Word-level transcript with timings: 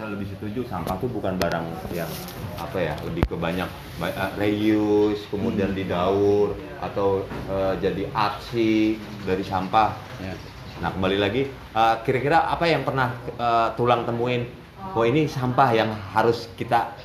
Saya 0.00 0.08
lebih 0.16 0.24
setuju 0.32 0.64
sampah 0.72 0.96
tuh 0.96 1.12
bukan 1.12 1.36
barang 1.36 1.68
yang 1.92 2.08
apa 2.56 2.80
ya 2.80 2.96
lebih 3.04 3.28
ke 3.28 3.36
banyak 3.36 3.68
ba- 4.00 4.08
eh, 4.08 4.32
reuse 4.40 5.28
kemudian 5.28 5.76
didaur 5.76 6.56
atau 6.80 7.28
eh, 7.52 7.76
jadi 7.76 8.08
aksi 8.08 8.96
dari 9.28 9.44
sampah. 9.44 9.92
Ya. 10.24 10.32
Nah 10.80 10.96
kembali 10.96 11.20
lagi 11.20 11.44
eh, 11.52 11.96
kira-kira 12.08 12.40
apa 12.48 12.64
yang 12.72 12.88
pernah 12.88 13.12
eh, 13.36 13.68
tulang 13.76 14.08
temuin? 14.08 14.48
Oh 14.96 15.04
ini 15.04 15.28
sampah 15.28 15.68
yang 15.76 15.92
harus 16.16 16.48
kita 16.56 16.96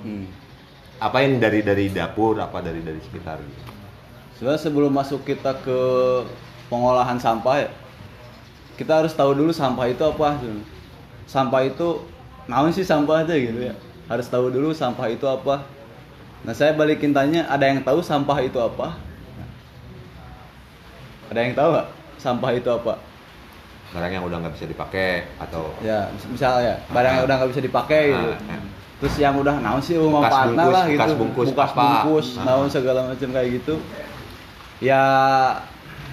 Hmm. 0.00 0.24
apain 1.04 1.36
dari 1.36 1.60
dari 1.60 1.92
dapur 1.92 2.40
apa 2.40 2.64
dari 2.64 2.80
dari 2.80 2.96
sekitar 3.04 3.44
gitu. 3.44 3.60
Sebenarnya 4.40 4.62
sebelum 4.72 4.88
masuk 4.88 5.20
kita 5.28 5.60
ke 5.60 5.80
pengolahan 6.72 7.20
sampah 7.20 7.68
ya, 7.68 7.70
kita 8.80 9.04
harus 9.04 9.12
tahu 9.12 9.36
dulu 9.36 9.52
sampah 9.52 9.84
itu 9.86 10.00
apa. 10.00 10.40
Sampah 11.22 11.62
itu, 11.64 12.02
naon 12.44 12.70
sih 12.70 12.82
sampah 12.82 13.22
aja 13.22 13.32
gitu 13.32 13.60
ya. 13.62 13.74
Harus 14.06 14.26
tahu 14.26 14.48
dulu 14.48 14.70
sampah 14.70 15.06
itu 15.06 15.24
apa. 15.24 15.62
Nah 16.42 16.50
saya 16.50 16.72
balikin 16.72 17.10
tanya, 17.10 17.46
ada 17.46 17.64
yang 17.64 17.80
tahu 17.80 18.00
sampah 18.00 18.38
itu 18.38 18.58
apa? 18.58 18.98
Ada 21.28 21.38
yang 21.40 21.54
tahu 21.54 21.68
nggak 21.70 21.88
sampah 22.18 22.50
itu 22.52 22.68
apa? 22.68 22.94
Barang 23.92 24.10
yang 24.10 24.24
udah 24.24 24.36
nggak 24.38 24.54
bisa 24.54 24.66
dipakai 24.66 25.28
atau 25.38 25.68
Ya, 25.78 26.08
mis- 26.10 26.28
misalnya 26.30 26.80
barang 26.88 27.12
yang 27.14 27.24
udah 27.24 27.36
nggak 27.36 27.50
bisa 27.52 27.62
dipakai 27.62 28.02
gitu. 28.10 28.32
Ah, 28.32 28.40
ya. 28.48 28.58
Terus 28.98 29.14
yang 29.18 29.34
udah 29.36 29.54
naon 29.58 29.80
sih 29.80 29.98
manfaatna 29.98 30.54
bungkus, 30.56 30.72
lah 30.72 30.84
gitu. 30.84 30.94
bekas 30.96 31.12
bungkus 31.14 31.48
Bekas 31.50 31.70
apa. 31.70 31.80
bungkus, 31.80 32.26
Ah. 32.32 32.44
naon 32.44 32.68
segala 32.68 33.00
macam 33.04 33.28
kayak 33.28 33.48
gitu. 33.54 33.74
Ya 34.78 35.02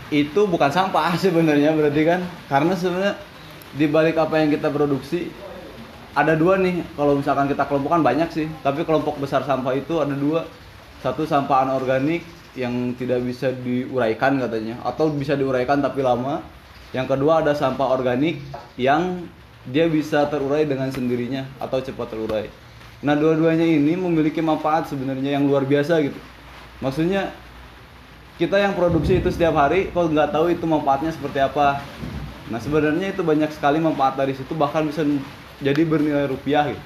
itu 0.10 0.42
bukan 0.44 0.70
sampah 0.70 1.14
sebenarnya 1.24 1.72
berarti 1.72 2.02
kan 2.04 2.20
karena 2.46 2.74
sebenarnya 2.74 3.14
di 3.72 3.86
balik 3.86 4.16
apa 4.16 4.36
yang 4.38 4.50
kita 4.50 4.68
produksi 4.68 5.30
ada 6.18 6.34
dua 6.34 6.58
nih 6.58 6.82
kalau 6.98 7.18
misalkan 7.18 7.46
kita 7.46 7.66
kelompokkan 7.70 8.02
banyak 8.02 8.30
sih. 8.34 8.48
Tapi 8.66 8.82
kelompok 8.86 9.22
besar 9.22 9.46
sampah 9.46 9.74
itu 9.78 10.02
ada 10.02 10.14
dua. 10.14 10.46
Satu 11.00 11.24
sampah 11.24 11.70
anorganik 11.70 12.26
yang 12.58 12.94
tidak 12.98 13.22
bisa 13.22 13.54
diuraikan 13.54 14.42
katanya. 14.42 14.82
Atau 14.82 15.14
bisa 15.14 15.38
diuraikan 15.38 15.80
tapi 15.80 16.02
lama. 16.02 16.42
Yang 16.90 17.14
kedua 17.14 17.46
ada 17.46 17.54
sampah 17.54 17.94
organik 17.94 18.42
yang 18.74 19.30
dia 19.70 19.86
bisa 19.86 20.26
terurai 20.26 20.66
dengan 20.66 20.90
sendirinya 20.90 21.46
atau 21.62 21.78
cepat 21.78 22.10
terurai. 22.10 22.50
Nah 23.06 23.14
dua-duanya 23.14 23.64
ini 23.64 23.94
memiliki 23.94 24.42
manfaat 24.42 24.90
sebenarnya 24.90 25.38
yang 25.38 25.46
luar 25.46 25.64
biasa 25.64 26.02
gitu. 26.02 26.18
Maksudnya 26.82 27.30
kita 28.42 28.56
yang 28.56 28.74
produksi 28.74 29.20
itu 29.20 29.30
setiap 29.30 29.54
hari 29.60 29.92
kok 29.92 30.10
nggak 30.10 30.32
tahu 30.34 30.50
itu 30.50 30.66
manfaatnya 30.66 31.14
seperti 31.14 31.44
apa. 31.44 31.84
Nah 32.50 32.58
sebenarnya 32.58 33.14
itu 33.14 33.22
banyak 33.22 33.52
sekali 33.54 33.78
manfaat 33.78 34.18
dari 34.18 34.34
situ 34.34 34.58
bahkan 34.58 34.88
bisa 34.90 35.06
jadi 35.60 35.82
bernilai 35.84 36.28
rupiah 36.28 36.72
gitu. 36.72 36.84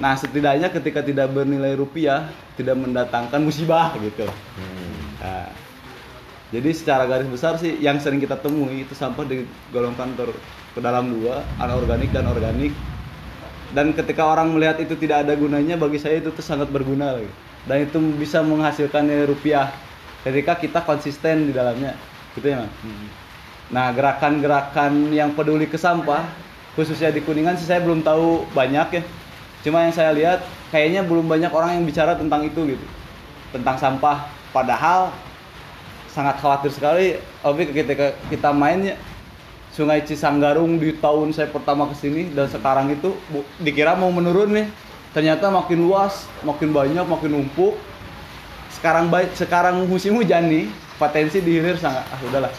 Nah 0.00 0.16
setidaknya 0.16 0.72
ketika 0.72 1.04
tidak 1.04 1.28
bernilai 1.30 1.76
rupiah 1.76 2.30
tidak 2.56 2.76
mendatangkan 2.78 3.40
musibah 3.42 3.94
gitu. 4.00 4.26
Hmm. 4.56 5.16
nah, 5.20 5.48
jadi 6.50 6.70
secara 6.74 7.06
garis 7.06 7.30
besar 7.30 7.60
sih 7.60 7.78
yang 7.78 8.02
sering 8.02 8.18
kita 8.18 8.34
temui 8.40 8.82
itu 8.82 8.96
sampah 8.96 9.22
digolongkan 9.22 10.18
ter 10.18 10.30
ke 10.70 10.80
dalam 10.82 11.10
dua 11.14 11.44
anorganik 11.62 12.10
dan 12.10 12.26
organik. 12.26 12.74
Dan 13.70 13.94
ketika 13.94 14.26
orang 14.26 14.50
melihat 14.50 14.82
itu 14.82 14.98
tidak 14.98 15.22
ada 15.22 15.38
gunanya 15.38 15.78
bagi 15.78 16.02
saya 16.02 16.18
itu 16.18 16.34
tuh 16.34 16.42
sangat 16.42 16.74
berguna 16.74 17.14
lagi 17.14 17.30
dan 17.70 17.86
itu 17.86 18.02
bisa 18.18 18.42
menghasilkan 18.42 19.06
nilai 19.06 19.30
rupiah 19.30 19.70
ketika 20.26 20.58
kita 20.58 20.80
konsisten 20.82 21.50
di 21.50 21.52
dalamnya. 21.54 21.94
Gitu 22.34 22.46
ya 22.46 22.62
Mang? 22.62 22.70
nah 23.70 23.94
gerakan-gerakan 23.94 25.14
yang 25.14 25.30
peduli 25.38 25.70
ke 25.70 25.78
sampah 25.78 26.26
khususnya 26.78 27.10
di 27.10 27.20
kuningan 27.24 27.58
sih 27.58 27.66
saya 27.66 27.82
belum 27.82 28.02
tahu 28.02 28.46
banyak 28.54 28.88
ya. 29.00 29.02
Cuma 29.60 29.84
yang 29.84 29.92
saya 29.92 30.10
lihat 30.16 30.40
kayaknya 30.72 31.04
belum 31.04 31.28
banyak 31.28 31.52
orang 31.52 31.80
yang 31.80 31.84
bicara 31.84 32.16
tentang 32.16 32.46
itu 32.46 32.76
gitu. 32.76 32.86
Tentang 33.52 33.76
sampah. 33.76 34.30
Padahal 34.50 35.14
sangat 36.10 36.42
khawatir 36.42 36.74
sekali 36.74 37.06
Obi 37.46 37.70
ketika 37.70 38.18
kita 38.26 38.50
mainnya 38.50 38.98
Sungai 39.70 40.02
Cisanggarung 40.02 40.82
di 40.82 40.98
tahun 40.98 41.30
saya 41.30 41.46
pertama 41.46 41.86
ke 41.86 41.94
sini 41.94 42.34
dan 42.34 42.50
sekarang 42.50 42.90
itu 42.90 43.14
bu- 43.30 43.46
dikira 43.62 43.94
mau 43.94 44.10
menurun 44.10 44.50
nih. 44.50 44.66
Ternyata 45.14 45.50
makin 45.50 45.86
luas 45.86 46.26
makin 46.42 46.74
banyak 46.74 47.06
makin 47.06 47.30
numpuk. 47.38 47.78
Sekarang 48.74 49.06
baik 49.12 49.36
sekarang 49.36 49.86
musim 49.86 50.16
hujan 50.18 50.50
nih 50.50 50.66
potensi 50.98 51.38
di 51.38 51.60
hilir 51.60 51.78
sangat 51.78 52.02
ah 52.10 52.20
udahlah. 52.26 52.50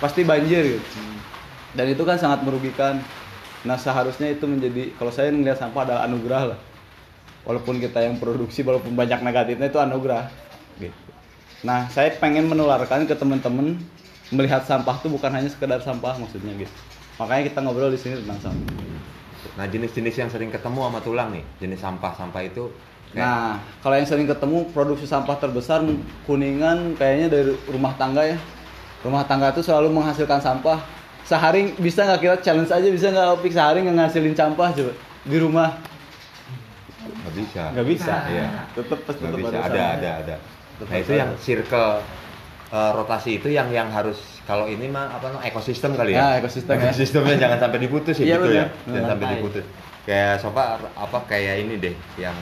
Pasti 0.00 0.24
banjir 0.24 0.80
gitu. 0.80 1.00
Dan 1.74 1.90
itu 1.90 2.02
kan 2.06 2.16
sangat 2.16 2.46
merugikan 2.46 3.02
nah 3.64 3.80
seharusnya 3.80 4.32
itu 4.32 4.44
menjadi 4.44 4.92
kalau 5.00 5.08
saya 5.08 5.32
melihat 5.32 5.56
sampah 5.56 5.88
adalah 5.88 6.02
anugerah 6.04 6.42
lah 6.54 6.58
walaupun 7.48 7.80
kita 7.80 8.04
yang 8.04 8.20
produksi 8.20 8.60
walaupun 8.60 8.92
banyak 8.92 9.20
negatifnya 9.24 9.72
itu 9.72 9.80
anugerah 9.80 10.28
gitu 10.80 10.96
nah 11.64 11.88
saya 11.88 12.12
pengen 12.20 12.48
menularkan 12.48 13.08
ke 13.08 13.16
teman-teman 13.16 13.80
melihat 14.28 14.64
sampah 14.64 15.00
itu 15.00 15.08
bukan 15.08 15.32
hanya 15.32 15.48
sekedar 15.48 15.80
sampah 15.80 16.16
maksudnya 16.20 16.52
gitu 16.60 16.74
makanya 17.16 17.48
kita 17.48 17.58
ngobrol 17.64 17.88
di 17.88 18.00
sini 18.00 18.20
tentang 18.20 18.52
sampah 18.52 18.84
Nah 19.54 19.68
jenis-jenis 19.68 20.14
yang 20.18 20.30
sering 20.32 20.50
ketemu 20.50 20.88
sama 20.88 21.00
tulang 21.04 21.28
nih 21.30 21.44
jenis 21.60 21.78
sampah-sampah 21.78 22.42
itu 22.42 22.64
kayak- 23.12 23.22
Nah, 23.22 23.54
kalau 23.84 23.94
yang 23.94 24.08
sering 24.08 24.26
ketemu 24.26 24.66
produksi 24.74 25.06
sampah 25.06 25.36
terbesar 25.38 25.84
kuningan 26.26 26.98
kayaknya 26.98 27.28
dari 27.30 27.52
rumah 27.70 27.94
tangga 27.94 28.26
ya. 28.26 28.38
Rumah 29.04 29.22
tangga 29.28 29.52
itu 29.52 29.62
selalu 29.62 29.92
menghasilkan 29.94 30.40
sampah. 30.40 30.80
Sehari 31.24 31.72
bisa 31.74 32.04
nggak 32.04 32.20
kita 32.20 32.36
challenge 32.40 32.68
aja 32.68 32.84
bisa 32.86 33.08
nggak 33.08 33.28
Opik 33.34 33.50
sehari 33.50 33.80
nggak 33.80 33.96
ngasilin 33.98 34.32
sampah 34.32 34.68
coba 34.70 34.92
di 35.24 35.36
rumah? 35.36 35.70
nggak 37.04 37.34
bisa 37.34 37.62
Nggak 37.72 37.86
bisa. 37.86 38.14
Iya. 38.26 38.46
Tetap 38.74 38.98
nggak 39.00 39.16
tetap 39.16 39.38
bisa 39.38 39.56
ada. 39.58 39.64
ada 39.66 39.82
ada 39.94 40.10
ada 40.18 40.36
Tetap 40.74 40.86
nah 40.86 40.98
itu 40.98 41.10
ada. 41.10 41.20
yang 41.20 41.30
circle 41.38 41.90
eh, 42.70 42.90
rotasi 42.92 43.30
itu 43.38 43.48
yang 43.48 43.68
yang 43.70 43.88
harus 43.88 44.18
kalau 44.42 44.64
ini 44.66 44.84
mah 44.86 45.08
apa 45.10 45.30
namanya 45.30 45.48
ekosistem 45.48 45.92
kali 45.92 46.12
ya 46.12 46.20
Ah, 46.22 46.32
ekosistem 46.36 46.74
ya. 46.74 46.84
ekosistemnya 46.86 47.36
jangan 47.38 47.58
sampai 47.58 47.78
diputus 47.80 48.14
ya 48.14 48.24
Iya, 48.26 48.36
gitu 48.36 48.48
ya 48.50 48.64
jangan 48.84 49.04
sampai 49.06 49.24
Rantai. 49.24 49.36
diputus 49.38 49.64
kayak 50.04 50.34
sofa 50.36 50.62
apa 50.92 51.18
kayak 51.24 51.54
ini 51.58 51.74
deh 51.78 51.94
yang 52.18 52.36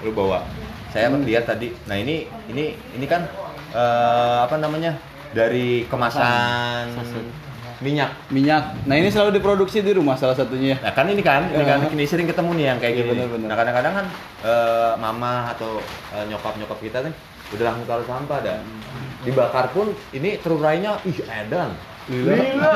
lu 0.00 0.10
bawa 0.10 0.40
saya 0.88 1.10
Hmm. 1.10 1.20
lihat 1.20 1.44
tadi 1.44 1.68
nah 1.84 1.96
ini 1.96 2.24
ini 2.48 2.64
ini 2.94 3.04
kan 3.04 3.28
eh, 3.70 4.38
apa 4.40 4.56
namanya 4.56 4.96
dari 5.30 5.84
kemasan. 5.84 6.94
Minyak 7.84 8.10
Minyak. 8.32 8.88
Nah 8.88 8.96
ini 8.96 9.12
selalu 9.12 9.36
diproduksi 9.36 9.78
di 9.78 9.92
rumah 9.92 10.16
salah 10.16 10.32
satunya. 10.32 10.80
Nah 10.80 10.90
kan 10.90 11.04
ini 11.06 11.20
kan, 11.20 11.52
ini 11.52 11.62
kan 11.62 11.78
ini 11.92 12.04
sering 12.08 12.24
ketemu 12.24 12.50
nih 12.56 12.64
yang 12.64 12.78
kayak 12.80 12.92
Iya, 12.92 12.98
gini. 12.98 13.10
benar-benar. 13.12 13.48
Nah 13.52 13.56
kadang-kadang 13.56 13.92
kan 13.94 14.06
eh, 14.42 14.92
mama 14.96 15.32
atau 15.52 15.78
eh, 16.10 16.24
nyokap-nyokap 16.26 16.78
kita 16.80 16.98
nih 17.04 17.12
udah 17.52 17.64
langsung 17.68 17.84
taruh 17.84 18.06
sampah 18.08 18.38
dah. 18.40 18.58
Dibakar 19.22 19.68
pun 19.70 19.92
ini 20.10 20.40
terurainya 20.40 20.96
ih 21.04 21.20
edan. 21.22 21.76
Lila. 22.04 22.36
Lila, 22.36 22.72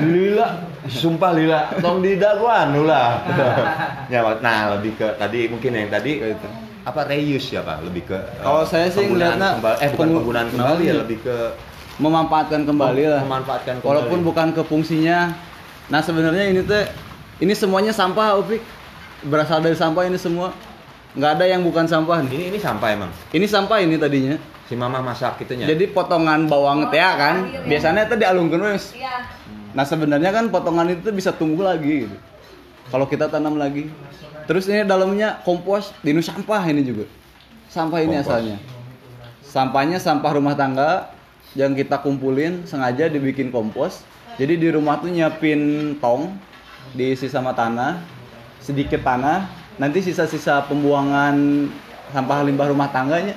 lila, 0.00 0.46
sumpah 0.88 1.36
lila, 1.36 1.68
tong 1.84 2.00
di 2.00 2.16
daguan 2.16 2.72
lah. 2.80 3.20
ya, 4.12 4.24
nah 4.40 4.72
lebih 4.72 4.96
ke 4.96 5.04
tadi 5.20 5.52
mungkin 5.52 5.76
yang 5.76 5.92
tadi 5.92 6.16
Kayak 6.16 6.40
itu. 6.40 6.48
apa 6.80 7.00
reuse 7.04 7.52
ya 7.52 7.60
pak, 7.60 7.84
lebih 7.84 8.08
ke 8.08 8.16
Kalau 8.40 8.64
saya 8.64 8.88
sih 8.88 9.04
ngeliatnya 9.04 9.60
eh 9.84 9.88
bukan 9.92 10.08
penggunaan 10.16 10.48
kembali 10.48 10.82
ya 10.82 10.94
lebih 10.96 11.20
ke 11.20 11.36
Memanfaatkan 12.00 12.64
kembali 12.64 13.02
lah. 13.04 13.20
memanfaatkan 13.22 13.84
kembali. 13.84 13.88
Walaupun 13.92 14.18
bukan 14.24 14.48
ke 14.56 14.62
fungsinya. 14.64 15.36
Nah 15.92 16.00
sebenarnya 16.00 16.48
ini 16.48 16.64
tuh 16.64 16.88
ini 17.44 17.52
semuanya 17.52 17.92
sampah 17.92 18.40
Opik. 18.40 18.64
Berasal 19.28 19.60
dari 19.60 19.76
sampah 19.76 20.08
ini 20.08 20.16
semua. 20.16 20.56
Nggak 21.12 21.30
ada 21.36 21.44
yang 21.44 21.60
bukan 21.60 21.84
sampah 21.84 22.24
nih. 22.24 22.32
ini 22.32 22.44
ini 22.56 22.58
sampah 22.58 22.88
emang. 22.88 23.10
Ini 23.36 23.44
sampah 23.44 23.78
ini 23.84 24.00
tadinya. 24.00 24.40
Si 24.70 24.78
mama 24.78 25.02
masak 25.02 25.42
gitunya. 25.42 25.66
Jadi 25.66 25.90
potongan 25.90 26.46
bawang 26.46 26.88
teh 26.94 27.02
kan, 27.02 27.42
biasanya 27.66 28.06
tadi 28.06 28.22
alungkeun 28.22 28.62
wes. 28.70 28.94
Iya. 28.94 29.26
Nah 29.74 29.82
sebenarnya 29.82 30.30
kan 30.30 30.46
potongan 30.48 30.94
itu 30.94 31.10
bisa 31.10 31.34
tumbuh 31.34 31.66
lagi 31.66 32.06
gitu. 32.06 32.16
Kalau 32.88 33.10
kita 33.10 33.26
tanam 33.26 33.58
lagi. 33.58 33.90
Terus 34.46 34.66
ini 34.70 34.82
dalamnya 34.86 35.42
kompos, 35.42 35.94
dinu 36.02 36.22
sampah 36.22 36.62
ini 36.70 36.82
juga. 36.86 37.06
Sampah 37.70 37.98
ini 38.02 38.18
Kompos. 38.18 38.30
asalnya. 38.30 38.56
Sampahnya 39.42 39.98
sampah 39.98 40.30
rumah 40.38 40.54
tangga 40.54 41.10
yang 41.58 41.74
kita 41.74 41.98
kumpulin 42.02 42.66
sengaja 42.66 43.10
dibikin 43.10 43.50
kompos. 43.50 44.06
Jadi 44.38 44.56
di 44.56 44.68
rumah 44.70 45.02
tuh 45.02 45.10
nyiapin 45.10 45.94
tong 45.98 46.38
diisi 46.94 47.26
sama 47.28 47.52
tanah, 47.52 48.00
sedikit 48.62 49.02
tanah, 49.04 49.50
nanti 49.76 50.00
sisa-sisa 50.00 50.64
pembuangan 50.70 51.68
sampah 52.10 52.42
limbah 52.46 52.70
rumah 52.70 52.88
tangganya 52.90 53.34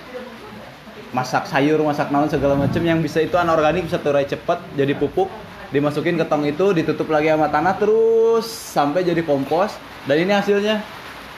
masak 1.14 1.46
sayur, 1.46 1.78
masak 1.86 2.10
naon 2.10 2.28
segala 2.28 2.58
macam 2.58 2.82
yang 2.82 3.00
bisa 3.00 3.22
itu 3.22 3.38
anorganik 3.38 3.86
bisa 3.86 4.02
terurai 4.02 4.26
cepat 4.26 4.60
jadi 4.74 4.98
pupuk. 4.98 5.30
Dimasukin 5.70 6.22
ke 6.22 6.26
tong 6.30 6.46
itu 6.46 6.70
ditutup 6.74 7.10
lagi 7.10 7.34
sama 7.34 7.50
tanah 7.50 7.78
terus 7.78 8.46
sampai 8.46 9.06
jadi 9.06 9.22
kompos. 9.26 9.74
Dan 10.06 10.26
ini 10.26 10.34
hasilnya 10.34 10.82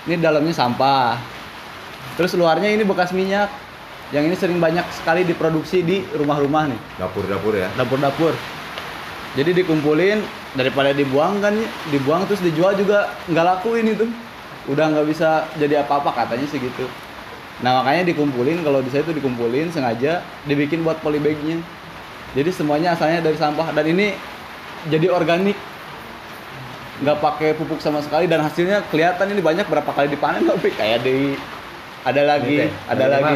ini 0.07 0.19
dalamnya 0.19 0.51
sampah. 0.51 1.16
Terus 2.19 2.36
luarnya 2.36 2.72
ini 2.72 2.83
bekas 2.83 3.12
minyak 3.12 3.51
yang 4.13 4.29
ini 4.29 4.35
sering 4.37 4.61
banyak 4.61 4.85
sekali 4.93 5.25
diproduksi 5.25 5.81
di 5.81 6.05
rumah-rumah 6.13 6.69
nih. 6.69 6.79
Dapur-dapur 7.01 7.53
ya. 7.57 7.69
dapur-dapur. 7.73 8.33
Jadi 9.35 9.51
dikumpulin 9.51 10.21
daripada 10.55 10.95
dibuang 10.95 11.41
kan 11.43 11.57
dibuang 11.91 12.23
terus 12.29 12.39
dijual 12.39 12.77
juga 12.77 13.11
nggak 13.27 13.45
laku 13.45 13.75
ini 13.75 13.91
tuh 13.97 14.07
udah 14.71 14.95
nggak 14.95 15.07
bisa 15.11 15.49
jadi 15.59 15.83
apa-apa 15.83 16.13
katanya 16.13 16.47
sih 16.47 16.61
gitu. 16.61 16.85
Nah 17.59 17.81
makanya 17.81 18.13
dikumpulin 18.13 18.63
kalau 18.63 18.79
di 18.79 18.87
saya 18.93 19.03
itu 19.03 19.15
dikumpulin 19.15 19.73
sengaja 19.73 20.23
dibikin 20.47 20.85
buat 20.85 21.01
polybagnya. 21.03 21.59
Jadi 22.35 22.49
semuanya 22.51 22.95
asalnya 22.95 23.23
dari 23.23 23.35
sampah. 23.35 23.71
Dan 23.71 23.95
ini 23.95 24.15
jadi 24.87 25.11
organik. 25.11 25.55
Nggak 27.03 27.19
pakai 27.19 27.49
pupuk 27.59 27.83
sama 27.83 27.99
sekali 27.99 28.23
dan 28.23 28.39
hasilnya 28.39 28.79
kelihatan 28.87 29.27
ini 29.35 29.43
banyak 29.43 29.67
berapa 29.67 29.91
kali 29.91 30.07
dipanen 30.15 30.47
tapi 30.47 30.71
kayak 30.71 31.03
di 31.03 31.35
ada 32.05 32.21
lagi 32.23 32.53
Ini 32.53 32.61
teh, 32.61 32.71
ada 32.85 33.03
ini 33.03 33.11
lagi 33.11 33.23
mah 33.25 33.35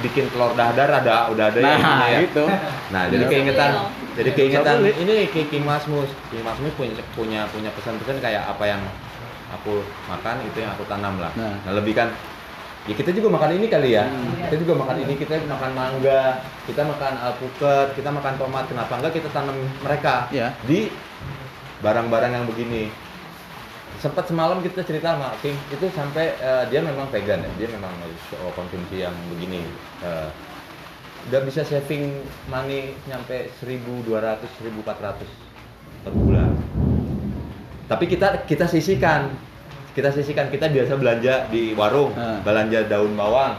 bikin 0.00 0.24
telur 0.32 0.50
dadar 0.52 0.88
ada 0.90 1.28
udah 1.28 1.44
ada 1.46 1.58
nah 1.60 1.68
yang 1.70 1.84
ini 1.84 2.08
ya. 2.08 2.18
itu 2.24 2.44
Nah, 2.86 3.02
jadi 3.06 3.22
Iya. 3.22 3.30
keingetan, 3.30 3.70
jadi 4.14 4.30
keingetan 4.32 4.76
ini 4.82 5.14
King, 5.28 5.46
King 5.52 5.64
Masmus. 5.64 6.10
King 6.30 6.42
Masmus 6.42 6.72
punya 6.74 6.94
punya 7.12 7.40
punya 7.50 7.70
pesan-pesan 7.70 8.18
kayak 8.18 8.46
apa 8.46 8.64
yang 8.64 8.80
aku 9.48 9.84
makan 10.06 10.42
itu 10.42 10.58
yang 10.58 10.72
aku 10.72 10.86
tanam 10.86 11.20
lah. 11.20 11.30
Nah. 11.34 11.54
Nah, 11.60 11.72
lebih 11.76 11.92
kan 11.92 12.08
ya 12.86 12.94
kita 12.94 13.10
juga 13.10 13.28
makan 13.28 13.58
ini 13.58 13.66
kali 13.66 13.94
ya. 13.94 14.06
Hmm. 14.06 14.46
Kita 14.46 14.56
juga 14.58 14.72
makan 14.78 14.96
ini, 15.02 15.12
kita 15.14 15.34
makan 15.44 15.70
mangga, 15.74 16.24
kita 16.64 16.82
makan 16.82 17.12
alpukat, 17.20 17.86
kita 17.94 18.08
makan 18.08 18.32
tomat. 18.38 18.64
Kenapa 18.66 18.92
enggak 18.96 19.12
kita 19.12 19.28
tanam 19.30 19.54
mereka 19.82 20.30
Iya. 20.30 20.54
di 20.64 20.88
barang-barang 21.78 22.32
yang 22.32 22.46
begini. 22.48 22.88
Sempat 23.96 24.28
semalam 24.28 24.60
kita 24.60 24.84
cerita 24.84 25.16
sama 25.16 25.32
King 25.40 25.56
itu 25.72 25.86
sampai 25.94 26.36
eh, 26.38 26.64
dia 26.68 26.84
memang 26.84 27.08
vegan 27.08 27.40
ya, 27.40 27.50
dia 27.56 27.68
memang 27.72 27.90
oh, 28.44 28.52
konsumsi 28.52 29.02
yang 29.02 29.14
begini. 29.32 29.64
Eh, 30.04 30.28
udah 31.26 31.42
bisa 31.42 31.66
saving 31.66 32.22
money 32.46 32.94
nyampe 33.10 33.50
1200 33.58 34.46
1400 34.46 35.26
per 36.06 36.12
bulan 36.14 36.54
tapi 37.90 38.06
kita 38.06 38.46
kita 38.46 38.70
sisihkan 38.70 39.34
kita 39.90 40.14
sisihkan 40.14 40.54
kita 40.54 40.70
biasa 40.70 40.94
belanja 40.94 41.50
di 41.50 41.74
warung 41.74 42.14
Ah. 42.14 42.38
belanja 42.46 42.86
daun 42.86 43.18
bawang 43.18 43.58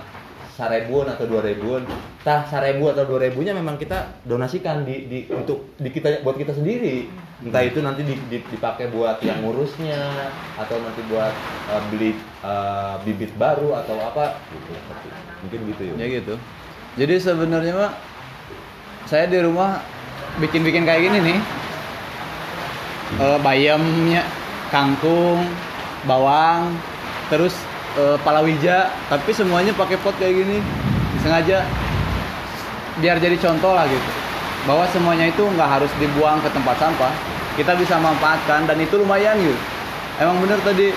seribuan 0.56 1.12
atau 1.12 1.28
dua 1.28 1.44
ribuan 1.44 1.84
tah 2.24 2.48
seribu 2.48 2.88
atau 2.96 3.04
dua 3.04 3.28
ribunya 3.28 3.52
memang 3.52 3.76
kita 3.76 4.16
donasikan 4.24 4.88
di, 4.88 5.04
di 5.12 5.20
untuk 5.28 5.76
di 5.76 5.92
kita 5.92 6.24
buat 6.24 6.40
kita 6.40 6.56
sendiri 6.56 7.12
entah 7.38 7.62
itu 7.62 7.80
nanti 7.86 8.02
di- 8.02 8.26
di- 8.34 8.48
dipakai 8.50 8.90
buat 8.90 9.22
yang 9.22 9.46
ngurusnya 9.46 10.32
atau 10.58 10.82
nanti 10.82 11.02
buat 11.06 11.34
eh, 11.70 11.82
beli 11.94 12.12
eh, 12.42 12.96
bibit 13.06 13.30
baru 13.38 13.78
atau 13.78 13.94
apa. 14.02 14.42
Gitu 14.50 14.72
mungkin 15.38 15.60
gitu 15.70 15.82
ya 15.86 15.94
ya 16.02 16.08
gitu. 16.18 16.34
Jadi 16.98 17.16
sebenarnya 17.22 17.74
mah 17.78 17.92
saya 19.06 19.30
di 19.30 19.38
rumah 19.38 19.86
bikin-bikin 20.42 20.82
kayak 20.82 21.14
gini 21.14 21.20
nih. 21.34 21.40
Eh, 23.22 23.38
bayamnya 23.46 24.26
kangkung 24.74 25.46
bawang 26.10 26.74
terus 27.30 27.54
eh, 28.02 28.18
palawija. 28.26 28.90
Tapi 29.14 29.30
semuanya 29.30 29.78
pakai 29.78 30.02
pot 30.02 30.18
kayak 30.18 30.42
gini. 30.42 30.58
Sengaja 31.22 31.66
biar 32.98 33.22
jadi 33.22 33.38
contoh 33.38 33.78
lah 33.78 33.86
gitu 33.86 34.10
bahwa 34.68 34.84
semuanya 34.92 35.32
itu 35.32 35.42
nggak 35.42 35.70
harus 35.80 35.92
dibuang 35.98 36.44
ke 36.44 36.50
tempat 36.52 36.76
sampah. 36.78 37.14
Kita 37.56 37.74
bisa 37.74 37.98
manfaatkan 37.98 38.70
dan 38.70 38.78
itu 38.78 39.00
lumayan 39.02 39.40
gitu 39.40 39.58
emang 40.22 40.38
bener 40.42 40.60
tadi. 40.66 40.94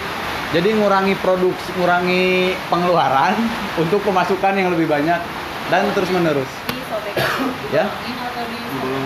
Jadi 0.51 0.75
ngurangi 0.83 1.15
produksi 1.23 1.71
ngurangi 1.79 2.59
pengeluaran 2.67 3.39
untuk 3.83 4.03
pemasukan 4.03 4.59
yang 4.59 4.75
lebih 4.75 4.91
banyak 4.91 5.21
dan 5.71 5.87
terus 5.95 6.11
menerus 6.11 6.51
Ya. 7.71 7.87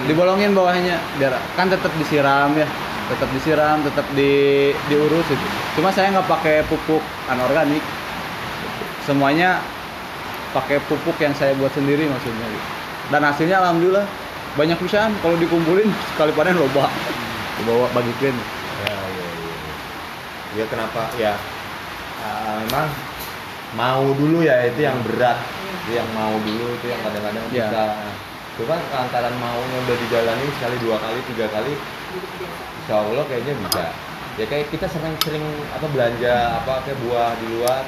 dibolongin 0.08 0.56
bawahnya 0.56 0.96
biar 1.20 1.36
kan 1.52 1.68
tetap 1.68 1.92
disiram 2.00 2.56
ya. 2.56 2.64
Tetap 3.12 3.28
disiram 3.36 3.84
tetap 3.84 4.08
di 4.16 4.72
diurus 4.88 5.28
itu. 5.28 5.46
Cuma 5.76 5.92
saya 5.92 6.08
nggak 6.16 6.24
pakai 6.24 6.64
pupuk 6.64 7.04
anorganik. 7.28 7.84
Semuanya 9.04 9.60
pakai 10.56 10.80
pupuk 10.88 11.20
yang 11.20 11.36
saya 11.36 11.52
buat 11.60 11.68
sendiri 11.76 12.08
maksudnya 12.08 12.46
gitu. 12.46 12.68
dan 13.12 13.20
hasilnya 13.20 13.60
alhamdulillah 13.60 14.06
banyak 14.54 14.78
pisan 14.78 15.10
kalau 15.18 15.34
dikumpulin 15.38 15.90
sekali 16.14 16.30
panen 16.34 16.54
loba. 16.54 16.86
Dibawa 17.58 17.86
bagikan 17.94 18.34
ya 18.86 18.94
ya 18.94 19.26
ya. 19.26 19.74
Ya 20.54 20.64
kenapa? 20.70 21.02
Ya 21.18 21.34
ah, 22.22 22.62
memang 22.62 22.86
mau 23.74 24.06
dulu 24.14 24.46
ya 24.46 24.62
itu 24.70 24.86
yang 24.86 24.98
berat. 25.02 25.38
Itu 25.84 25.90
yang 25.98 26.08
mau 26.14 26.34
dulu 26.38 26.78
itu 26.78 26.86
yang 26.86 27.00
kadang-kadang 27.02 27.44
Ya. 27.50 27.66
bisa. 27.70 27.84
Kan 28.54 28.78
lantaran 28.94 29.34
maunya 29.42 29.78
udah 29.82 29.96
dijalani 29.98 30.46
sekali 30.54 30.76
dua 30.78 30.96
kali 31.02 31.18
tiga 31.34 31.50
kali 31.50 31.74
insya 32.82 32.94
Allah 33.02 33.26
kayaknya 33.26 33.54
bisa. 33.66 33.84
Ya 34.38 34.44
kayak 34.46 34.70
kita 34.70 34.86
sering-sering 34.86 35.42
apa 35.74 35.86
belanja 35.90 36.62
apa 36.62 36.86
kayak 36.86 36.98
buah 37.02 37.34
di 37.42 37.46
luar 37.58 37.82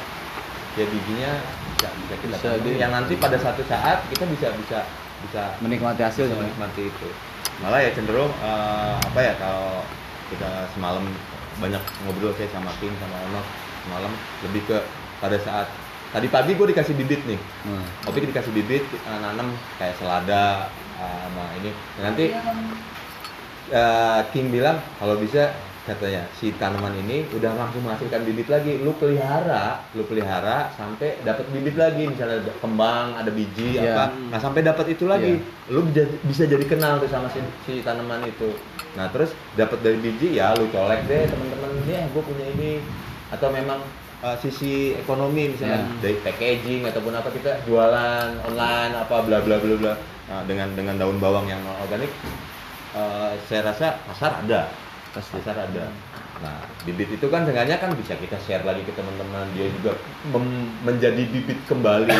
ya 0.74 0.84
bijinya 0.90 1.32
bisa 1.78 1.88
bisa 2.02 2.14
kita 2.18 2.34
Bisa 2.38 2.74
yang 2.74 2.90
nanti 2.90 3.14
pada 3.14 3.38
satu 3.38 3.62
saat 3.64 4.02
kita 4.10 4.26
bisa 4.26 4.50
bisa 4.58 4.82
bisa 5.26 5.42
menikmati 5.60 6.00
bisa 6.00 6.08
hasilnya 6.08 6.36
menikmati 6.38 6.82
itu. 6.88 7.08
Malah 7.60 7.80
ya 7.82 7.90
cenderung 7.92 8.30
eh, 8.30 8.94
apa 8.96 9.20
ya 9.20 9.34
kalau 9.36 9.82
kita 10.30 10.50
semalam 10.74 11.04
banyak 11.58 11.82
ngobrol 12.04 12.32
kayak 12.36 12.52
sama 12.52 12.70
King 12.78 12.92
sama 13.00 13.16
Ono 13.32 13.40
semalam 13.86 14.12
lebih 14.44 14.62
ke 14.66 14.78
pada 15.22 15.38
saat 15.40 15.66
tadi 16.12 16.26
pagi 16.30 16.54
gue 16.54 16.66
dikasih 16.70 16.94
bibit 16.94 17.20
nih. 17.26 17.40
Hmm. 17.66 17.84
Opik 18.06 18.28
dikasih 18.30 18.52
bibit 18.54 18.84
eh, 18.86 19.18
nanam 19.18 19.52
kayak 19.80 19.98
selada 19.98 20.70
eh, 21.00 21.16
sama 21.26 21.44
ini. 21.58 21.70
Nanti 22.00 22.24
eh, 23.72 24.20
King 24.30 24.54
bilang 24.54 24.78
kalau 25.02 25.18
bisa 25.18 25.50
katanya 25.86 26.26
si 26.34 26.50
tanaman 26.58 26.90
ini 26.98 27.22
udah 27.30 27.54
langsung 27.54 27.86
menghasilkan 27.86 28.26
bibit 28.26 28.50
lagi. 28.50 28.82
Lu 28.82 28.90
pelihara 28.98 29.86
lu 29.94 30.02
pelihara 30.02 30.68
sampai 30.74 31.22
dapat 31.22 31.46
bibit 31.54 31.78
lagi. 31.78 32.10
Misalnya 32.10 32.42
ada 32.42 32.52
kembang 32.58 33.14
ada 33.14 33.30
biji 33.30 33.78
Iya. 33.78 33.94
apa. 33.94 34.04
Nah 34.34 34.38
sampai 34.42 34.66
dapat 34.66 34.86
itu 34.92 35.06
lagi. 35.06 35.38
Lu 35.70 35.86
bisa, 36.26 36.42
jadi 36.44 36.66
kenal 36.66 36.98
tuh 36.98 37.06
sama 37.06 37.30
si, 37.30 37.38
si 37.62 37.80
tanaman 37.80 38.26
itu. 38.26 38.50
Nah 38.98 39.06
terus 39.08 39.30
dapat 39.54 39.78
dari 39.80 39.96
biji 39.96 40.34
ya 40.34 40.52
lu 40.58 40.66
colek 40.68 41.06
deh 41.06 41.30
teman-teman 41.30 41.70
ya 41.86 42.02
gue 42.10 42.22
punya 42.22 42.46
ini. 42.58 42.82
Atau 43.30 43.54
memang 43.54 43.78
eh, 44.26 44.36
sisi 44.42 44.98
ekonomi 44.98 45.54
misalnya 45.54 45.86
Iya. 45.86 46.02
dari 46.02 46.16
packaging 46.20 46.82
ataupun 46.84 47.14
apa 47.14 47.30
kita 47.30 47.62
jualan 47.62 48.42
online 48.42 48.92
apa 48.92 49.22
bla 49.22 49.38
bla 49.38 49.56
bla 49.56 49.74
bla. 49.78 49.94
Nah, 50.26 50.42
dengan 50.42 50.74
dengan 50.74 50.98
daun 50.98 51.22
bawang 51.22 51.46
yang 51.46 51.62
organik 51.78 52.10
eh, 52.92 53.32
saya 53.46 53.70
rasa 53.70 53.94
pasar 54.02 54.42
ada 54.42 54.66
pasar 55.16 55.56
ada. 55.56 55.88
Nah 56.44 56.56
bibit 56.84 57.16
itu 57.16 57.26
kan 57.32 57.48
dengannya 57.48 57.80
kan 57.80 57.96
bisa 57.96 58.12
kita 58.20 58.36
share 58.44 58.64
lagi 58.68 58.84
ke 58.84 58.92
teman-teman. 58.92 59.48
Dia 59.56 59.72
juga 59.72 59.96
menjadi 60.84 61.22
bibit 61.24 61.60
kembali. 61.64 62.12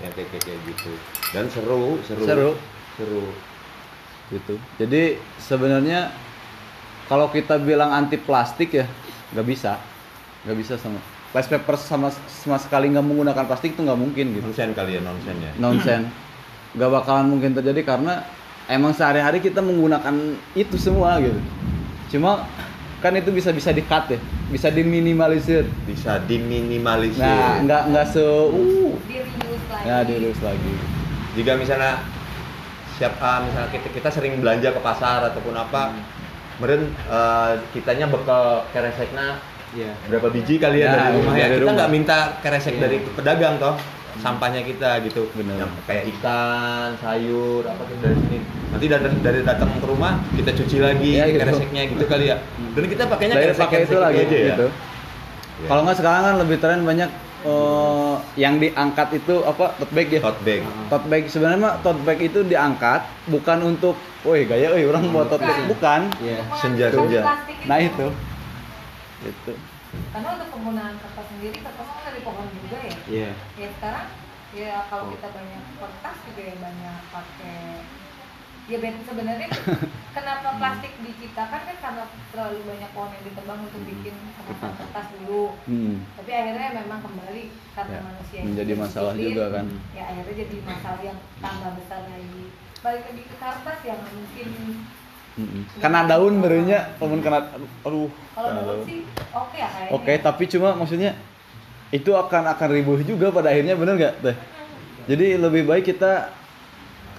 Ya 0.00 0.08
kayak, 0.16 0.28
kayak 0.32 0.44
kayak 0.48 0.60
gitu. 0.72 0.92
Dan 1.36 1.44
seru 1.52 2.00
seru. 2.08 2.24
Seru. 2.24 2.50
Seru. 2.96 3.24
Gitu. 4.32 4.54
Jadi 4.80 5.20
sebenarnya 5.36 6.08
kalau 7.12 7.28
kita 7.28 7.60
bilang 7.60 7.92
anti 7.92 8.16
plastik 8.16 8.72
ya 8.72 8.88
nggak 9.36 9.46
bisa. 9.46 9.76
Nggak 10.48 10.56
bisa 10.58 10.74
sama 10.80 10.98
rice 11.32 11.48
paper 11.48 11.76
sama 11.80 12.08
sama 12.28 12.60
sekali 12.60 12.92
nggak 12.92 13.04
menggunakan 13.04 13.44
plastik 13.48 13.76
itu 13.76 13.84
nggak 13.84 14.00
mungkin 14.00 14.36
gitu. 14.36 14.48
Nonsen 14.48 14.72
kali 14.72 14.96
ya 14.96 15.00
nonsen 15.04 15.36
ya. 15.40 15.52
Nonsen. 15.60 16.08
Nggak 16.72 16.88
bakalan 16.88 17.28
mungkin 17.28 17.52
terjadi 17.52 17.84
karena 17.84 18.24
emang 18.70 18.96
sehari-hari 18.96 19.44
kita 19.44 19.60
menggunakan 19.60 20.38
itu 20.56 20.76
semua 20.78 21.18
gitu 21.20 21.36
cuma 22.12 22.44
kan 23.00 23.16
itu 23.16 23.32
bisa 23.32 23.50
bisa 23.50 23.72
di 23.72 23.82
cut 23.82 24.06
ya. 24.06 24.20
Bisa 24.46 24.68
diminimalisir. 24.68 25.64
Bisa 25.82 26.20
diminimalisir. 26.22 27.24
Nah 27.24 27.64
nggak 27.64 27.82
nggak 27.90 28.06
se 28.06 28.20
uh. 28.20 28.92
Di 29.08 29.16
reuse 29.18 29.66
lagi. 29.66 29.88
Ya 29.88 29.96
dilus 30.04 30.38
lagi. 30.38 30.72
Jika 31.32 31.56
misalnya 31.56 32.04
siap 33.00 33.16
ah, 33.18 33.40
misalnya 33.40 33.72
kita, 33.72 33.88
kita 33.90 34.08
sering 34.12 34.38
belanja 34.38 34.70
ke 34.70 34.78
pasar 34.78 35.24
ataupun 35.26 35.56
apa 35.56 35.96
meren 36.60 36.92
eh, 36.92 37.52
kitanya 37.72 38.06
bekal 38.06 38.62
kereseknya 38.70 39.40
ya 39.72 39.88
berapa 40.04 40.28
biji 40.28 40.60
kali 40.60 40.84
ya, 40.84 40.92
Ya, 40.92 40.94
dari 40.94 41.16
rumah 41.16 41.34
ya? 41.34 41.46
kita 41.48 41.72
nggak 41.72 41.90
minta 41.90 42.18
keresek 42.44 42.76
Iya. 42.76 42.82
dari 42.84 42.96
pedagang 43.16 43.56
toh 43.56 43.74
sampahnya 44.20 44.60
kita 44.60 45.00
gitu 45.06 45.24
Bener. 45.32 45.56
Yang 45.64 45.72
kayak 45.88 46.04
ikan 46.12 46.88
sayur 47.00 47.62
apa 47.64 47.82
gitu 47.88 48.00
dari 48.02 48.16
sini 48.20 48.38
nanti 48.68 48.86
dari, 48.88 49.06
dari 49.24 49.40
datang 49.40 49.68
ke 49.72 49.86
rumah 49.86 50.20
kita 50.36 50.50
cuci 50.52 50.76
lagi 50.80 51.10
Iya, 51.16 51.24
gitu. 51.30 51.40
kereseknya 51.40 51.82
gitu 51.88 52.04
kali 52.04 52.24
ya 52.28 52.36
dan 52.72 52.84
kita 52.84 53.02
pakainya 53.08 53.34
Dari 53.36 53.54
pakai 53.54 53.78
itu 53.84 53.96
lagi 53.96 54.18
aja 54.20 54.36
ya 54.36 54.48
gitu. 54.52 54.66
Iya. 54.68 55.68
Kalau 55.68 55.80
nggak 55.86 55.96
sekarang 55.96 56.22
kan 56.24 56.34
lebih 56.40 56.56
tren 56.58 56.80
banyak 56.82 57.10
eh, 57.42 58.14
yang 58.34 58.54
diangkat 58.56 59.08
itu 59.14 59.34
apa 59.42 59.64
tote 59.76 59.92
bag 59.92 60.08
ya. 60.10 60.20
tote 60.20 60.40
bag 60.42 60.62
Tote 60.88 61.06
bag 61.06 61.22
sebenarnya 61.28 61.60
mah 61.60 61.74
tote 61.80 62.02
bag 62.02 62.18
itu 62.18 62.40
diangkat 62.42 63.00
bukan 63.28 63.58
untuk, 63.62 63.94
woi 64.22 64.42
gaya, 64.42 64.72
woi 64.72 64.84
orang 64.84 65.06
mau 65.08 65.22
tote 65.24 65.40
bag 65.40 65.62
bukan. 65.68 66.00
Iya, 66.18 66.40
Untuk 66.42 66.58
senja, 66.58 66.86
senja. 66.90 67.20
Nah 67.64 67.78
itu, 67.78 68.06
itu. 69.22 69.52
Karena 69.92 70.28
untuk 70.32 70.48
penggunaan 70.50 70.96
kertas 70.96 71.26
sendiri 71.28 71.56
kertas 71.58 71.86
kan 71.86 72.02
dari 72.04 72.20
pohon 72.20 72.48
juga 72.50 72.78
ya. 72.80 72.96
Iya. 73.06 73.30
ya 73.54 73.68
sekarang 73.72 74.06
ya 74.52 74.72
kalau 74.86 75.04
kita 75.10 75.28
banyak 75.28 75.62
kertas 75.76 76.16
juga 76.24 76.42
ya 76.42 76.56
banyak 76.58 76.98
pakai. 77.08 77.60
Ya 78.62 78.78
ben- 78.78 79.02
sebenarnya 79.02 79.50
kenapa 80.16 80.54
plastik 80.54 80.94
diciptakan 80.96 81.60
kan 81.62 81.76
karena 81.76 82.04
terlalu 82.30 82.58
banyak 82.62 82.90
pohon 82.92 83.10
yang 83.10 83.24
ditebang 83.26 83.58
untuk 83.60 83.82
bikin 83.82 84.14
kemasan 84.38 84.72
kertas 84.78 85.06
dulu. 85.18 85.58
Hmm. 85.66 86.06
tapi 86.14 86.30
akhirnya 86.30 86.70
memang 86.78 87.02
kembali 87.02 87.44
karena 87.74 87.90
Ya, 87.92 88.06
manusia 88.06 88.36
yang 88.38 88.46
menjadi 88.54 88.72
masalah 88.78 89.12
disiplin, 89.12 89.28
juga 89.28 89.44
kan. 89.50 89.66
ya 89.90 90.02
akhirnya 90.06 90.34
jadi 90.46 90.56
masalah 90.62 91.00
yang 91.02 91.18
tambah 91.42 91.70
besar 91.74 92.00
lagi. 92.06 92.44
Balik 92.78 93.02
lagi 93.04 93.22
ke 93.24 93.36
kertas 93.36 93.78
yang 93.82 94.00
mungkin 94.04 94.48
Mm-mm. 95.32 95.64
Karena 95.80 96.04
daun 96.04 96.44
berenya, 96.44 96.92
namun 97.00 97.24
kena 97.24 97.48
aduh. 97.88 98.12
kalau 98.36 98.48
kena 98.52 98.62
daun 98.68 98.80
sih 98.84 99.00
oke 99.32 99.56
ya 99.56 99.68
kayaknya 99.72 99.96
Oke, 99.96 100.12
tapi 100.20 100.44
cuma 100.44 100.76
maksudnya 100.76 101.16
itu 101.88 102.12
akan 102.12 102.52
akan 102.52 102.68
ribuh 102.68 103.00
juga 103.00 103.32
pada 103.32 103.48
akhirnya 103.48 103.72
bener 103.72 103.94
nggak 103.96 104.14
teh? 104.20 104.36
Jadi 105.08 105.40
lebih 105.40 105.64
baik 105.64 105.88
kita 105.88 106.28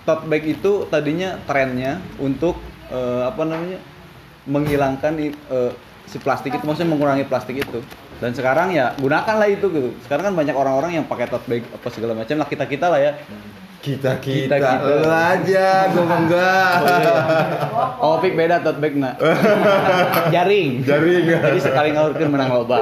tote 0.05 0.29
bag 0.29 0.46
itu 0.46 0.86
tadinya 0.93 1.41
trennya 1.50 1.98
untuk 2.22 2.62
eh, 2.93 3.24
apa 3.25 3.41
namanya 3.50 3.82
menghilangkan 4.46 5.13
eh, 5.17 5.72
si 6.05 6.22
plastik 6.22 6.53
itu, 6.53 6.63
maksudnya 6.70 6.93
mengurangi 6.93 7.25
plastik 7.25 7.65
itu. 7.65 7.82
Dan 8.22 8.38
sekarang 8.38 8.77
ya 8.77 8.93
gunakanlah 9.01 9.50
itu 9.50 9.65
gitu. 9.74 9.89
Sekarang 10.05 10.29
kan 10.29 10.34
banyak 10.38 10.53
orang-orang 10.53 11.01
yang 11.01 11.05
pakai 11.10 11.25
tote 11.34 11.50
bag 11.50 11.65
apa 11.65 11.88
segala 11.89 12.13
macam 12.13 12.38
lah 12.38 12.46
kita 12.46 12.70
kita 12.70 12.93
lah 12.93 13.01
ya. 13.01 13.17
Kita 13.84 14.16
Kita- 14.16 14.56
kita, 14.56 14.56
kita. 14.56 14.88
Lu 15.04 15.12
aja 15.12 15.68
gue 15.92 16.06
enggak 16.08 16.75
Oh, 18.00 18.16
pik 18.24 18.34
beda 18.34 18.63
tote 18.63 18.80
bag 18.80 18.96
nak. 18.96 19.20
Jaring. 20.32 20.88
Jaring. 20.88 21.24
jadi 21.28 21.60
sekali 21.60 21.92
ngawurkeun 21.92 22.32
menang 22.32 22.52
loba. 22.52 22.80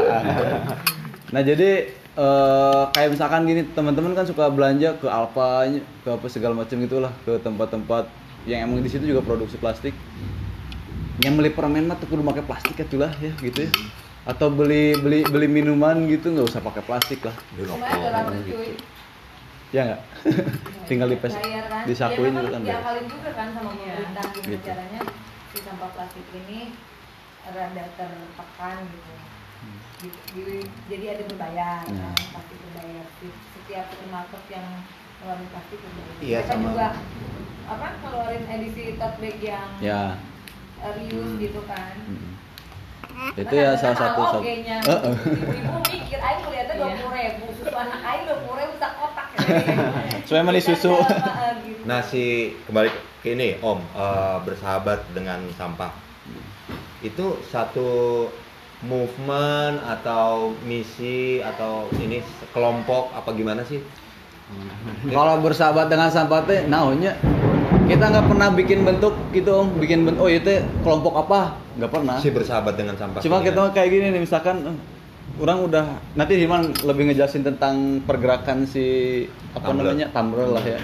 Nah, 1.34 1.42
jadi 1.42 1.90
eh, 2.14 2.84
kayak 2.94 3.10
misalkan 3.18 3.50
gini, 3.50 3.66
teman-teman 3.74 4.14
kan 4.14 4.30
suka 4.30 4.54
belanja 4.54 4.94
ke 5.02 5.10
Alfa, 5.10 5.66
ke 6.06 6.10
apa 6.10 6.26
segala 6.30 6.54
macam 6.54 6.78
gitulah, 6.78 7.10
ke 7.26 7.34
tempat-tempat 7.42 8.06
yang 8.46 8.70
emang 8.70 8.86
di 8.86 8.90
situ 8.90 9.10
juga 9.10 9.26
produksi 9.26 9.58
plastik. 9.58 9.98
Yang 11.22 11.34
beli 11.34 11.50
permen 11.50 11.86
mah 11.86 11.98
tuh 11.98 12.10
kudu 12.10 12.22
pakai 12.22 12.46
plastik 12.46 12.78
atulah 12.78 13.10
ya 13.18 13.34
gitu 13.42 13.66
ya. 13.66 13.70
Atau 14.22 14.54
beli 14.54 14.94
beli 14.98 15.26
beli 15.26 15.50
minuman 15.50 15.98
gitu 16.06 16.30
nggak 16.30 16.46
usah 16.46 16.62
pakai 16.62 16.86
plastik 16.86 17.26
lah. 17.26 17.34
cuy 17.58 18.78
Ya 19.72 19.82
nggak? 19.88 20.02
Tinggal 20.86 21.08
dipes 21.10 21.32
Bayar 21.34 21.66
kan? 21.66 21.84
disakuin 21.88 22.30
ya, 22.30 22.38
juga 22.38 22.50
kan. 22.50 22.60
memang 22.60 22.68
diakalin 22.68 23.06
juga 23.08 23.30
kan 23.32 23.48
sama 23.50 23.70
Iya. 23.72 23.80
pemerintah 23.88 24.26
gimana 24.28 24.52
Gitu. 24.52 24.66
caranya 24.68 25.02
si 25.48 25.58
sampah 25.62 25.90
plastik 25.90 26.28
ini 26.34 26.60
rada 27.46 27.84
tertekan 27.96 28.78
gitu. 28.86 29.14
Di- 30.02 30.22
di- 30.34 30.70
jadi 30.90 31.06
ada 31.14 31.24
berbayar 31.26 31.82
Hmm. 31.86 31.96
kan, 31.96 32.16
plastik 32.32 32.58
berbayar 32.60 33.06
Si- 33.16 33.40
setiap 33.54 33.86
supermarket 33.88 34.44
yang 34.50 34.68
ngeluarin 35.18 35.48
plastik 35.48 35.80
berbayar 35.80 36.16
Iya, 36.20 36.38
Mereka 36.42 36.52
sama. 36.52 36.64
juga 36.68 36.88
apa 37.64 37.88
ngeluarin 37.96 38.46
edisi 38.50 38.84
tote 38.94 39.18
bag 39.18 39.38
yang 39.40 39.70
Ya. 39.80 40.02
uh, 40.82 40.92
reuse 40.92 41.34
gitu 41.40 41.62
kan 41.64 41.94
Mm. 42.04 42.41
Itu 43.38 43.54
ya 43.56 43.78
salah 43.80 43.98
satu 43.98 44.22
satu. 44.28 44.40
Heeh. 44.44 44.66
Heeh. 44.66 45.16
Ibu 45.62 45.80
mikir, 45.88 46.20
aing 46.20 46.40
melihatnya 46.44 46.74
dua 46.76 46.90
puluh 47.00 47.14
ribu, 47.16 47.46
susu 47.56 47.76
anak 47.76 48.00
aing 48.04 48.24
dua 48.28 48.38
puluh 48.44 48.58
ribu 48.60 48.74
tak 48.82 48.92
kotak. 49.00 49.28
Soalnya 50.28 50.52
di 50.52 50.64
susu. 50.64 50.94
gitu. 51.66 51.82
Nah 51.88 52.00
si 52.04 52.54
kembali 52.68 52.90
ke 53.22 53.34
ini 53.34 53.58
Om 53.62 53.80
eh, 53.96 54.38
bersahabat 54.46 55.14
dengan 55.14 55.40
sampah 55.56 55.94
itu 57.02 57.42
satu 57.50 58.30
movement 58.82 59.82
atau 59.86 60.54
misi 60.66 61.42
atau 61.42 61.90
ini 62.02 62.22
kelompok 62.54 63.14
apa 63.14 63.30
gimana 63.34 63.62
sih? 63.66 63.82
Kalau 65.08 65.40
bersahabat 65.40 65.88
dengan 65.88 66.12
sampah 66.12 66.44
teh 66.44 66.68
naonnya 66.68 67.16
kita 67.92 68.06
nggak 68.08 68.26
pernah 68.32 68.48
bikin 68.56 68.80
bentuk 68.88 69.14
gitu 69.36 69.52
om. 69.52 69.68
Bikin 69.76 70.08
bentuk 70.08 70.24
oh 70.24 70.32
itu 70.32 70.64
kelompok 70.80 71.14
apa? 71.28 71.60
Nggak 71.76 71.92
pernah. 71.92 72.16
Si 72.24 72.32
bersahabat 72.32 72.74
dengan 72.80 72.96
sampah. 72.96 73.20
cuma 73.20 73.44
kita. 73.44 73.76
kayak 73.76 73.90
gini 73.92 74.06
nih 74.16 74.22
misalkan 74.24 74.64
eh, 74.64 74.78
orang 75.44 75.68
udah 75.68 75.86
nanti 76.16 76.40
Himan 76.40 76.72
lebih 76.88 77.12
ngejelasin 77.12 77.44
tentang 77.44 78.00
pergerakan 78.08 78.64
si 78.64 78.86
apa 79.52 79.76
Tumbler. 79.76 79.92
namanya? 79.92 80.08
Tumbler 80.16 80.48
lah 80.56 80.64
ya. 80.64 80.80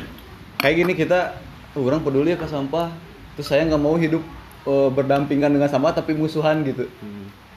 Kayak 0.60 0.76
gini 0.84 0.94
kita 1.00 1.20
"Oh, 1.80 1.88
orang 1.88 2.04
peduli 2.04 2.36
ya 2.36 2.38
ke 2.40 2.48
sampah. 2.50 2.92
Terus 3.40 3.48
saya 3.48 3.64
nggak 3.64 3.80
mau 3.82 3.96
hidup 3.96 4.24
eh, 4.68 4.90
berdampingan 4.92 5.56
dengan 5.56 5.72
sampah 5.72 5.96
tapi 5.96 6.12
musuhan 6.12 6.68
gitu. 6.68 6.92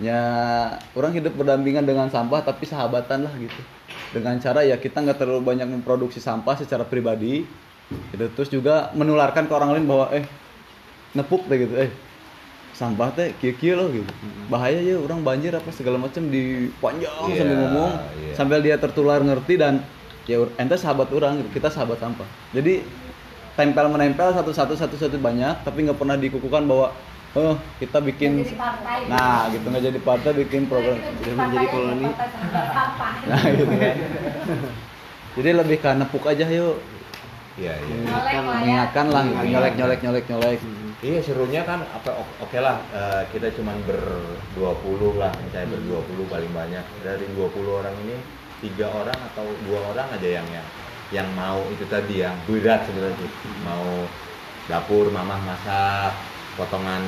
Ya 0.00 0.23
orang 0.97 1.12
hidup 1.12 1.37
berdampingan 1.37 1.85
dengan 1.85 2.09
sampah 2.09 2.40
tapi 2.40 2.64
sahabatan 2.71 3.26
lah 3.26 3.35
gitu. 3.37 3.61
Dengan 4.14 4.38
cara 4.38 4.62
ya 4.62 4.78
kita 4.78 5.02
nggak 5.02 5.19
terlalu 5.19 5.42
banyak 5.42 5.69
memproduksi 5.69 6.23
sampah 6.23 6.54
secara 6.57 6.87
pribadi 6.87 7.45
gitu. 7.90 8.26
Terus 8.38 8.49
juga 8.50 8.75
menularkan 8.94 9.47
ke 9.47 9.52
orang 9.54 9.76
lain 9.76 9.87
bahwa 9.87 10.06
eh 10.14 10.25
nepuk 11.14 11.47
deh 11.50 11.59
gitu. 11.66 11.75
Eh 11.76 11.90
sampah 12.80 13.12
teh 13.12 13.35
kia 13.37 13.75
loh 13.76 13.90
gitu. 13.92 14.09
Bahaya 14.49 14.80
ya 14.80 14.97
orang 14.97 15.20
banjir 15.20 15.52
apa 15.52 15.68
segala 15.75 16.00
macam 16.00 16.25
di 16.32 16.73
panjang 16.80 17.12
Iya, 17.28 17.37
sambil 17.44 17.56
ngomong 17.61 17.90
iya. 17.92 18.32
sambil 18.32 18.59
dia 18.64 18.76
tertular 18.80 19.20
ngerti 19.20 19.54
dan 19.61 19.85
ya 20.25 20.40
ente 20.56 20.76
sahabat 20.78 21.11
orang 21.12 21.44
gitu. 21.44 21.61
Kita 21.61 21.68
sahabat 21.68 22.00
sampah. 22.00 22.25
Jadi 22.56 22.80
tempel 23.59 23.87
menempel 23.92 24.32
satu 24.32 24.54
satu 24.54 24.75
satu 24.78 24.97
satu 24.97 25.16
banyak 25.20 25.66
tapi 25.66 25.85
nggak 25.85 25.99
pernah 25.99 26.16
dikukuhkan 26.16 26.64
bahwa 26.64 26.94
oh 27.37 27.54
kita 27.76 28.00
bikin 28.00 28.42
jadi 28.42 28.56
partai. 28.56 28.99
nah 29.12 29.50
gitu. 29.52 29.66
Nggak 29.68 29.85
jadi 29.92 30.00
partai 30.00 30.30
bikin 30.40 30.62
program 30.70 30.97
Kita 31.20 31.37
menjadi 31.37 31.66
koloni. 31.68 32.09
nah 33.28 33.42
gitu 33.44 33.75
kan. 33.76 33.97
Jadi 35.30 35.50
lebih 35.54 35.76
ke 35.78 35.90
nepuk 35.94 36.25
aja 36.26 36.47
yuk 36.49 36.80
Iya 37.61 37.75
iya. 37.76 37.97
Nyolek 38.09 38.33
lah 38.33 38.40
ya. 38.40 38.40
mengingatkan 38.57 39.07
lah 39.12 39.23
gitu. 39.29 39.45
nyolek 39.52 39.75
nyolek 39.76 40.00
nyolek 40.00 40.25
nyolek 40.33 40.59
Iya 41.00 41.21
serunya 41.25 41.64
kan 41.64 41.81
apa 41.81 42.12
oke 42.45 42.59
lah 42.61 42.76
eh, 42.93 43.23
kita 43.33 43.52
cuman 43.57 43.76
ber 43.88 44.00
20 44.57 45.21
lah 45.21 45.33
misalnya 45.45 45.76
ber 45.76 45.81
20 45.85 46.29
paling 46.33 46.52
banyak 46.52 46.85
dari 47.05 47.25
20 47.33 47.81
orang 47.81 47.95
ini 48.05 48.17
tiga 48.61 48.93
orang 48.93 49.17
atau 49.33 49.49
dua 49.64 49.81
orang 49.97 50.12
aja 50.12 50.29
yang 50.29 50.49
yang 50.52 50.67
yang 51.11 51.29
mau 51.33 51.64
itu 51.73 51.88
tadi 51.88 52.21
yang 52.21 52.37
berat 52.45 52.85
sebenarnya 52.85 53.17
sih. 53.17 53.33
mau 53.64 54.05
dapur 54.69 55.09
mamah 55.09 55.40
masak 55.40 56.12
potongan 56.54 57.02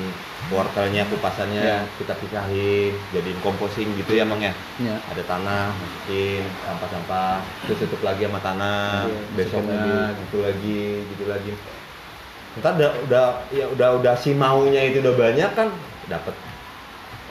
wortelnya 0.48 1.02
kupasannya 1.06 1.60
Ya. 1.60 1.78
kita 1.98 2.14
pisahin 2.18 2.94
jadiin 3.10 3.38
composting 3.40 3.90
gitu 3.94 4.14
ya 4.14 4.22
mang 4.22 4.38
ya? 4.38 4.54
Ya. 4.78 4.96
Ada 5.10 5.22
tanah 5.24 5.72
masukin 5.72 6.42
sampah-sampah 6.62 7.42
terus 7.66 7.78
tutup 7.82 8.02
lagi 8.02 8.26
sama 8.26 8.38
tanah 8.38 9.06
Iya, 9.06 9.20
besoknya 9.34 9.86
gitu 10.16 10.36
lagi 10.40 10.82
gitu 11.08 11.24
lagi. 11.26 11.52
Ntar 12.60 12.76
udah 12.76 12.90
udah 13.08 13.26
ya 13.48 13.64
udah 13.66 13.88
udah 13.98 14.14
si 14.14 14.30
maunya 14.32 14.82
itu 14.84 15.00
udah 15.00 15.14
banyak 15.16 15.50
kan 15.52 15.68
dapat 16.06 16.34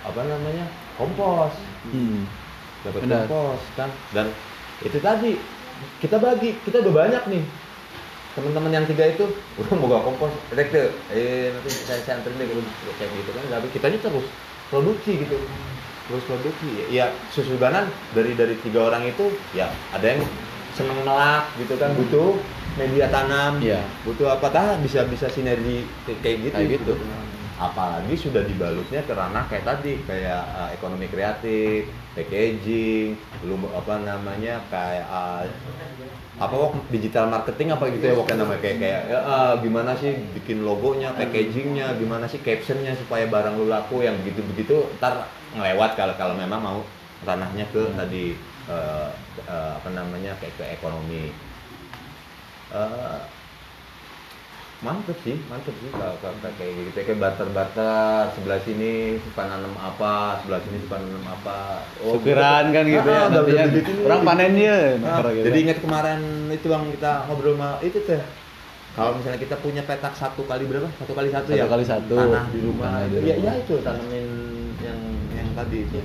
apa 0.02 0.22
namanya 0.26 0.66
kompos. 0.98 1.54
Hmm. 1.88 2.26
dapat 2.82 3.02
kompos 3.06 3.62
kan. 3.78 3.90
Dan 4.12 4.34
itu 4.82 4.98
tadi 4.98 5.38
kita 5.98 6.18
bagi 6.18 6.58
kita 6.66 6.82
udah 6.82 6.94
banyak 6.94 7.24
nih 7.30 7.44
teman-teman 8.32 8.72
yang 8.72 8.86
tiga 8.88 9.06
itu 9.08 9.28
udah 9.60 9.74
mau 9.76 9.88
gak 9.92 10.04
kompos. 10.08 10.32
Rek 10.52 10.70
deh 10.72 10.88
eh 11.12 11.52
nanti 11.52 11.70
saya 11.84 12.00
saya 12.02 12.14
anterin 12.20 12.40
deh 12.40 12.48
gitu 12.48 12.62
kayak 12.96 13.12
gitu 13.12 13.32
kan. 13.36 13.44
Tapi 13.52 13.68
kita 13.72 13.88
terus 13.92 14.26
produksi 14.72 15.12
gitu. 15.20 15.38
Terus 16.08 16.24
produksi. 16.26 16.70
Ya 16.88 17.12
susudanan 17.30 17.92
dari 18.12 18.36
dari 18.36 18.56
tiga 18.60 18.88
orang 18.88 19.04
itu 19.06 19.32
ya 19.52 19.68
ada 19.92 20.06
yang 20.06 20.22
seneng 20.72 21.04
melak 21.04 21.52
gitu 21.60 21.76
kan 21.76 21.92
butuh 21.94 22.40
media 22.80 23.12
tanam 23.12 23.60
Iya. 23.60 23.84
butuh 24.08 24.40
apa 24.40 24.48
tah 24.48 24.80
bisa 24.80 25.04
bisa 25.04 25.28
sinergi 25.28 25.84
kayak 26.08 26.48
gitu 26.48 26.56
Kayak 26.56 26.70
gitu. 26.80 26.94
Apalagi 27.62 28.18
sudah 28.18 28.42
dibalutnya 28.42 29.06
ke 29.06 29.14
ranah 29.14 29.46
kayak 29.46 29.70
tadi 29.70 30.02
kayak 30.10 30.42
uh, 30.58 30.70
ekonomi 30.74 31.06
kreatif 31.06 31.86
packaging 32.18 33.14
belum 33.46 33.70
apa 33.70 34.02
namanya 34.02 34.66
kayak 34.74 35.06
uh, 35.06 35.46
apa 36.42 36.56
wok? 36.58 36.74
Digital 36.90 37.30
marketing 37.30 37.70
apa 37.78 37.86
gitu 37.94 38.02
ya 38.10 38.18
wok 38.18 38.34
namanya? 38.34 38.60
Kayak 38.66 38.78
kayak 38.82 39.02
ya, 39.14 39.20
uh, 39.22 39.54
gimana 39.62 39.94
sih 39.94 40.18
bikin 40.42 40.66
logonya 40.66 41.14
packagingnya 41.14 42.02
gimana 42.02 42.26
sih 42.26 42.42
captionnya 42.42 42.98
supaya 42.98 43.30
barang 43.30 43.54
lu 43.62 43.70
laku 43.70 44.02
yang 44.02 44.18
begitu 44.26 44.42
begitu 44.50 44.76
ntar 44.98 45.30
ngelewat 45.54 45.94
kalau 45.94 46.18
kalau 46.18 46.34
memang 46.34 46.58
mau 46.58 46.82
ranahnya 47.22 47.70
ke 47.70 47.94
tadi 47.94 48.34
uh, 48.66 49.14
uh, 49.46 49.78
apa 49.78 49.90
namanya 49.94 50.34
kayak 50.42 50.58
ke 50.58 50.66
ekonomi. 50.82 51.30
Eh, 52.72 53.20
mantep 54.82 55.14
sih 55.22 55.38
mantep 55.46 55.76
sih. 55.78 55.90
Kalau 55.94 56.18
kayak 56.42 56.72
gitu. 56.90 57.00
Kayak 57.00 57.20
barter 57.22 57.48
barter 57.54 58.24
sebelah 58.34 58.60
sini 58.66 58.94
suka 59.22 59.46
nanam 59.46 59.74
apa 59.78 60.42
sebelah 60.42 60.62
sini 60.66 60.78
suka 60.82 60.98
nanam 60.98 61.22
apa. 61.24 61.86
Syukuran 62.02 62.64
kan 62.70 62.84
gitu 62.84 63.06
ya, 63.06 63.22
Ah, 63.22 63.30
udah- 63.30 63.46
nantinya. 63.46 63.66
orang 64.10 64.22
panen 64.26 64.54
ya, 64.58 64.78
Ah, 64.98 65.22
ntar 65.22 65.26
gitu. 65.32 65.46
jadi 65.46 65.58
ingat 65.62 65.78
kemarin 65.80 66.20
itu 66.50 66.66
bang 66.66 66.84
kita 66.92 67.12
ngobrol 67.26 67.54
sama 67.56 67.70
itu 67.80 68.00
teh 68.02 68.22
kalau 68.92 69.16
misalnya 69.16 69.40
kita 69.40 69.56
punya 69.56 69.82
petak 69.86 70.12
satu 70.12 70.44
kali 70.44 70.68
berapa? 70.68 70.90
Satu 71.00 71.14
kali 71.14 71.30
satu, 71.32 71.48
Satu 71.48 71.56
ya? 71.56 71.66
kali 71.66 71.86
satu. 71.86 72.16
tanah 72.18 72.46
di 72.50 72.60
rumah. 72.60 72.86
Tanah 72.92 73.02
di 73.08 73.16
ya, 73.16 73.36
rumah. 73.38 73.38
ya 73.40 73.54
itu. 73.56 73.76
Tanamin 73.80 74.26
yang 74.82 75.00
yang 75.32 75.48
tadi 75.56 75.78
itu. 75.86 76.00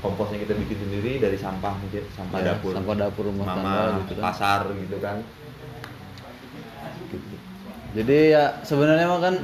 Komposnya 0.00 0.38
kita 0.40 0.54
bikin 0.56 0.78
sendiri 0.80 1.12
dari 1.18 1.36
sampah 1.36 1.74
mungkin 1.76 2.02
sampah 2.10 2.38
Ya, 2.40 2.54
dapur. 2.54 2.72
sampah 2.72 2.94
dapur 2.96 3.24
rumah 3.28 3.46
mama 3.46 3.54
tangga 3.54 3.98
gitu 4.00 4.12
kan. 4.16 4.22
pasar 4.24 4.60
gitu 4.72 4.96
kan 4.98 5.16
Jadi 7.92 8.32
ya 8.32 8.64
sebenarnya 8.64 9.04
mah 9.04 9.20
kan 9.20 9.34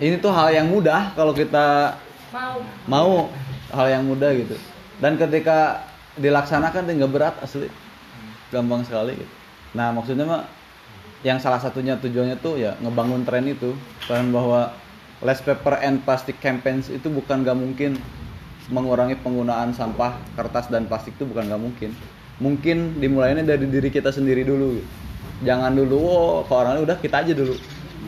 ini 0.00 0.16
tuh 0.16 0.32
hal 0.32 0.48
yang 0.52 0.72
mudah 0.72 1.12
kalau 1.12 1.36
kita 1.36 1.96
mau 2.32 2.56
mau 2.88 3.12
hal 3.72 3.86
yang 3.92 4.04
mudah 4.08 4.32
gitu. 4.32 4.56
Dan 4.98 5.20
ketika 5.20 5.84
dilaksanakan 6.16 6.88
nggak 6.88 7.12
berat 7.12 7.34
asli, 7.44 7.68
gampang 8.48 8.82
sekali 8.82 9.14
gitu. 9.14 9.34
Nah 9.76 9.92
maksudnya 9.92 10.24
mah 10.24 10.42
yang 11.26 11.36
salah 11.42 11.58
satunya 11.58 11.98
tujuannya 11.98 12.38
tuh 12.40 12.56
ya 12.56 12.78
ngebangun 12.80 13.26
tren 13.26 13.44
itu, 13.44 13.74
tren 14.06 14.30
bahwa 14.32 14.72
less 15.22 15.42
paper 15.42 15.82
and 15.82 16.02
plastic 16.06 16.38
campaigns 16.38 16.86
itu 16.88 17.10
bukan 17.10 17.42
gak 17.42 17.58
mungkin 17.58 17.98
mengurangi 18.70 19.18
penggunaan 19.18 19.74
sampah 19.74 20.14
kertas 20.38 20.70
dan 20.70 20.86
plastik 20.86 21.18
itu 21.18 21.26
bukan 21.26 21.50
gak 21.50 21.58
mungkin. 21.58 21.90
Mungkin 22.38 23.02
dimulainya 23.02 23.42
dari 23.42 23.66
diri 23.66 23.90
kita 23.90 24.14
sendiri 24.14 24.46
dulu. 24.46 24.78
Gitu. 24.78 24.88
Jangan 25.42 25.74
dulu, 25.74 25.96
oh 25.98 26.38
ke 26.46 26.52
orang 26.54 26.78
lain 26.78 26.86
udah 26.86 26.98
kita 27.02 27.26
aja 27.26 27.32
dulu. 27.34 27.58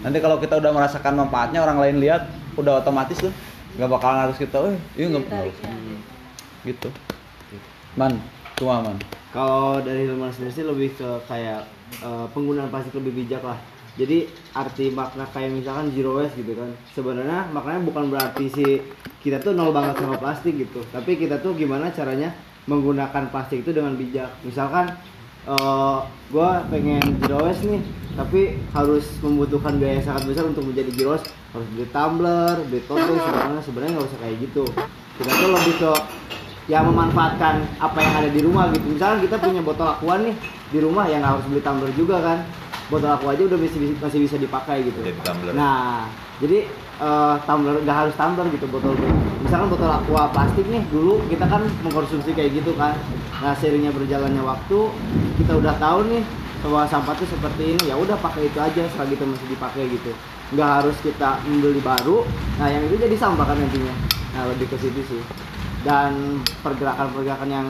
Nanti 0.01 0.19
kalau 0.23 0.41
kita 0.41 0.59
udah 0.59 0.73
merasakan 0.73 1.27
manfaatnya 1.27 1.61
orang 1.61 1.79
lain 1.79 1.97
lihat, 2.01 2.31
udah 2.57 2.81
otomatis 2.81 3.19
tuh 3.21 3.33
nggak 3.77 3.91
bakalan 3.91 4.29
harus 4.29 4.39
kita, 4.39 4.57
eh 4.73 4.77
iya 4.99 5.07
nggak 5.11 5.25
nggak 5.29 5.51
usah." 5.51 5.71
gitu. 6.65 6.89
Man, 7.97 8.21
cuma 8.57 8.85
man. 8.85 8.97
Kalau 9.31 9.79
dari 9.83 10.07
Hilman 10.07 10.31
sendiri 10.35 10.53
sih 10.53 10.67
lebih 10.67 10.91
ke 10.99 11.09
kayak 11.31 11.63
eh, 12.03 12.27
penggunaan 12.35 12.71
plastik 12.71 12.99
lebih 12.99 13.25
bijak 13.25 13.43
lah. 13.47 13.59
Jadi 13.99 14.31
arti 14.55 14.95
makna 14.95 15.27
kayak 15.29 15.51
misalkan 15.51 15.91
zero 15.93 16.19
waste 16.19 16.39
gitu 16.39 16.55
kan. 16.55 16.71
Sebenarnya 16.95 17.51
maknanya 17.51 17.83
bukan 17.85 18.05
berarti 18.11 18.47
si 18.49 18.67
kita 19.21 19.43
tuh 19.43 19.53
nol 19.55 19.75
banget 19.75 19.99
sama 19.99 20.17
plastik 20.17 20.57
gitu. 20.57 20.81
Tapi 20.95 21.19
kita 21.19 21.43
tuh 21.43 21.55
gimana 21.59 21.91
caranya 21.91 22.31
menggunakan 22.71 23.29
plastik 23.35 23.67
itu 23.67 23.75
dengan 23.75 23.99
bijak. 23.99 24.31
Misalkan 24.47 24.95
eh 25.49 25.99
gue 26.31 26.51
pengen 26.71 27.05
waste 27.41 27.65
nih, 27.67 27.83
tapi 28.15 28.41
harus 28.77 29.05
membutuhkan 29.25 29.81
biaya 29.81 29.99
yang 29.99 30.07
sangat 30.07 30.23
besar 30.29 30.45
untuk 30.49 30.65
menjadi 30.69 30.91
waste. 31.07 31.33
Harus 31.51 31.67
beli 31.75 31.87
tumbler, 31.91 32.57
beli 32.71 32.81
tote, 32.87 33.15
sebenarnya 33.19 33.63
sebenarnya 33.65 33.93
nggak 33.99 34.09
usah 34.09 34.21
kayak 34.23 34.37
gitu. 34.45 34.65
Kita 35.19 35.31
tuh 35.35 35.51
lebih 35.53 35.75
ke 35.81 35.93
ya 36.71 36.87
memanfaatkan 36.87 37.67
apa 37.83 37.99
yang 37.99 38.15
ada 38.15 38.31
di 38.31 38.41
rumah 38.47 38.71
gitu 38.71 38.87
misalnya 38.95 39.19
kita 39.27 39.43
punya 39.43 39.59
botol 39.59 39.91
aqua 39.91 40.23
nih 40.23 40.39
di 40.71 40.79
rumah 40.79 41.11
ya 41.11 41.19
nggak 41.19 41.33
harus 41.35 41.47
beli 41.51 41.63
tumbler 41.67 41.91
juga 41.99 42.17
kan 42.23 42.39
botol 42.87 43.11
aqua 43.11 43.35
aja 43.35 43.43
udah 43.43 43.59
masih, 43.59 43.99
masih 43.99 44.19
bisa 44.23 44.37
dipakai 44.39 44.87
gitu 44.87 45.03
Jadi 45.03 45.19
tumbler. 45.27 45.53
nah 45.59 46.07
jadi 46.39 46.71
eh, 47.01 47.37
tumbler 47.49 47.81
nggak 47.81 47.97
harus 47.97 48.15
tumbler 48.15 48.47
gitu 48.53 48.69
botol 48.69 48.93
misalkan 49.41 49.73
botol 49.73 49.91
aqua 49.91 50.29
plastik 50.31 50.69
nih 50.69 50.85
dulu 50.93 51.19
kita 51.27 51.49
kan 51.49 51.65
mengkonsumsi 51.83 52.37
kayak 52.37 52.61
gitu 52.61 52.77
kan. 52.77 52.95
Nah 53.41 53.57
seiringnya 53.57 53.89
berjalannya 53.91 54.45
waktu 54.45 54.79
kita 55.41 55.53
udah 55.57 55.75
tahu 55.81 56.07
nih 56.13 56.23
bahwa 56.61 56.85
sampah 56.85 57.17
tuh 57.17 57.25
seperti 57.25 57.73
ini 57.73 57.89
ya 57.89 57.97
udah 57.97 58.21
pakai 58.21 58.53
itu 58.53 58.59
aja 58.61 58.85
selagi 58.93 59.17
itu 59.17 59.25
masih 59.25 59.49
dipakai 59.49 59.83
gitu. 59.89 60.13
Nggak 60.53 60.71
harus 60.85 60.97
kita 61.01 61.41
membeli 61.49 61.81
baru 61.81 62.23
nah 62.61 62.69
yang 62.69 62.85
itu 62.85 63.01
jadi 63.01 63.17
sampah 63.17 63.49
kan 63.49 63.57
nantinya. 63.57 63.95
Nah 64.37 64.43
lebih 64.53 64.69
ke 64.69 64.77
situ 64.77 65.01
sih. 65.09 65.23
Dan 65.81 66.45
pergerakan-pergerakan 66.61 67.49
yang 67.49 67.69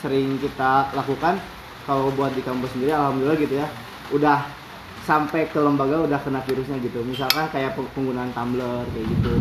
sering 0.00 0.40
kita 0.40 0.88
lakukan 0.96 1.36
kalau 1.84 2.08
buat 2.16 2.32
di 2.32 2.40
kampus 2.40 2.72
sendiri 2.72 2.96
alhamdulillah 2.96 3.38
gitu 3.38 3.54
ya 3.60 3.68
udah 4.16 4.61
sampai 5.02 5.50
ke 5.50 5.58
lembaga 5.58 5.98
udah 6.00 6.18
kena 6.22 6.38
virusnya 6.46 6.78
gitu 6.78 7.02
misalkan 7.02 7.50
kayak 7.50 7.74
peng- 7.74 7.90
penggunaan 7.90 8.30
tumbler 8.30 8.86
kayak 8.94 9.06
gitu 9.10 9.32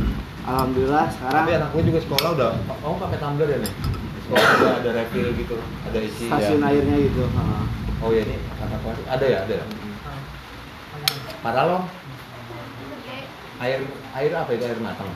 alhamdulillah 0.41 1.06
sekarang 1.13 1.46
Tapi 1.46 1.51
anak 1.53 1.70
gue 1.70 1.84
juga 1.86 2.00
sekolah 2.01 2.30
udah, 2.34 2.51
kamu 2.65 2.96
pakai 2.98 3.18
tumbler 3.22 3.48
ya 3.48 3.58
nih? 3.62 3.74
Sekolah 4.25 4.41
ada, 4.41 4.68
ada 4.82 4.89
refill 4.98 5.30
gitu, 5.38 5.56
ada 5.86 6.00
isi. 6.01 6.25
stasiun 6.25 6.62
ya. 6.62 6.68
airnya 6.74 6.98
gitu 6.98 7.24
ha. 7.38 7.44
Oh 8.01 8.10
iya 8.10 8.25
ini 8.25 8.41
kata 8.58 8.74
apa? 8.74 8.89
sih? 8.98 9.06
Ada 9.06 9.25
ya, 9.30 9.38
ada. 9.46 9.53
ya? 9.62 9.65
Parah 11.46 11.63
loh. 11.70 11.82
Air 13.62 13.80
air 14.18 14.32
apa 14.34 14.50
itu 14.58 14.65
air 14.65 14.80
matang? 14.82 15.10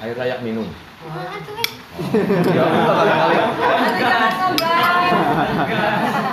Air 0.00 0.16
layak 0.20 0.44
minum. 0.44 0.68
Ya, 2.52 2.64
kali-kali. 3.00 3.36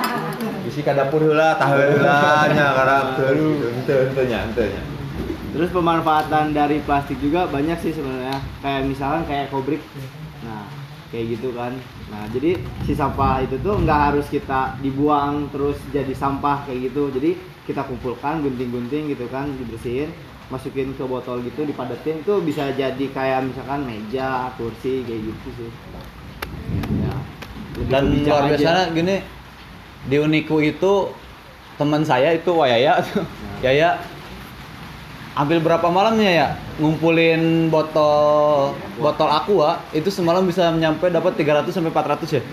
Isi 0.68 0.84
ka 0.84 0.92
dapur 0.92 1.24
heula, 1.24 1.56
tah 1.56 1.72
heula 1.72 2.44
nya 2.52 2.76
nya, 2.76 4.40
henteu 4.44 4.68
nya. 4.68 4.84
terus 5.56 5.72
pemanfaatan 5.72 6.52
dari 6.52 6.84
plastik 6.84 7.18
juga 7.24 7.48
banyak 7.48 7.80
sih 7.80 7.96
sebenarnya. 7.96 8.36
Kayak 8.60 8.82
misalkan 8.84 9.24
kayak 9.26 9.48
kobrik. 9.48 9.80
Nah 10.44 10.68
kayak 11.08 11.40
gitu 11.40 11.56
kan. 11.56 11.72
Nah 12.12 12.28
jadi 12.36 12.60
si 12.84 12.92
sampah 12.92 13.48
itu 13.48 13.56
tuh 13.64 13.80
nggak 13.80 14.02
harus 14.12 14.28
kita 14.28 14.76
dibuang 14.84 15.48
terus 15.56 15.80
jadi 15.96 16.12
sampah 16.12 16.68
kayak 16.68 16.92
gitu. 16.92 17.16
Jadi 17.16 17.40
kita 17.64 17.88
kumpulkan 17.88 18.44
gunting-gunting 18.44 19.16
gitu 19.16 19.26
kan 19.32 19.48
dibersihin 19.56 20.12
masukin 20.48 20.96
ke 20.96 21.04
botol 21.04 21.44
gitu 21.44 21.68
dipadetin 21.68 22.24
itu 22.24 22.40
bisa 22.40 22.72
jadi 22.72 23.06
kayak 23.12 23.52
misalkan 23.52 23.84
meja 23.84 24.52
kursi 24.56 25.04
kayak 25.04 25.32
gitu 25.32 25.48
sih. 25.64 25.72
Ya, 27.04 27.16
Dan 27.88 28.04
ke 28.24 28.32
luar 28.32 28.52
biasa 28.52 28.92
gini 28.96 29.16
di 30.06 30.22
Uniku 30.22 30.62
itu 30.62 31.10
teman 31.78 32.06
saya 32.06 32.34
itu 32.38 32.54
Wayaya 32.54 33.02
tuh. 33.02 33.26
Yaya 33.66 33.98
ambil 35.34 35.62
berapa 35.62 35.88
malamnya 35.90 36.30
ya? 36.30 36.48
Ngumpulin 36.78 37.74
botol 37.74 38.78
botol 39.02 39.30
aqua 39.34 39.82
itu 39.94 40.14
semalam 40.14 40.46
bisa 40.46 40.70
nyampe 40.74 41.10
dapat 41.10 41.34
300 41.34 41.74
sampai 41.74 41.90
400 41.90 42.38
ya? 42.38 42.44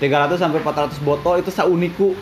300 0.00 0.40
sampai 0.40 0.58
400 0.60 1.00
botol 1.04 1.40
itu 1.40 1.50
sauniku 1.52 2.16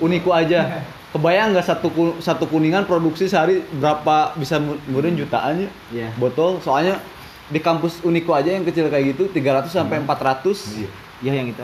uniku 0.00 0.32
aja. 0.36 0.84
Kebayang 1.16 1.56
nggak 1.56 1.64
satu 1.64 1.88
satu 2.20 2.44
kuningan 2.44 2.84
produksi 2.84 3.24
sehari 3.24 3.64
berapa 3.80 4.36
bisa 4.36 4.60
kemudian 4.60 5.16
jutaan 5.16 5.64
ya? 5.64 5.70
Iya. 5.92 6.08
botol. 6.20 6.60
Soalnya 6.60 7.00
di 7.46 7.62
kampus 7.62 8.02
uniku 8.02 8.34
aja 8.34 8.50
yang 8.50 8.66
kecil 8.66 8.90
kayak 8.90 9.14
gitu 9.14 9.30
300 9.30 9.70
sampai 9.70 10.02
400 10.02 10.82
ya 11.22 11.32
yang 11.32 11.46
itu 11.46 11.62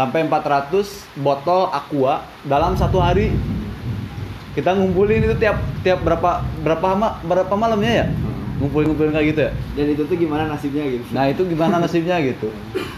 sampai 0.00 0.24
400 0.24 1.20
botol 1.20 1.68
aqua 1.68 2.24
dalam 2.48 2.72
satu 2.72 2.96
hari. 3.04 3.36
Kita 4.56 4.72
ngumpulin 4.72 5.28
itu 5.28 5.36
tiap 5.36 5.60
tiap 5.84 6.00
berapa 6.00 6.40
berapa 6.64 6.88
ma, 6.96 7.20
berapa 7.20 7.54
malamnya 7.54 7.92
ya? 8.02 8.06
Ngumpulin 8.64 8.92
ngumpulin 8.92 9.12
kayak 9.12 9.26
gitu 9.30 9.40
ya? 9.44 9.52
Dan 9.76 9.86
itu 9.92 10.02
tuh 10.08 10.16
gimana 10.16 10.48
nasibnya 10.48 10.84
gitu? 10.88 11.04
Nah 11.12 11.24
itu 11.28 11.42
gimana 11.44 11.74
nasibnya 11.78 12.16
gitu. 12.24 12.48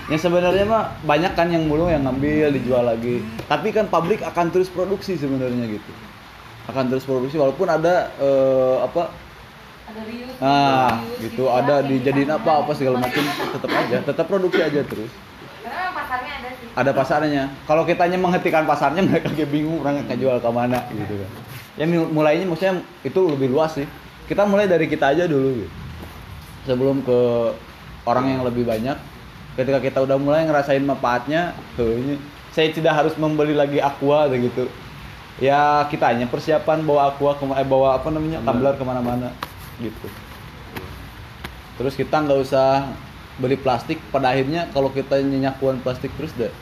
Yang 0.09 0.31
sebenarnya 0.31 0.65
mah 0.65 0.95
banyak 1.03 1.33
kan 1.35 1.51
yang 1.51 1.67
mulu 1.67 1.91
yang 1.91 2.07
ngambil 2.07 2.55
dijual 2.55 2.87
lagi. 2.87 3.21
Tapi 3.51 3.69
kan 3.75 3.91
pabrik 3.91 4.23
akan 4.23 4.55
terus 4.55 4.71
produksi 4.71 5.19
sebenarnya 5.19 5.67
gitu. 5.69 5.93
Akan 6.71 6.87
terus 6.87 7.03
produksi 7.03 7.37
walaupun 7.37 7.67
ada 7.67 8.15
eh, 8.17 8.77
apa? 8.79 9.11
Ada 9.91 10.01
reuse 10.07 10.39
nah 10.41 11.05
reuse 11.05 11.21
gitu. 11.31 11.43
ya, 11.51 11.59
ada 11.59 11.75
dijadiin 11.85 12.31
gitu. 12.31 12.39
apa 12.39 12.51
apa 12.65 12.73
segala 12.73 12.97
macam 13.03 13.23
tetap 13.29 13.71
aja 13.71 13.97
tetap 14.01 14.27
produksi 14.31 14.61
aja 14.63 14.81
terus. 14.87 15.13
Karena 15.63 15.95
pasarnya 15.95 16.33
ada 16.43 16.51
sih 16.59 16.62
ada 16.73 16.91
pasarnya. 16.97 17.53
Kalau 17.69 17.85
kitanya 17.85 18.17
menghentikan 18.17 18.65
pasarnya 18.65 19.05
mereka 19.09 19.29
kayak 19.33 19.51
bingung 19.53 19.81
orang 19.85 20.05
akan 20.05 20.17
jual 20.17 20.37
ke 20.41 20.51
mana 20.51 20.79
gitu 20.93 21.15
kan. 21.21 21.31
Ya 21.77 21.85
mul- 21.89 22.13
mulainya 22.13 22.45
maksudnya 22.49 22.85
itu 23.05 23.21
lebih 23.29 23.53
luas 23.53 23.77
sih. 23.77 23.89
Kita 24.29 24.49
mulai 24.49 24.69
dari 24.69 24.89
kita 24.89 25.13
aja 25.13 25.25
dulu 25.29 25.65
gitu. 25.65 25.71
Sebelum 26.69 27.03
ke 27.05 27.19
orang 28.09 28.27
yang 28.39 28.43
lebih 28.47 28.65
banyak. 28.65 28.97
Ketika 29.53 29.85
kita 29.85 29.99
udah 30.01 30.17
mulai 30.17 30.49
ngerasain 30.49 30.81
manfaatnya, 30.81 31.53
tuh 31.77 31.93
ini 31.93 32.17
saya 32.57 32.73
tidak 32.73 32.97
harus 32.97 33.15
membeli 33.21 33.53
lagi 33.53 33.85
aqua 33.85 34.25
gitu. 34.33 34.65
Ya 35.41 35.85
kitanya 35.93 36.25
persiapan 36.29 36.85
bawa 36.85 37.13
aqua 37.13 37.37
ke 37.37 37.45
eh, 37.45 37.67
bawa 37.69 38.01
apa 38.01 38.09
namanya 38.09 38.41
tumbler 38.45 38.73
ke 38.77 38.85
mana-mana 38.85 39.29
gitu. 39.77 40.09
Terus 41.77 41.97
kita 41.97 42.21
nggak 42.25 42.41
usah 42.41 42.89
beli 43.37 43.57
plastik. 43.57 44.03
Pada 44.09 44.31
akhirnya 44.31 44.69
kalau 44.69 44.89
kita 44.89 45.17
nyenyakuan 45.19 45.79
plastik 45.79 46.13
terus 46.15 46.33
deh, 46.35 46.53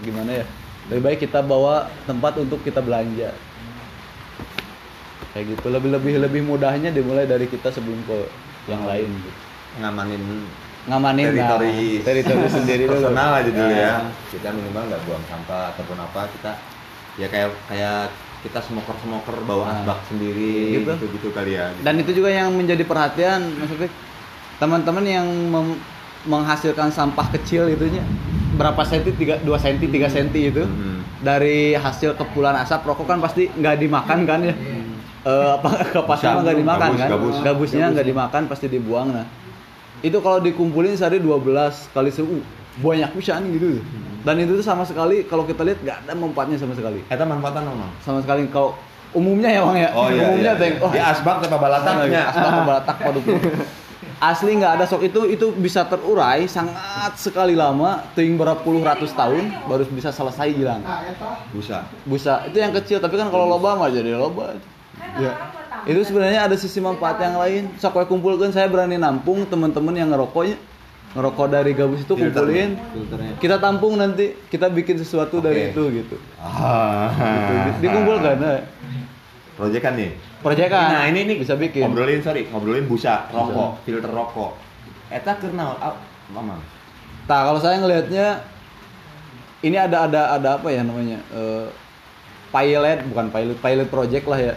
gimana 0.00 0.40
ya? 0.40 0.46
Lebih 0.86 1.02
baik 1.02 1.18
kita 1.22 1.40
bawa 1.40 1.88
tempat 2.04 2.36
untuk 2.36 2.60
kita 2.60 2.78
belanja. 2.78 3.32
Kayak 5.32 5.44
gitu. 5.50 5.66
Lebih 5.66 5.90
lebih 5.90 6.12
lebih 6.20 6.42
mudahnya 6.42 6.88
dimulai 6.88 7.24
dari 7.24 7.44
kita 7.44 7.68
sebelum 7.68 7.98
ke 8.04 8.18
yang 8.66 8.84
lain. 8.84 9.08
Gitu. 9.10 9.30
Ngamanin 9.74 10.22
Ngamanin 10.84 11.24
nah, 11.24 11.56
teritori 11.56 11.76
teritori 12.04 12.46
sendiri 12.46 12.84
dulu. 12.84 12.92
personal 12.94 13.30
aja 13.34 13.48
dulu 13.48 13.72
ya. 13.72 13.92
Nah, 13.98 14.12
Kita 14.28 14.48
minimal 14.52 14.82
nggak 14.86 15.02
buang 15.02 15.24
sampah 15.26 15.72
ataupun 15.72 15.96
apa 15.98 16.20
kita 16.28 16.52
ya 17.16 17.26
kayak 17.26 17.50
kayak 17.66 18.12
kita 18.44 18.60
smoker 18.60 18.92
smoker 19.00 19.36
bawa 19.42 19.64
Nah. 19.64 19.74
asbak 19.80 19.98
sendiri 20.06 20.76
Gitu. 20.76 20.92
gitu 20.92 21.04
gitu 21.10 21.28
kali 21.32 21.56
ya. 21.56 21.72
Dan 21.80 21.98
itu 21.98 22.12
juga 22.12 22.28
yang 22.28 22.52
menjadi 22.52 22.84
perhatian 22.84 23.48
maksudnya 23.56 23.88
teman-teman 24.54 25.04
yang 25.08 25.24
mem- 25.26 25.80
menghasilkan 26.24 26.88
sampah 26.88 27.26
kecil 27.30 27.68
itunya. 27.68 28.02
Berapa 28.54 28.82
senti? 28.82 29.10
Tiga 29.12 29.40
dua 29.40 29.58
senti 29.58 29.86
tiga 29.86 30.06
senti 30.06 30.46
itu 30.46 30.62
Hmm. 30.62 31.02
dari 31.20 31.74
hasil 31.74 32.14
kepulan 32.14 32.54
asap 32.56 32.84
rokok 32.84 33.06
kan 33.06 33.18
pasti 33.18 33.50
nggak 33.50 33.76
dimakan 33.78 34.18
kan 34.24 34.40
ya? 34.40 34.54
Eh, 35.24 35.50
apa 35.54 35.68
kapasnya 35.90 36.40
nggak 36.40 36.56
dimakan 36.58 36.88
gabus, 36.88 37.00
kan? 37.00 37.08
gabus. 37.10 37.36
gabusnya 37.40 37.86
nggak 37.90 38.06
dimakan 38.06 38.42
pasti 38.44 38.66
dibuang 38.68 39.08
nah. 39.10 39.26
Itu 40.00 40.20
kalau 40.20 40.36
dikumpulin 40.38 40.94
sehari 40.94 41.16
12 41.16 41.40
kali 41.90 42.12
sebu 42.12 42.44
banyak 42.76 43.10
pisan 43.16 43.48
gitu. 43.50 43.80
Dan 44.20 44.36
itu 44.38 44.52
tuh 44.54 44.64
sama 44.64 44.84
sekali 44.84 45.24
kalau 45.24 45.44
kita 45.44 45.64
lihat 45.64 45.80
nggak 45.80 45.96
ada 46.04 46.12
manfaatnya 46.12 46.56
sama 46.56 46.72
sekali. 46.72 47.00
Eta 47.08 47.24
manfaatan 47.24 47.62
nomor. 47.64 47.88
sama 48.00 48.20
sekali 48.20 48.46
kalau 48.48 48.76
umumnya 49.10 49.48
ya 49.48 49.60
bang 49.62 49.76
ya? 49.78 49.88
Oh 49.94 50.06
iya. 50.08 50.22
umumnya 50.26 50.52
iya, 50.54 50.66
iya. 50.68 50.82
oh, 50.82 50.90
Di 50.90 51.00
asbak 51.00 51.40
teh 51.40 51.48
balataknya. 51.50 52.22
asbak 52.28 52.52
balatak 52.62 52.96
waduh 53.00 53.22
asli 54.26 54.54
nggak 54.54 54.72
ada 54.74 54.84
sok 54.84 55.04
itu 55.04 55.20
itu 55.26 55.46
bisa 55.52 55.84
terurai 55.84 56.46
sangat 56.46 57.12
sekali 57.14 57.52
lama 57.52 58.00
ting 58.12 58.34
berapa 58.34 58.56
puluh 58.56 58.80
ratus 58.80 59.12
tahun 59.12 59.52
baru 59.64 59.84
bisa 59.88 60.08
selesai 60.08 60.48
hilang 60.48 60.80
Busa. 61.50 61.84
busa 62.02 62.34
itu 62.44 62.56
yang 62.56 62.72
kecil 62.72 62.98
tapi 62.98 63.14
kan 63.14 63.28
kalau 63.28 63.44
loba 63.46 63.76
mah 63.76 63.88
jadi 63.88 64.14
loba 64.14 64.56
ya 65.16 65.32
itu 65.84 66.00
sebenarnya 66.00 66.44
ada 66.44 66.56
sisi 66.56 66.78
manfaat 66.78 67.18
yang 67.18 67.36
lain 67.36 67.62
sok 67.76 67.94
we 67.94 68.04
kumpulkan 68.06 68.48
saya 68.48 68.64
berani 68.66 68.96
nampung 68.96 69.44
teman-teman 69.44 69.92
yang 69.92 70.08
ngerokoknya 70.08 70.56
ngerokok 71.14 71.46
dari 71.46 71.70
gabus 71.72 72.02
itu 72.02 72.10
Filter. 72.10 72.42
kumpulin 72.42 72.70
filternya 72.90 73.32
kita 73.38 73.56
tampung 73.58 73.94
nanti 73.94 74.34
kita 74.48 74.66
bikin 74.66 74.96
sesuatu 74.96 75.38
dari 75.38 75.68
Oke. 75.68 75.70
itu 75.70 75.82
gitu 75.94 76.16
Ah. 76.36 77.12
Gitu. 77.14 77.52
Di- 77.54 77.76
dikumpulkan 77.82 78.36
nah. 78.36 78.60
Proyekan 79.54 79.94
nih. 79.94 80.10
Proyekan 80.44 80.86
Nah, 80.92 81.04
ini 81.08 81.20
nih 81.24 81.36
bisa 81.40 81.56
bikin. 81.56 81.88
Ngobrolin 81.88 82.20
sorry, 82.20 82.44
ngobrolin 82.52 82.84
busa, 82.84 83.24
rokok, 83.32 83.80
filter 83.88 84.12
rokok. 84.12 84.52
Eta 85.08 85.40
kenal, 85.40 85.80
ah, 85.80 85.96
mama. 86.28 86.60
Nah 87.24 87.40
kalau 87.48 87.56
saya 87.56 87.80
ngelihatnya 87.80 88.44
ini 89.64 89.80
ada 89.80 90.04
ada 90.04 90.36
ada 90.36 90.48
apa 90.60 90.68
ya 90.68 90.84
namanya 90.84 91.24
eh, 91.32 91.66
pilot 92.52 93.08
bukan 93.08 93.26
pilot 93.32 93.58
pilot 93.64 93.88
project 93.88 94.24
lah 94.28 94.40
ya. 94.40 94.54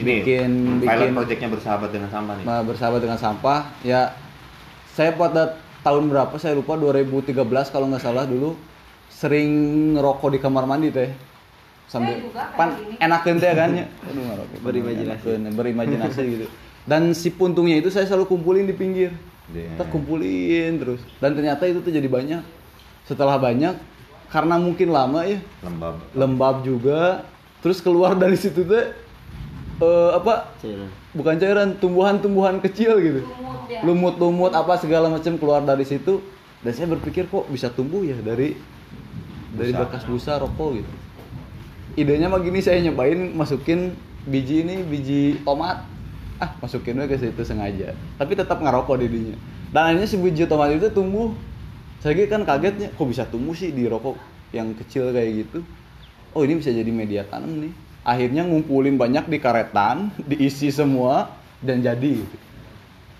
Ini 0.00 0.24
bikin 0.24 0.50
pilot 0.80 1.12
bikin. 1.12 1.12
projectnya 1.12 1.48
bersahabat 1.52 1.90
dengan 1.92 2.08
sampah 2.08 2.34
nih. 2.40 2.44
eh, 2.48 2.62
bersahabat 2.64 3.00
dengan 3.04 3.18
sampah. 3.20 3.60
Ya 3.84 4.16
saya 4.96 5.12
pada 5.12 5.60
tahun 5.84 6.08
berapa? 6.08 6.32
Saya 6.40 6.56
lupa 6.56 6.80
2013 6.80 7.36
kalau 7.68 7.86
nggak 7.92 8.02
salah 8.02 8.24
dulu 8.24 8.56
sering 9.12 9.50
ngerokok 9.94 10.28
di 10.32 10.38
kamar 10.40 10.64
mandi 10.64 10.88
teh 10.94 11.10
sambil 11.88 12.20
pan 12.54 12.76
enakan 13.00 13.34
teh 13.40 13.52
kan. 13.56 13.70
Ya 13.72 13.86
Aduh. 14.12 14.44
Berimajinasi. 14.62 15.24
Enakeun, 15.24 15.56
berimajinasi 15.56 16.22
gitu. 16.28 16.46
Dan 16.90 17.12
si 17.16 17.28
puntungnya 17.32 17.80
itu 17.80 17.88
saya 17.92 18.04
selalu 18.08 18.28
kumpulin 18.28 18.68
di 18.68 18.76
pinggir. 18.76 19.12
Iya. 19.48 19.80
kita 19.80 19.84
kumpulin 19.88 20.76
terus. 20.76 21.00
Dan 21.24 21.32
ternyata 21.32 21.64
itu 21.64 21.80
tuh 21.80 21.88
jadi 21.88 22.04
banyak. 22.04 22.44
Setelah 23.08 23.40
banyak 23.40 23.80
karena 24.28 24.60
mungkin 24.60 24.92
lama 24.92 25.24
ya. 25.24 25.40
Lembab. 25.64 25.94
lembab 26.12 26.56
juga. 26.60 27.24
Terus 27.64 27.80
keluar 27.80 28.12
dari 28.12 28.36
situ 28.36 28.62
tuh 28.68 28.92
eh, 29.80 30.10
apa? 30.12 30.52
Cairan. 30.60 30.92
Bukan 31.16 31.34
cairan 31.40 31.68
tumbuhan-tumbuhan 31.80 32.60
kecil 32.60 33.00
gitu. 33.00 33.20
Ya. 33.68 33.84
lumut-lumut 33.84 34.56
apa 34.56 34.80
segala 34.80 35.12
macam 35.12 35.36
keluar 35.40 35.64
dari 35.64 35.84
situ. 35.88 36.20
Dan 36.60 36.72
saya 36.76 36.88
berpikir 36.92 37.28
kok 37.28 37.48
bisa 37.48 37.72
tumbuh 37.72 38.04
ya 38.04 38.16
dari 38.20 38.56
dari 39.54 39.72
Busa. 39.72 39.80
bekas 39.84 40.02
busa 40.04 40.32
rokok 40.36 40.70
gitu 40.82 40.92
idenya 41.98 42.30
mah 42.30 42.38
gini 42.38 42.62
saya 42.62 42.78
nyobain 42.78 43.34
masukin 43.34 43.98
biji 44.24 44.62
ini 44.62 44.86
biji 44.86 45.42
tomat. 45.42 45.82
Ah 46.38 46.54
masukin 46.62 47.02
aja 47.02 47.10
ke 47.10 47.18
situ 47.18 47.42
sengaja. 47.42 47.98
Tapi 48.14 48.38
tetap 48.38 48.62
ngerokok 48.62 49.02
didinya. 49.02 49.34
Dan 49.74 49.82
akhirnya 49.90 50.06
si 50.06 50.16
biji 50.16 50.46
tomat 50.46 50.70
itu 50.70 50.86
tumbuh. 50.94 51.34
Saya 51.98 52.14
kan 52.30 52.46
kagetnya 52.46 52.94
kok 52.94 53.10
bisa 53.10 53.26
tumbuh 53.26 53.58
sih 53.58 53.74
di 53.74 53.90
rokok 53.90 54.14
yang 54.54 54.70
kecil 54.78 55.10
kayak 55.10 55.44
gitu? 55.44 55.66
Oh 56.30 56.46
ini 56.46 56.62
bisa 56.62 56.70
jadi 56.70 56.88
media 56.94 57.26
tanam 57.26 57.58
nih. 57.58 57.72
Akhirnya 58.06 58.46
ngumpulin 58.46 58.94
banyak 58.94 59.26
di 59.26 59.38
karetan 59.42 60.14
diisi 60.30 60.70
semua 60.70 61.34
dan 61.58 61.82
jadi. 61.82 62.22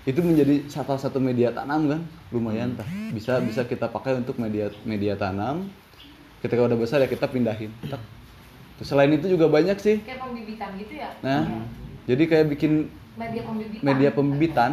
Itu 0.07 0.23
menjadi 0.23 0.71
salah 0.71 0.95
satu 0.95 1.19
media 1.19 1.51
tanam 1.51 1.91
kan? 1.91 2.01
Lumayan 2.31 2.79
tah 2.79 2.87
bisa 3.11 3.43
bisa 3.43 3.67
kita 3.67 3.91
pakai 3.91 4.23
untuk 4.23 4.39
media 4.39 4.71
media 4.87 5.19
tanam. 5.19 5.67
Ketika 6.39 6.63
udah 6.63 6.79
besar 6.79 7.03
ya 7.03 7.11
kita 7.11 7.27
pindahin. 7.27 7.67
Terus 8.79 8.87
selain 8.87 9.11
itu 9.11 9.27
juga 9.27 9.45
banyak 9.45 9.75
sih 9.75 9.99
Kayak 9.99 10.23
pembibitan 10.23 10.69
gitu 10.73 10.93
ya. 10.95 11.11
nah 11.19 11.43
jadi 12.05 12.23
kayak 12.25 12.45
bikin 12.49 12.87
Media 13.13 13.43
pembibitan. 13.43 13.83
media 13.83 14.09
pembibitan 14.09 14.71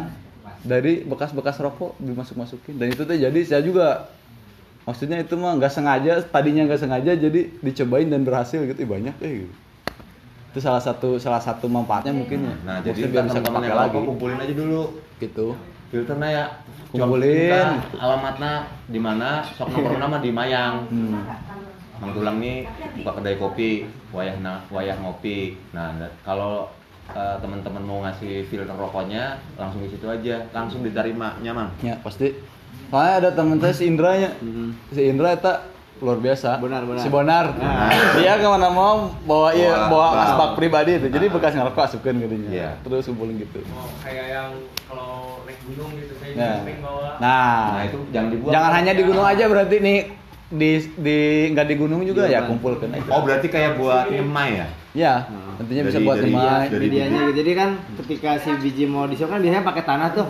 dari 0.63 1.03
bekas-bekas 1.03 1.59
rokok 1.59 1.93
dimasuk-masukin 1.97 2.75
dan 2.75 2.87
itu 2.87 3.03
tuh 3.03 3.13
jadi 3.13 3.39
saya 3.43 3.61
juga 3.61 4.07
maksudnya 4.81 5.19
itu 5.19 5.35
mah 5.35 5.53
nggak 5.53 5.69
sengaja 5.69 6.23
tadinya 6.23 6.63
nggak 6.63 6.79
sengaja 6.79 7.11
jadi 7.13 7.51
dicobain 7.59 8.07
dan 8.07 8.23
berhasil 8.23 8.63
gitu 8.63 8.79
Ih, 8.79 8.87
banyak 8.87 9.15
eh 9.19 9.31
gitu. 9.37 9.53
itu 10.47 10.59
salah 10.59 10.79
satu 10.79 11.19
salah 11.19 11.37
satu 11.37 11.67
manfaatnya 11.67 12.09
mungkin 12.11 12.39
ya 12.41 12.55
Nah, 12.57 12.79
Maksudnya 12.79 12.87
jadi 12.89 13.01
biar 13.05 13.23
bisa 13.27 13.39
yang 13.43 13.77
lagi 13.77 13.97
kumpulin 14.01 14.37
aja 14.39 14.53
dulu. 14.55 14.83
gitu 15.19 15.47
Filternya 15.87 16.29
ya. 16.29 16.45
Kumpulin. 16.89 17.51
Alamatnya 17.93 18.51
di 18.85 18.99
mana? 18.99 19.39
Sok 19.45 19.71
nomor 19.71 19.95
nama 19.97 20.17
di 20.19 20.31
Mayang. 20.31 20.83
hmm. 20.83 21.15
Mang 21.97 22.11
Tulang 22.11 22.37
nih 22.37 22.63
buka 22.95 23.11
kedai 23.13 23.35
kopi, 23.35 23.71
wayah 24.09 24.37
na, 24.37 24.61
wayah 24.67 24.97
ngopi. 24.97 25.57
Nah, 25.71 25.91
kalau 26.21 26.69
eh, 27.07 27.35
teman-teman 27.37 27.81
mau 27.81 27.99
ngasih 28.01 28.45
filter 28.45 28.69
rokoknya, 28.69 29.39
langsung 29.53 29.79
di 29.79 29.89
situ 29.89 30.05
aja, 30.05 30.43
langsung 30.51 30.81
diterima, 30.81 31.39
nyaman. 31.39 31.71
ya 31.79 31.95
pasti 31.97 32.35
soalnya 32.85 33.13
ada 33.17 33.29
teman 33.31 33.57
saya 33.57 33.71
si 33.71 33.83
Indra 33.85 34.11
nya 34.13 34.31
si 34.89 35.01
Indra 35.03 35.33
itu 35.33 35.49
luar 35.97 36.19
biasa 36.19 36.55
Benar, 36.57 36.83
benar. 36.83 36.99
si 36.99 37.09
Bonar 37.09 37.45
Nah. 37.53 37.89
dia 38.13 38.37
ke 38.37 38.45
mana 38.45 38.69
mau 38.69 39.09
bawa 39.23 39.49
iya 39.51 39.71
Bawa- 39.73 39.89
bawa 39.89 40.07
bawa. 40.09 40.23
asbak 40.23 40.49
pribadi 40.53 40.91
itu 40.95 41.07
jadi 41.09 41.25
bekas 41.27 41.51
ngerokok 41.53 41.83
asupkan 41.83 42.15
katanya 42.17 42.47
Iya. 42.49 42.69
terus 42.79 43.07
kumpulin 43.07 43.35
gitu 43.35 43.59
Oh, 43.67 43.89
kayak 43.97 44.25
yang 44.29 44.49
kalau 44.85 45.41
naik 45.43 45.57
gunung 45.65 45.89
gitu 45.95 46.13
saya 46.13 46.31
Nah. 46.31 46.43
juga 46.45 46.59
sering 46.61 46.79
bawa 46.81 47.07
nah, 47.17 47.59
Nah, 47.73 47.83
itu 47.83 47.97
jangan 48.09 48.29
dibuang. 48.29 48.53
jangan 48.53 48.71
hanya 48.73 48.91
di 48.93 49.03
gunung 49.03 49.25
aja 49.25 49.43
berarti 49.47 49.75
nih 49.79 49.99
di 50.47 50.71
di 50.95 51.17
nggak 51.51 51.67
di 51.67 51.75
gunung 51.75 52.01
juga 52.01 52.23
Iya, 52.23 52.31
ya 52.31 52.39
Bang. 52.39 52.49
kumpulkan 52.53 52.87
aja 52.89 53.09
Oh, 53.09 53.21
berarti 53.21 53.47
kayak 53.47 53.75
buat 53.75 54.07
nyemai 54.07 54.49
ya? 54.55 54.67
ya 54.93 55.13
tentunya 55.57 55.83
bisa 55.83 55.97
Dari- 55.97 56.07
buat 56.07 56.17
dari- 56.17 56.31
temai 56.31 56.65
dari 56.65 56.85
medianya 56.85 57.11
biji. 57.11 57.27
gitu. 57.27 57.37
Jadi 57.37 57.51
kan 57.53 57.69
ketika 57.97 58.29
si 58.37 58.49
biji 58.57 58.83
mau 58.85 59.05
disiok 59.05 59.27
kan 59.27 59.39
biasanya 59.39 59.63
pakai 59.63 59.83
tanah 59.83 60.09
tuh. 60.11 60.27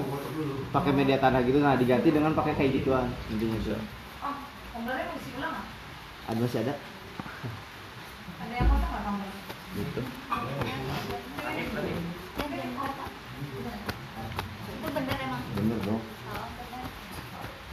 Pakai 0.67 0.91
media 0.91 1.17
tanah 1.17 1.39
gitu 1.41 1.57
nah 1.57 1.73
diganti 1.73 2.09
dengan 2.09 2.33
pakai 2.33 2.53
kayak 2.53 2.71
gituan 2.75 3.05
intinya 3.29 3.57
tuh. 3.57 3.77
Oh, 4.19 4.35
kompornya 4.73 5.05
masih 5.07 5.31
ulang 5.35 5.53
nggak? 5.53 5.65
Ada 6.27 6.39
masih 6.39 6.59
ada? 6.59 6.73
Ada 8.37 8.53
yang 8.53 8.67
kosong 8.67 8.89
nggak 8.89 9.03
kompor? 9.03 9.29
gitu. 9.75 10.01
Itu 14.67 14.87
bener 14.91 15.17
emang. 15.19 15.41
Bener 15.53 15.77
dong. 15.79 16.01
Oh, 16.03 16.45
bener. 16.57 16.83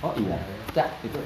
Oh 0.01 0.13
iya. 0.17 0.64
Cak, 0.75 0.89
itu. 1.01 1.19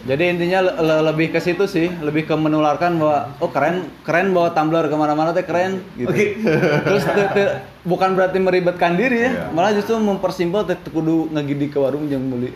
Jadi 0.00 0.24
intinya 0.26 0.60
le- 0.62 0.76
le- 0.78 1.02
lebih 1.04 1.28
ke 1.28 1.38
situ 1.38 1.66
sih, 1.66 1.90
lebih 1.98 2.24
ke 2.24 2.32
menularkan 2.32 2.96
bahwa 2.96 3.18
oh 3.36 3.48
keren, 3.48 3.76
keren 4.00 4.30
bawa 4.30 4.48
tumbler 4.50 4.86
ke 4.86 4.94
mana-mana 4.94 5.30
teh 5.30 5.42
keren 5.42 5.82
gitu. 5.94 6.12
Terus 6.86 7.04
te- 7.04 7.30
te- 7.30 7.54
bukan 7.82 8.14
berarti 8.14 8.38
meribetkan 8.38 8.94
diri 8.94 9.18
ya, 9.20 9.30
Iya. 9.30 9.44
malah 9.50 9.72
justru 9.72 9.98
mempersimpel 9.98 10.64
teh 10.64 10.78
kudu 10.86 11.28
ngagidi 11.30 11.66
ke 11.66 11.76
warung 11.76 12.06
yang 12.06 12.22
beli 12.22 12.54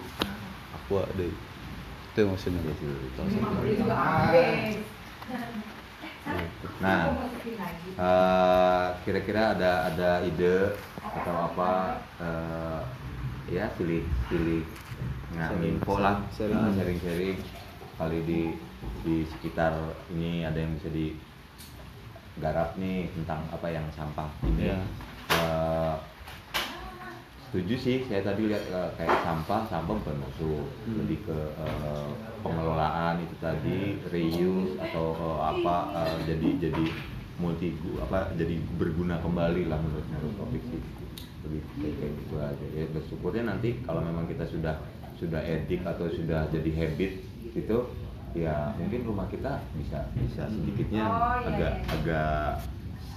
aqua 0.75 1.05
deh. 1.13 1.33
Itu 2.13 2.21
maksudnya. 2.25 2.61
Juga 2.63 3.97
habis. 3.97 4.79
Nah, 6.79 7.13
eh, 7.95 8.85
kira-kira 9.03 9.53
ada 9.53 9.71
ada 9.87 10.11
ide 10.23 10.73
atau 10.97 11.35
apa 11.47 11.71
eh, 12.19 12.81
ya 13.51 13.69
pilih 13.75 14.01
pilih 14.27 14.65
nah 15.35 15.51
info 15.59 15.95
lah. 15.99 16.17
eh, 16.31 16.71
sharing-sharing. 16.75 17.39
Kali 17.95 18.19
di 18.27 18.41
di 19.07 19.23
sekitar 19.23 19.71
ini 20.11 20.43
ada 20.43 20.59
yang 20.59 20.75
bisa 20.75 20.91
digarap 20.91 22.75
nih 22.75 23.07
tentang 23.15 23.47
apa 23.51 23.67
yang 23.71 23.87
sampah 23.95 24.27
ini. 24.47 24.71
Iya. 24.71 24.79
Eh, 25.35 25.95
setuju 27.51 27.75
sih 27.79 27.97
saya 28.11 28.27
tadi 28.27 28.51
lihat 28.51 28.67
eh, 28.67 28.91
kayak 28.99 29.15
sampah 29.23 29.63
sampah 29.71 29.95
bukan 30.03 30.19
musuh 30.19 30.67
lebih 30.91 31.23
ke 31.23 31.39
eh, 31.55 32.09
pengelolaan 32.43 33.23
itu 33.23 33.35
tadi 33.39 34.03
reuse 34.11 34.75
atau 34.83 35.15
eh, 35.15 35.39
apa 35.55 35.77
eh, 36.03 36.17
jadi 36.35 36.49
jadi 36.71 36.85
multi 37.39 37.75
apa 37.99 38.31
jadi 38.39 38.59
berguna 38.79 39.19
kembali 39.19 39.67
lah 39.67 39.79
menurut 39.79 40.07
menurut 40.11 40.35
topik 40.39 40.63
sih 40.71 40.83
lebih 41.47 41.61
kayak 41.79 42.13
gitu 42.25 42.35
aja. 42.41 42.67
Ya 42.75 42.85
bersyukurnya 42.91 43.45
nanti 43.47 43.79
kalau 43.87 44.03
memang 44.03 44.27
kita 44.27 44.49
sudah 44.49 44.81
sudah 45.17 45.41
edik 45.41 45.83
atau 45.83 46.07
sudah 46.09 46.47
jadi 46.49 46.71
habit 46.75 47.13
gitu 47.51 47.79
ya 48.35 48.75
mungkin 48.75 49.05
rumah 49.05 49.27
kita 49.27 49.63
bisa 49.73 50.11
bisa 50.17 50.43
sedikitnya 50.49 51.05
Oh, 51.05 51.15
iya, 51.41 51.49
agak 51.49 51.73
iya. 51.73 51.93
agak 51.93 52.43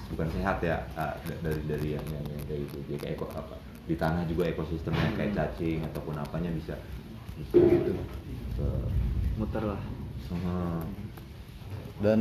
bukan 0.08 0.28
sehat 0.32 0.58
ya 0.62 0.78
ah, 0.94 1.14
da- 1.20 1.42
dari 1.42 1.62
dari 1.66 1.88
yang, 1.94 2.06
yang, 2.08 2.26
yang 2.28 2.44
kayak 2.46 2.60
gitu 2.64 2.76
jadi 2.86 2.98
kayak 2.98 3.14
eko, 3.16 3.26
apa 3.30 3.56
di 3.84 3.96
tanah 3.96 4.24
juga 4.24 4.44
ekosistemnya 4.46 5.10
kayak 5.16 5.34
cacing 5.34 5.80
ataupun 5.84 6.16
apanya 6.16 6.52
bisa 6.52 6.76
bisa 7.34 7.56
gitu 7.56 7.92
Ke- 8.54 8.90
Muter 9.36 9.64
lah. 9.64 9.82
Hmm. 10.28 10.82
Dan 11.98 12.20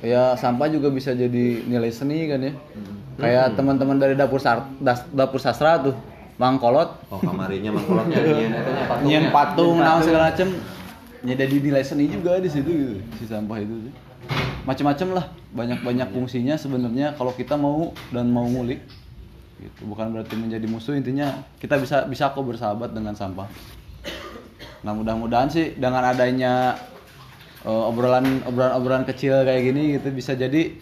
ya 0.00 0.34
sampah 0.34 0.66
juga 0.66 0.86
bisa 0.86 1.10
jadi 1.10 1.62
nilai 1.62 1.90
seni 1.90 2.26
kan 2.26 2.42
ya. 2.42 2.52
Kayak 3.14 3.54
teman-teman 3.54 3.96
dari 3.96 4.14
dapur 4.14 4.38
sar- 4.38 4.66
das- 4.76 5.06
dapur 5.08 5.38
sastra 5.38 5.78
tuh, 5.80 5.94
Mang 6.34 6.58
Kolot 6.58 6.90
oh 7.14 7.20
kamarinya 7.22 7.70
mangkolotnya 7.70 8.18
nyian 8.18 8.52
etanya 8.58 8.84
patungnya. 8.90 9.06
nyian 9.06 9.26
patung 9.30 9.76
naon 9.78 10.02
segala 10.02 10.34
macem. 10.34 10.48
Ya 11.24 11.34
jadi 11.40 11.56
nilai 11.56 11.84
seni 11.86 12.10
juga 12.10 12.36
di 12.36 12.50
situ 12.52 12.68
gitu 12.68 12.96
si 13.16 13.24
sampah 13.24 13.56
itu 13.62 13.88
sih 13.88 13.94
macam-macam 14.64 15.08
lah 15.20 15.26
banyak-banyak 15.52 16.08
fungsinya 16.12 16.56
sebenarnya 16.56 17.12
kalau 17.16 17.32
kita 17.36 17.54
mau 17.54 17.92
dan 18.10 18.32
mau 18.32 18.44
ngulik. 18.48 18.82
Gitu 19.60 19.86
bukan 19.86 20.10
berarti 20.10 20.34
menjadi 20.34 20.66
musuh 20.66 20.98
intinya 20.98 21.46
kita 21.62 21.78
bisa 21.78 22.04
bisa 22.10 22.34
kok 22.34 22.42
bersahabat 22.42 22.90
dengan 22.90 23.14
sampah. 23.14 23.46
Nah 24.82 24.92
mudah-mudahan 24.92 25.48
sih 25.48 25.78
dengan 25.78 26.02
adanya 26.02 26.74
eh, 27.62 27.88
obrolan 27.88 28.42
obrolan 28.44 28.72
obrolan 28.74 29.04
kecil 29.06 29.46
kayak 29.46 29.62
gini 29.70 29.96
gitu 29.96 30.10
bisa 30.10 30.34
jadi 30.34 30.74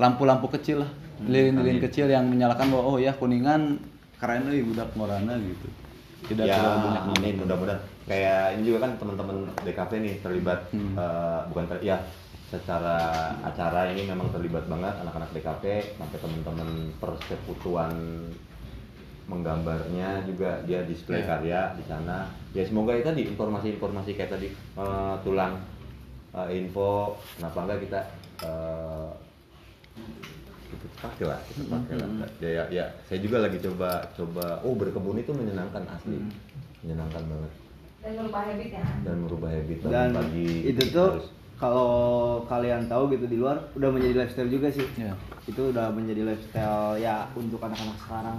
lampu-lampu 0.00 0.50
kecil 0.50 0.82
lah 0.82 0.90
lilin-lilin 1.22 1.78
kecil 1.78 2.10
yang 2.10 2.26
menyalakan 2.26 2.74
bahwa 2.74 2.84
oh 2.90 2.98
ya 2.98 3.14
kuningan 3.14 3.78
keren 4.24 4.48
euy 4.48 4.64
budak 4.64 4.88
morana 4.96 5.36
gitu 5.36 5.68
tidak 6.24 6.48
ya 6.48 6.56
terlalu 6.56 6.78
banyak 6.82 7.04
amin 7.12 7.34
mudah-mudahan 7.36 7.80
kayak 8.04 8.56
ini 8.56 8.62
juga 8.64 8.78
kan 8.80 8.92
teman-teman 8.96 9.36
DKV 9.60 9.92
nih 10.00 10.14
terlibat 10.18 10.60
Hmm. 10.72 10.96
eh, 10.96 11.40
bukan 11.46 11.64
ter- 11.68 11.84
ya 11.84 11.96
secara 12.48 12.96
acara 13.42 13.92
ini 13.92 14.06
memang 14.06 14.30
terlibat 14.30 14.64
banget 14.64 14.94
anak-anak 14.96 15.28
DKV 15.30 15.64
sampai 15.94 16.18
teman-teman 16.18 16.68
persekutuan 16.96 17.92
menggambarnya 19.24 20.24
juga 20.24 20.60
dia 20.62 20.84
display 20.84 21.20
Ya. 21.20 21.28
karya 21.30 21.60
di 21.74 21.84
sana 21.84 22.28
ya 22.52 22.60
semoga 22.62 22.92
itu 22.92 23.04
tadi 23.04 23.22
informasi-informasi 23.26 24.10
kayak 24.14 24.32
tadi 24.32 24.48
eh, 24.52 25.14
tulang 25.20 25.60
eh, 26.32 26.48
info 26.54 27.16
kenapa 27.36 27.58
enggak 27.62 27.80
kita 27.82 28.00
eh, 28.40 29.08
kita 30.76 30.96
pakai 31.00 31.24
lah 31.30 31.40
kita 31.46 31.62
pakai 31.70 31.94
lah 31.96 32.08
ya, 32.42 32.48
ya 32.50 32.64
ya. 32.68 32.86
Saya 33.06 33.18
juga 33.22 33.40
lagi 33.46 33.58
coba 33.62 34.02
coba. 34.18 34.60
Oh 34.66 34.74
berkebun 34.74 35.16
itu 35.22 35.30
menyenangkan 35.30 35.86
asli. 35.88 36.18
Menyenangkan 36.82 37.22
banget. 37.24 37.52
Dan 38.04 38.12
merubah 38.20 38.42
habit 38.44 38.70
ya 38.74 38.84
dan 39.06 39.16
merubah 39.24 39.48
habit. 39.48 39.78
Dan 39.88 40.08
pagi 40.12 40.48
itu 40.68 40.82
tuh 40.92 41.10
kalau 41.56 41.92
kalian 42.50 42.84
tahu 42.90 43.02
gitu 43.14 43.24
di 43.30 43.36
luar 43.40 43.56
udah 43.72 43.88
menjadi 43.88 44.14
lifestyle 44.26 44.52
juga 44.52 44.68
sih. 44.68 44.84
Ya. 45.00 45.14
itu 45.44 45.60
udah 45.72 45.92
menjadi 45.92 46.24
lifestyle 46.24 47.00
ya 47.00 47.28
untuk 47.32 47.60
anak-anak 47.64 47.96
sekarang. 48.00 48.38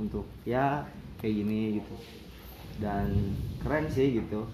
Untuk 0.00 0.24
ya 0.48 0.86
kayak 1.20 1.34
gini 1.44 1.82
gitu. 1.82 1.94
Dan 2.80 3.36
keren 3.62 3.86
sih 3.92 4.18
gitu 4.22 4.48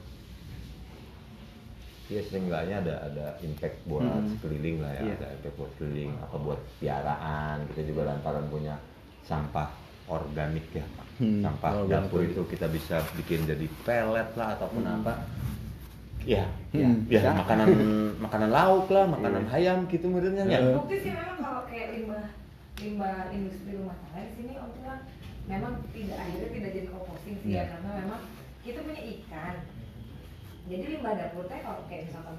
ya 2.10 2.20
seenggaknya 2.26 2.76
ada 2.80 2.94
ada 3.06 3.26
impact 3.40 3.76
buat 3.86 4.02
Hmm. 4.02 4.26
sekeliling 4.34 4.82
lah 4.82 4.92
ya 4.92 5.02
Iya. 5.04 5.14
ada 5.16 5.26
impact 5.32 5.56
buat 5.56 5.70
sekeliling 5.72 6.12
atau 6.20 6.38
buat 6.40 6.60
piaraan 6.76 7.56
kita 7.70 7.80
juga 7.86 8.02
lantaran 8.04 8.46
punya 8.50 8.74
sampah 9.22 9.68
organik 10.06 10.66
ya 10.74 10.84
Hmm, 11.16 11.38
sampah 11.40 11.70
organik 11.78 12.10
dapur 12.10 12.20
itu 12.24 12.42
kita 12.48 12.66
bisa 12.66 12.96
bikin 13.14 13.46
jadi 13.46 13.66
pelet 13.80 14.28
lah 14.34 14.58
ataupun 14.58 14.82
apa 14.82 15.12
ya 16.26 16.44
Hmm. 16.74 17.06
ya 17.06 17.20
Ya. 17.20 17.32
makanan 17.32 17.68
makanan 18.24 18.50
lauk 18.50 18.90
lah 18.90 19.06
makanan 19.06 19.46
ayam 19.48 19.86
gitu 19.86 20.06
modelnya 20.06 20.44
ya 20.44 20.58
bukti 20.74 20.96
sih 21.00 21.12
memang 21.14 21.38
kalau 21.38 21.62
kayak 21.64 21.88
limbah 21.94 22.24
limbah 22.76 23.16
industri 23.30 23.70
rumah 23.72 23.94
tangga 24.02 24.26
di 24.26 24.32
sini 24.34 24.52
om 24.56 24.68
memang 25.46 25.72
tidak 25.90 26.14
akhirnya 26.16 26.48
tidak 26.52 26.70
jadi 26.74 26.88
composting 26.88 27.36
sih 27.38 27.48
ya 27.50 27.54
Iya. 27.54 27.64
karena 27.70 27.90
memang 28.02 28.20
kita 28.60 28.78
punya 28.82 29.02
ikan 29.02 29.54
jadi 30.68 30.84
limbah 30.96 31.14
dapur 31.14 31.44
teh 31.46 31.60
kalau 31.62 31.82
kayak 31.86 32.10
misalkan 32.10 32.36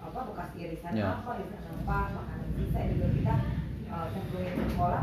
apa 0.00 0.18
bekas 0.32 0.50
irisan 0.56 0.92
Ya. 0.96 1.12
apa 1.12 1.30
irisan 1.36 1.62
apa 1.84 1.96
makanan 2.16 2.48
sisa 2.56 2.80
juga 2.88 3.06
kita 3.12 3.34
uh, 3.88 4.06
cemplungin 4.10 4.52
ke 4.56 4.64
sekolah. 4.72 5.02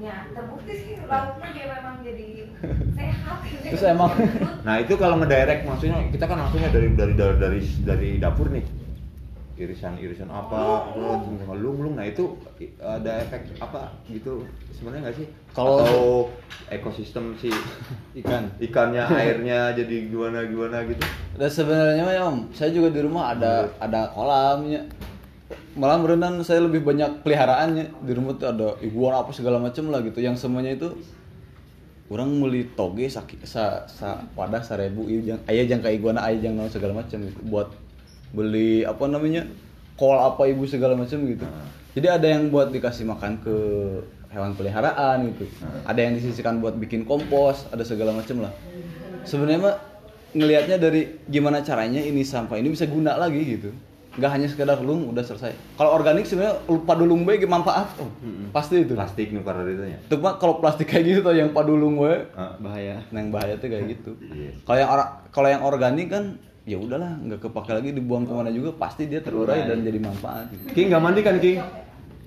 Ya 0.00 0.16
terbukti 0.32 0.72
sih 0.80 0.92
lauknya 1.04 1.48
dia 1.52 1.66
memang 1.76 1.96
jadi 2.00 2.28
sehat. 2.98 3.38
Terus 3.44 3.84
emang 3.84 4.10
Nah 4.64 4.74
itu 4.80 4.94
kalau 4.96 5.20
ngedirect 5.20 5.68
maksudnya 5.68 6.08
kita 6.08 6.24
kan 6.24 6.36
langsungnya 6.40 6.72
dari 6.72 6.88
dari 6.96 7.12
dari 7.12 7.36
dari, 7.36 7.60
dari 7.84 8.10
dapur 8.16 8.48
nih 8.48 8.64
irisan 9.60 10.00
irisan 10.00 10.32
apa 10.32 10.90
terus 10.96 11.44
ngelung 11.44 11.78
lung 11.84 11.94
nah 12.00 12.08
itu 12.08 12.32
ada 12.80 13.20
efek 13.20 13.60
apa 13.60 13.92
gitu 14.08 14.48
sebenarnya 14.80 15.12
nggak 15.12 15.18
sih? 15.20 15.28
Kalau- 15.52 15.84
atau 15.84 16.04
ekosistem 16.72 17.36
si 17.36 17.52
ikan. 18.24 18.48
ikannya 18.56 19.04
airnya 19.12 19.76
jadi 19.76 20.08
gimana 20.08 20.48
gimana 20.48 20.80
gitu? 20.88 21.04
Dan 21.36 21.50
sebenarnya 21.52 22.02
mah 22.08 22.14
ya 22.16 22.22
om, 22.24 22.48
saya 22.56 22.72
juga 22.72 22.88
di 22.88 23.04
rumah 23.04 23.36
ada 23.36 23.68
ada 23.76 24.08
kolamnya. 24.16 24.88
Malah 25.76 26.00
berenang 26.00 26.40
saya 26.40 26.64
lebih 26.64 26.80
banyak 26.80 27.20
peliharaannya. 27.20 27.92
Di 28.08 28.12
rumah 28.16 28.40
tuh 28.40 28.48
ada 28.48 28.68
iguana 28.80 29.20
apa 29.20 29.30
segala 29.36 29.60
macam 29.60 29.92
lah 29.92 30.00
gitu. 30.00 30.18
Yang 30.24 30.48
semuanya 30.48 30.72
itu 30.72 30.88
orang 32.10 32.40
beli 32.40 32.66
toge 32.74 33.06
sakit 33.06 33.46
sa, 33.46 33.86
sa 33.86 34.24
wadah 34.34 34.64
seribu 34.64 35.06
iya 35.06 35.38
ayah 35.46 35.62
jangka 35.62 35.94
iguana 35.94 36.26
ayah 36.26 36.48
jang 36.48 36.54
naon 36.56 36.72
segala 36.72 37.04
macam 37.04 37.20
gitu. 37.20 37.38
Buat 37.46 37.68
beli 38.30 38.86
apa 38.86 39.04
namanya 39.10 39.46
kol 39.98 40.16
apa 40.16 40.48
ibu 40.48 40.64
segala 40.64 40.96
macam 40.96 41.18
gitu. 41.26 41.44
Jadi 41.94 42.06
ada 42.06 42.26
yang 42.26 42.48
buat 42.54 42.70
dikasih 42.70 43.04
makan 43.04 43.42
ke 43.42 43.56
hewan 44.30 44.54
peliharaan 44.54 45.34
gitu. 45.34 45.44
Ada 45.84 46.00
yang 46.00 46.12
disisihkan 46.16 46.62
buat 46.62 46.78
bikin 46.78 47.02
kompos 47.02 47.66
ada 47.74 47.82
segala 47.82 48.14
macam 48.14 48.46
lah. 48.46 48.52
Sebenarnya 49.26 49.60
mah 49.60 49.76
ngelihatnya 50.30 50.78
dari 50.78 51.18
gimana 51.26 51.60
caranya 51.66 51.98
ini 51.98 52.22
sampah 52.22 52.56
ini 52.56 52.70
bisa 52.70 52.86
guna 52.86 53.18
lagi 53.18 53.42
gitu. 53.42 53.70
Nggak 54.10 54.30
hanya 54.30 54.46
sekedar 54.50 54.78
lung 54.82 55.10
udah 55.10 55.22
selesai. 55.22 55.54
Kalau 55.78 55.90
organik 55.94 56.26
sebenarnya 56.26 56.62
padulung 56.82 57.22
ge 57.26 57.46
manfaat. 57.46 57.94
Oh, 58.02 58.10
pasti 58.50 58.82
itu. 58.82 58.94
Plastik 58.98 59.30
nukar 59.30 59.62
dari 59.62 59.78
itu 59.78 59.84
ya? 59.86 59.98
Tuh 60.10 60.18
mah 60.18 60.34
kalau 60.38 60.58
plastik 60.58 60.90
kayak 60.90 61.04
gitu 61.06 61.20
tuh 61.22 61.34
yang 61.34 61.54
padulung 61.54 61.94
we. 61.98 62.26
Ah, 62.34 62.58
bahaya. 62.58 63.06
Yang 63.14 63.26
bahaya 63.30 63.54
tuh 63.58 63.68
kayak 63.70 63.84
gitu. 63.98 64.12
Iya. 64.34 64.50
Kalau 64.66 64.78
yang 64.78 64.90
kalau 65.30 65.48
yang 65.50 65.62
organik 65.62 66.10
kan 66.10 66.38
ya 66.70 66.78
udahlah 66.78 67.18
nggak 67.26 67.42
kepake 67.42 67.70
lagi 67.74 67.90
dibuang 67.90 68.22
ke 68.22 68.30
mana 68.30 68.54
juga 68.54 68.70
pasti 68.78 69.10
dia 69.10 69.18
terurai 69.18 69.66
dan 69.66 69.82
jadi 69.82 69.98
manfaat. 69.98 70.46
Gitu. 70.54 70.62
King 70.70 70.86
nggak 70.94 71.02
mandi 71.02 71.20
kan 71.26 71.34
King 71.42 71.58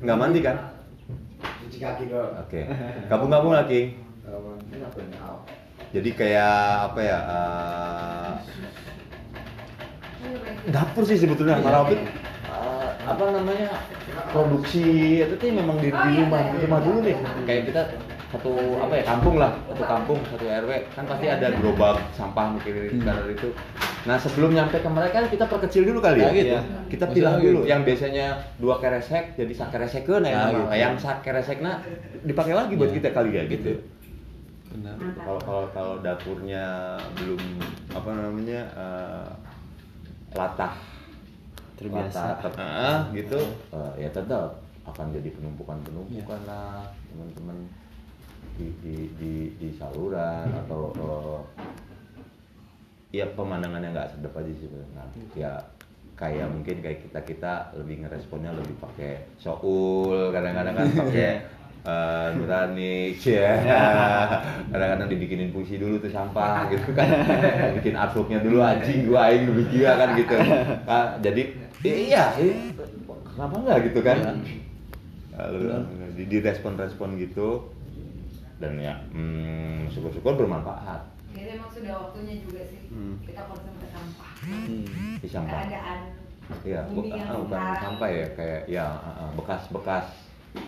nggak 0.03 0.17
mandi 0.19 0.39
kan? 0.43 0.56
Cuci 1.63 1.77
kaki 1.79 2.03
doang 2.12 2.36
oke. 2.36 2.62
Gabung-gabung 3.12 3.56
lah 3.56 3.63
King 3.63 4.03
jadi 5.93 6.10
kayak 6.17 6.56
apa 6.89 6.99
ya 7.06 7.19
eh, 7.21 8.32
dapur 10.73 11.06
sih 11.06 11.21
sebetulnya 11.21 11.62
Marabit 11.62 12.01
eh, 12.01 12.89
apa 13.06 13.23
namanya 13.29 13.69
produksi 14.34 15.21
itu 15.21 15.38
tuh 15.38 15.53
memang 15.53 15.77
di, 15.77 15.93
di 15.93 16.12
rumah 16.17 16.41
di 16.49 16.58
rumah 16.65 16.79
dulu 16.82 16.99
nih. 17.06 17.17
Kayak 17.45 17.63
kita 17.69 17.82
satu 18.34 18.50
apa 18.82 18.93
ya 18.96 19.04
kampung 19.06 19.36
lah 19.38 19.54
satu 19.63 19.84
kampung 19.86 20.17
satu 20.26 20.46
rw 20.46 20.72
kan 20.89 21.04
pasti 21.06 21.26
ada 21.28 21.48
gerobak 21.54 22.02
sampah 22.12 22.46
mungkin 22.50 22.74
dari 22.98 23.32
itu 23.32 23.50
nah 24.04 24.17
sebelum 24.17 24.52
nyampe 24.52 24.76
ke 24.76 24.89
mereka 24.89 25.15
kan 25.15 25.30
kita 25.30 25.46
perkecil 25.46 25.86
dulu 25.86 26.00
kali 26.00 26.19
ya 26.19 26.26
Nah, 26.26 26.34
gitu. 26.34 26.58
kita 26.89 27.06
Maksudnya 27.06 27.13
pilah 27.13 27.34
dulu 27.38 27.60
gitu. 27.62 27.69
yang 27.69 27.82
biasanya 27.84 28.26
dua 28.58 28.76
keresek 28.78 29.24
jadi 29.34 29.54
sakeresekkeun 29.54 30.24
ya 30.24 30.34
Nah, 30.34 30.41
nama. 30.43 30.50
gitu. 30.52 30.63
yang 30.76 30.93
sakeresekna 30.98 31.72
dipakai 32.22 32.54
lagi 32.54 32.74
buat 32.74 32.89
Iya. 32.89 32.98
kita 32.98 33.10
kali 33.12 33.32
ya 33.32 33.43
gitu 33.46 33.74
Benar. 34.74 34.98
kalau 35.15 35.39
kalau 35.39 35.63
kalau 35.69 35.93
dapurnya 36.00 36.65
belum 37.13 37.41
apa 37.91 38.10
namanya 38.12 38.62
eh, 38.74 39.30
latah 40.34 40.74
Terbiasa. 41.74 42.38
latah, 42.38 42.54
ah, 42.58 43.00
gitu 43.12 43.38
eh, 43.69 43.91
ya 44.00 44.10
tetap 44.10 44.58
akan 44.84 45.06
jadi 45.12 45.30
penumpukan 45.32 45.78
penumpukan 45.82 46.39
Iya. 46.39 46.50
lah 46.50 46.82
teman-teman 47.08 47.58
di 48.58 48.68
di 48.86 48.96
di, 49.18 49.34
di 49.58 49.70
saluran 49.78 50.50
atau 50.66 50.94
eh, 50.94 51.39
ya 53.13 53.26
pemandangannya 53.34 53.94
nggak 53.94 54.10
sedap 54.18 54.34
aja 54.38 54.52
sih 54.58 54.70
benar 54.70 55.08
ya 55.34 55.54
kayak 56.13 56.48
mungkin 56.50 56.82
kayak 56.86 57.00
kita 57.10 57.20
kita 57.26 57.54
lebih 57.78 58.06
ngeresponnya 58.06 58.54
lebih 58.54 58.78
pakai 58.78 59.26
soul 59.42 60.30
kadang-kadang 60.30 60.76
kan 60.78 60.88
pakai 60.94 61.30
eh, 61.84 62.28
nurani 62.38 63.12
ya. 63.26 63.52
Kadang-kadang 64.72 65.10
dibikinin 65.12 65.52
puisi 65.52 65.76
dulu 65.76 66.00
tuh 66.00 66.13
sampah 66.13 66.72
gitu 66.72 66.96
kan. 66.96 67.10
Bikin 67.82 67.98
artworknya 67.98 68.39
dulu 68.39 68.63
anjing 68.63 69.10
gua 69.10 69.28
aing 69.30 69.52
lebih 69.52 69.66
gila 69.74 69.92
kan 70.00 70.10
gitu. 70.16 70.36
Ah, 70.88 71.18
jadi 71.20 71.42
iya 71.84 72.32
kenapa 73.34 73.56
nggak 73.60 73.78
gitu 73.92 74.00
kan? 74.00 74.18
Lalu, 75.34 75.60
di, 76.13 76.24
di 76.30 76.38
respon-respon 76.39 77.18
gitu 77.18 77.72
dan 78.63 78.80
ya 78.80 78.95
hmm, 79.10 79.86
syukur-syukur 79.88 80.34
bermanfaat 80.36 81.04
Jadi 81.30 81.49
emang 81.52 81.67
sudah 81.67 81.93
waktunya 81.99 82.39
juga 82.39 82.62
sih 82.63 82.80
Hmm. 82.88 83.17
kita 83.19 83.41
concern 83.43 83.73
ke 83.76 83.88
sampah. 83.89 84.32
di 85.17 85.28
sampah 85.28 85.60
Keadaan 85.62 85.99
Iya, 86.62 86.82
bu- 86.86 87.08
ah, 87.10 87.39
bukan 87.39 87.62
sampah 87.73 88.06
ya, 88.08 88.28
kayak 88.32 88.62
ya 88.67 88.86
ah, 88.86 89.17
ah, 89.17 89.30
bekas-bekas 89.34 90.06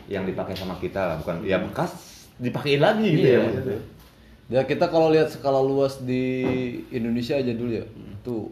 yang 0.08 0.24
dipakai 0.24 0.52
sama 0.52 0.74
kita 0.76 0.98
lah, 0.98 1.16
bukan 1.18 1.44
ya 1.44 1.62
bekas 1.62 1.92
dipakein 2.38 2.80
lagi 2.80 3.06
gitu 3.14 3.24
Iya, 3.24 3.32
ya 3.32 3.40
maksudnya. 3.46 3.80
Ya 4.48 4.62
kita 4.64 4.86
kalau 4.88 5.10
lihat 5.10 5.30
skala 5.30 5.60
luas 5.60 6.02
di 6.02 6.24
Indonesia 6.90 7.34
aja 7.34 7.52
dulu 7.52 7.72
ya. 7.72 7.86
Tuh 8.22 8.50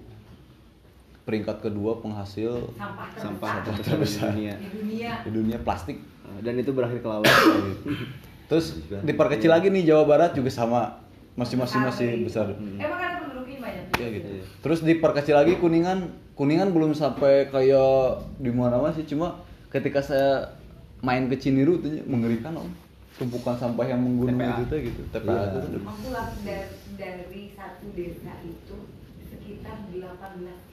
peringkat 1.23 1.62
kedua 1.62 1.97
penghasil 1.97 2.69
sampah 2.73 3.08
terbesar 3.10 3.23
sampah 3.23 3.51
terbesar 3.79 4.29
di 4.29 4.38
dunia 4.38 4.53
di 4.53 4.67
dunia. 4.69 5.12
di 5.23 5.29
dunia 5.32 5.58
plastik. 5.58 5.97
dan 6.39 6.53
itu 6.56 6.69
berakhir 6.69 6.99
ke 6.99 7.08
laut 7.08 7.23
Terus 8.45 8.65
diperkecil 9.01 9.47
lagi 9.47 9.67
nih 9.67 9.84
Jawa 9.86 10.03
Barat 10.06 10.32
juga 10.32 10.47
sama 10.47 11.01
masih 11.34 11.56
masih 11.56 11.79
masih 11.79 12.08
besar. 12.21 12.53
Emang 12.53 12.77
karena 12.93 13.17
penduduknya 13.19 13.58
banyak. 13.60 13.86
Ya 13.95 14.08
gitu. 14.12 14.27
Terus 14.60 14.79
diperkecil 14.82 15.34
lagi 15.34 15.53
Kuningan 15.56 15.99
kuningan 16.34 16.69
belum 16.69 16.93
sampai 16.93 17.45
kayak 17.47 17.93
di 18.38 18.49
mana 18.49 18.77
mana 18.77 18.89
sih 18.91 19.06
cuma 19.06 19.41
ketika 19.69 19.99
saya 19.99 20.58
main 20.99 21.27
ke 21.27 21.36
Ciniru 21.36 21.77
itu 21.77 22.01
mengerikan 22.03 22.56
om 22.56 22.69
tumpukan 23.13 23.53
sampah 23.53 23.86
yang 23.86 24.01
menggunung 24.01 24.34
TPA. 24.36 24.65
itu 24.65 24.75
gitu 24.89 25.01
TPA 25.08 25.29
Iya. 25.29 25.45
itu 25.45 25.58
tuh. 25.69 25.82
Aku 25.84 26.08
dari, 26.41 26.65
dari 26.97 27.41
satu 27.53 27.86
desa 27.93 28.34
itu 28.41 28.77
sekitar 29.23 29.86
18 29.86 30.10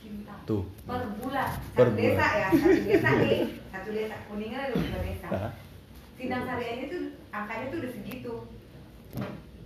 kintal 0.00 0.38
Tuh. 0.46 0.64
per 0.82 1.04
bulan. 1.18 1.48
Satu 1.52 1.76
Per 1.76 1.88
bulan. 1.90 2.00
desa 2.00 2.26
ya, 2.32 2.48
satu 2.48 2.80
desa 2.80 3.08
nih, 3.20 3.40
satu 3.68 3.88
desa 3.92 4.16
kuningan 4.24 4.60
ada 4.62 4.72
dua 4.72 4.98
desa. 5.02 5.28
Sidang 6.20 6.44
sariannya 6.44 6.86
tuh 6.86 7.02
angkanya 7.30 7.64
tuh 7.66 7.78
udah 7.80 7.92
segitu. 7.92 8.34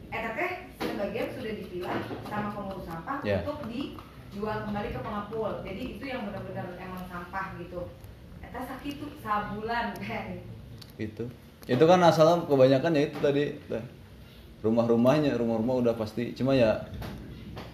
Eh 0.08 0.20
tapi 0.22 0.44
sebagian 0.78 1.26
sudah 1.34 1.52
dipilah 1.52 1.96
sama 2.24 2.48
pengurus 2.48 2.86
sampah 2.86 3.18
Ya. 3.20 3.42
untuk 3.42 3.66
dijual 3.66 4.62
kembali 4.62 4.88
ke 4.88 5.00
pengepul. 5.00 5.52
Jadi 5.60 5.82
itu 5.92 6.04
yang 6.04 6.22
benar-benar 6.24 6.78
emang 6.78 7.02
sampah 7.04 7.58
gitu. 7.58 7.90
Eta 8.38 8.60
sakit 8.62 8.94
tuh 8.96 9.10
sabulan 9.18 9.90
kan. 10.00 10.26
itu 10.94 11.26
itu 11.66 11.80
kan 11.82 11.98
asalnya 12.00 12.46
kebanyakan 12.46 12.94
ya 12.94 13.02
itu 13.04 13.18
tadi 13.18 13.44
teh. 13.66 13.82
rumah-rumahnya 14.62 15.34
rumah-rumah 15.34 15.82
udah 15.82 15.94
pasti 15.94 16.30
cuma 16.30 16.54
ya 16.54 16.86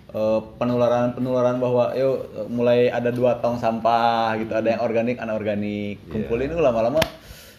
eh, 0.09 0.41
penularan 0.57 1.13
penularan 1.13 1.61
bahwa 1.61 1.93
yuk 1.93 2.17
eh, 2.33 2.49
mulai 2.49 2.89
ada 2.89 3.13
dua 3.13 3.37
tong 3.37 3.55
sampah 3.55 4.41
gitu 4.41 4.51
ada 4.51 4.65
yang 4.67 4.81
organik 4.81 5.21
anorganik 5.21 6.01
Iya. 6.01 6.11
kumpulin 6.11 6.49
itu 6.49 6.59
lama-lama 6.59 6.97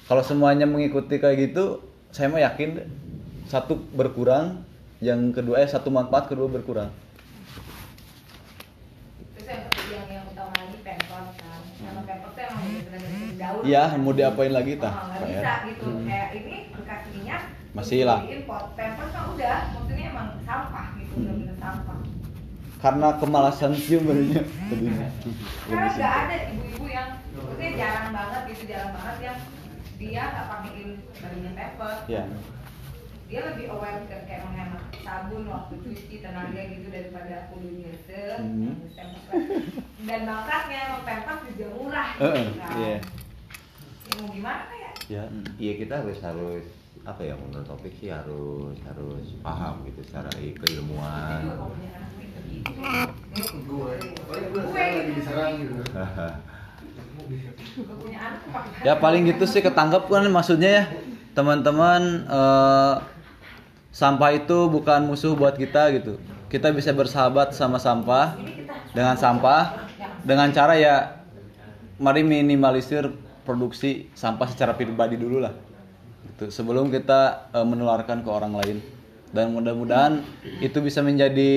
kalau 0.08 0.24
semuanya 0.24 0.66
mengikuti 0.70 1.18
kayak 1.18 1.52
gitu 1.52 1.82
saya 2.12 2.28
mah 2.28 2.42
yakin 2.44 2.82
satu 3.48 3.80
berkurang 3.94 4.64
yang 5.02 5.34
kedua 5.34 5.60
eh 5.64 5.70
satu 5.70 5.90
manfaat 5.90 6.30
kedua 6.30 6.48
berkurang 6.48 6.92
Terus 9.34 9.48
yang 9.50 9.62
ketiga 9.74 9.98
yang, 10.06 10.26
utama 10.30 10.54
lagi 10.54 10.78
pempot 10.86 11.26
kan. 11.42 11.60
Karena 11.82 12.02
pempot 12.06 12.32
tuh 12.38 12.44
emang 12.46 12.62
benar-benar 12.62 13.00
dari 13.02 13.34
daun. 13.42 13.62
Iya, 13.66 13.84
mau 13.98 14.14
diapain 14.14 14.54
lagi, 14.54 14.78
tah? 14.78 14.94
Oh, 14.94 15.06
nggak 15.10 15.22
ya? 15.26 15.42
bisa 15.42 15.54
gitu. 15.66 15.88
Kayak 16.06 16.30
ini 16.38 16.54
bekas 16.78 17.02
minyak. 17.10 17.42
Masih 17.74 18.00
lah. 18.06 18.20
pot 18.46 18.66
pempot 18.78 19.08
kan 19.10 19.24
udah, 19.34 19.58
maksudnya 19.74 20.06
emang 20.14 20.28
sampah 20.46 20.86
gitu, 21.02 21.14
benar-benar 21.18 21.58
sampah. 21.58 22.00
karena 22.82 23.14
kemalasan 23.22 23.78
sih 23.78 24.02
sebenarnya 24.02 24.42
Karena 25.70 25.86
nggak 25.86 26.16
ada 26.26 26.38
ibu-ibu 26.50 26.86
yang, 26.90 27.10
maksudnya 27.30 27.70
jarang 27.78 28.10
banget 28.10 28.42
gitu, 28.50 28.64
jarang 28.74 28.92
banget 28.98 29.18
yang 29.22 29.38
dia 30.02 30.24
nggak 30.34 30.48
pakein 30.50 30.90
bajunya 31.14 31.52
pempot. 31.54 31.98
ya 32.10 32.24
Dia 33.32 33.40
lebih 33.48 33.66
aware 33.72 34.04
ke 34.10 34.18
kayak 34.28 34.44
menghemat 34.44 34.84
sabun 35.06 35.48
waktu 35.48 35.74
cuci 35.80 36.20
tenaga 36.20 36.62
gitu 36.68 36.88
daripada 36.92 37.48
kudu 37.48 37.70
nyesel. 37.80 38.36
Hmm. 38.44 38.76
Dan 40.04 40.22
bangsatnya 40.28 40.80
emang 40.90 41.04
pempot 41.06 41.38
juga 41.54 41.68
murah 41.72 42.10
Heeh, 42.18 42.44
gitu 42.50 42.60
kan. 42.60 42.76
iya. 42.76 42.96
Ya, 44.02 44.14
mau 44.20 44.28
gimana 44.28 44.74
ya? 44.76 44.92
ya 45.08 45.24
iya 45.56 45.74
kita 45.80 46.04
harus 46.04 46.20
harus 46.20 46.66
apa 47.08 47.22
ya 47.24 47.34
menurut 47.40 47.64
topik 47.64 47.96
sih 47.96 48.12
harus 48.12 48.76
harus 48.84 49.26
paham 49.40 49.88
gitu 49.88 50.04
secara 50.04 50.28
keilmuan 50.36 51.48
gitu. 51.48 51.56
Gue, 53.64 53.96
gue 54.28 54.76
lagi 54.76 55.12
diserang 55.16 55.54
gitu. 55.64 55.80
Kalau 55.88 56.04
punya 56.04 56.20
anak 56.76 57.00
pakai 57.00 57.21
ya 58.84 58.94
paling 58.98 59.28
gitu 59.30 59.44
sih 59.48 59.62
ketangkep 59.64 60.10
kan 60.10 60.26
maksudnya 60.28 60.70
ya 60.70 60.84
teman-teman 61.32 62.28
eh, 62.28 62.96
sampah 63.92 64.32
itu 64.36 64.68
bukan 64.68 65.08
musuh 65.08 65.36
buat 65.36 65.56
kita 65.56 65.92
gitu 65.96 66.20
kita 66.52 66.72
bisa 66.76 66.92
bersahabat 66.92 67.56
sama 67.56 67.80
sampah 67.80 68.36
dengan 68.92 69.16
sampah 69.16 69.88
dengan 70.28 70.52
cara 70.52 70.76
ya 70.76 71.24
mari 71.96 72.24
minimalisir 72.24 73.08
produksi 73.48 74.12
sampah 74.16 74.48
secara 74.52 74.76
pribadi 74.76 75.16
dulu 75.16 75.40
lah 75.44 75.56
gitu 76.28 76.52
sebelum 76.52 76.92
kita 76.92 77.52
eh, 77.56 77.66
menularkan 77.68 78.24
ke 78.24 78.30
orang 78.30 78.54
lain 78.56 78.78
dan 79.32 79.56
mudah-mudahan 79.56 80.20
itu 80.60 80.84
bisa 80.84 81.00
menjadi 81.00 81.54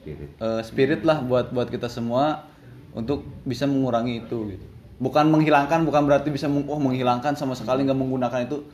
Spirit. 0.00 0.28
eh, 0.36 0.60
spirit 0.64 1.00
lah 1.08 1.24
buat 1.24 1.48
buat 1.52 1.72
kita 1.72 1.88
semua 1.88 2.44
untuk 2.92 3.24
bisa 3.46 3.64
mengurangi 3.64 4.26
itu 4.26 4.56
gitu. 4.56 4.66
Bukan 5.00 5.32
menghilangkan, 5.32 5.88
bukan 5.88 6.04
berarti 6.04 6.28
bisa 6.28 6.44
meng- 6.44 6.68
oh, 6.68 6.76
menghilangkan 6.76 7.32
sama 7.32 7.56
sekali 7.56 7.88
nggak 7.88 7.96
menggunakan 7.96 8.44
itu. 8.44 8.68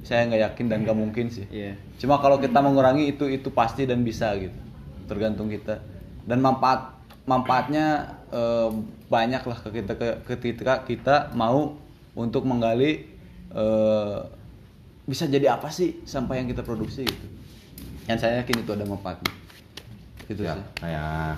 Saya 0.00 0.24
nggak 0.24 0.40
yakin 0.50 0.66
dan 0.72 0.78
nggak 0.88 0.96
mungkin 0.96 1.28
sih. 1.28 1.44
Iya. 1.52 1.76
Cuma 2.00 2.16
kalau 2.16 2.40
kita 2.40 2.64
mengurangi 2.64 3.12
itu 3.12 3.28
itu 3.28 3.52
pasti 3.52 3.84
dan 3.84 4.00
bisa 4.00 4.32
gitu. 4.40 4.56
Tergantung 5.04 5.52
kita. 5.52 5.84
Dan 6.24 6.40
manfaat 6.40 6.96
manfaatnya 7.28 8.16
eh, 8.32 8.70
banyak 9.12 9.42
lah 9.44 9.58
ke 9.60 9.68
kita 9.68 9.92
ke, 10.00 10.08
ketika 10.32 10.80
kita 10.88 11.36
mau 11.36 11.76
untuk 12.16 12.48
menggali 12.48 13.04
eh, 13.52 14.18
bisa 15.04 15.28
jadi 15.28 15.60
apa 15.60 15.68
sih 15.68 16.00
sampah 16.08 16.40
yang 16.40 16.48
kita 16.48 16.64
produksi 16.64 17.04
gitu. 17.04 17.26
Yang 18.08 18.18
saya 18.24 18.40
yakin 18.40 18.64
itu 18.64 18.70
ada 18.72 18.88
manfaatnya. 18.88 19.32
Gitu 20.24 20.40
ya 20.40 20.56
sih. 20.56 20.64
kayak 20.80 21.36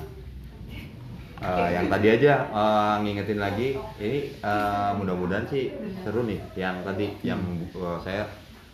eh, 1.42 1.70
yang 1.72 1.87
tadi 1.88 2.09
aja 2.11 2.33
eh, 2.44 2.94
ngingetin 3.00 3.38
lagi 3.38 3.68
ini 3.98 4.18
eh, 4.35 4.90
mudah-mudahan 4.94 5.44
sih 5.44 5.74
seru 6.00 6.22
nih 6.22 6.38
yang 6.55 6.81
tadi 6.81 7.07
yang 7.20 7.40
eh, 7.68 7.98
saya 8.00 8.24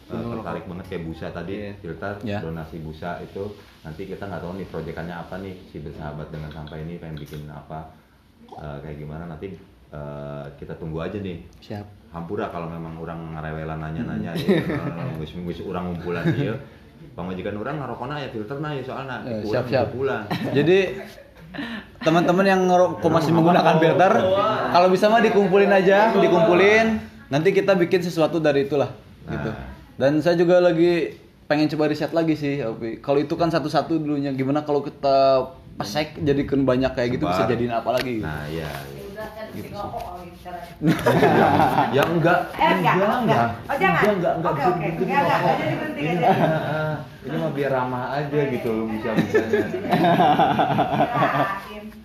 eh, 0.06 0.22
tertarik 0.22 0.64
banget 0.64 0.86
kayak 0.86 1.04
busa 1.04 1.26
tadi 1.30 1.54
Iya. 1.58 1.72
filter 1.76 2.12
Ya. 2.22 2.38
donasi 2.38 2.76
busa 2.78 3.18
itu 3.18 3.44
nanti 3.80 4.04
kita 4.04 4.22
nggak 4.22 4.38
tahu 4.38 4.52
nih 4.54 4.66
proyekannya 4.66 5.14
apa 5.14 5.34
nih 5.38 5.54
si 5.66 5.78
bersahabat 5.78 6.28
dengan 6.28 6.50
sampah 6.50 6.76
ini 6.76 6.96
pengen 6.96 7.16
bikin 7.16 7.46
apa 7.46 7.88
eh, 8.50 8.78
kayak 8.80 8.96
gimana 8.98 9.24
nanti 9.26 9.56
eh, 9.88 10.44
kita 10.54 10.74
tunggu 10.74 11.00
aja 11.00 11.16
nih 11.16 11.40
Siap. 11.58 11.86
hampura 12.10 12.48
kalau 12.48 12.66
memang 12.66 12.96
orang 12.96 13.32
ngarewelan 13.32 13.78
nanya-nanya 13.78 14.32
ya 14.32 14.64
nggus-nggus 15.12 15.60
orang 15.62 15.88
ngumpulan 15.88 16.24
ieu 16.34 16.56
pamajikan 17.14 17.54
orang 17.54 17.78
ngarokona 17.78 18.18
ya 18.18 18.28
filter 18.28 18.58
nah 18.58 18.70
ya 18.70 18.82
soalnya 18.82 19.20
Eh, 19.22 19.42
siap, 19.44 19.64
siap. 19.66 19.86
bulan 19.92 20.26
Jadi 20.50 20.98
teman-teman 21.98 22.46
yang 22.46 22.60
ngerokok 22.64 23.10
masih 23.10 23.32
menggunakan 23.32 23.74
filter, 23.76 24.12
kalau 24.70 24.88
bisa 24.88 25.08
mah 25.08 25.20
dikumpulin 25.20 25.70
aja, 25.70 26.14
dikumpulin. 26.14 26.86
Nanti 27.28 27.52
kita 27.52 27.76
bikin 27.76 28.00
sesuatu 28.00 28.40
dari 28.40 28.64
itulah, 28.64 28.88
gitu. 29.28 29.50
Nah. 29.52 29.68
Dan 30.00 30.24
saya 30.24 30.38
juga 30.38 30.64
lagi 30.64 31.12
pengen 31.44 31.68
coba 31.68 31.88
riset 31.88 32.12
lagi 32.12 32.32
sih. 32.32 32.60
Kalau 33.04 33.18
itu 33.20 33.34
kan 33.34 33.52
satu-satu 33.52 34.00
dulunya, 34.00 34.32
gimana 34.32 34.64
kalau 34.64 34.80
kita 34.80 35.44
pesek 35.76 36.18
jadikan 36.18 36.66
banyak 36.66 36.90
kayak 36.90 37.20
gitu 37.20 37.24
bisa 37.24 37.46
Sebar. 37.46 37.52
jadiin 37.54 37.70
apa 37.70 37.90
lagi? 37.94 38.18
nah 38.18 38.42
iya 38.50 38.66
Ya 38.66 38.97
Gitu 39.52 39.74
caranya. 40.38 40.72
ya 41.96 42.02
enggak. 42.06 42.40
Eh 42.54 42.70
enggak, 42.78 42.94
enggak. 42.94 43.48
Oh 43.66 43.76
jangan. 43.76 44.00
enggak 44.00 44.14
enggak 44.14 44.32
enggak. 44.34 44.52
Oke 44.52 44.62
oke. 44.64 44.86
Enggak 45.02 45.20
enggak. 45.20 45.38
Enggak 45.38 45.56
jadi 45.58 45.74
enggak 45.74 45.90
jadi. 45.98 46.24
ah, 46.68 46.94
ini 47.26 47.36
mah 47.36 47.52
biar 47.52 47.70
ramah 47.74 48.04
aja 48.14 48.40
gitu 48.48 48.68
loh 48.70 48.84
bisa 48.88 49.08
bisanya 49.18 49.90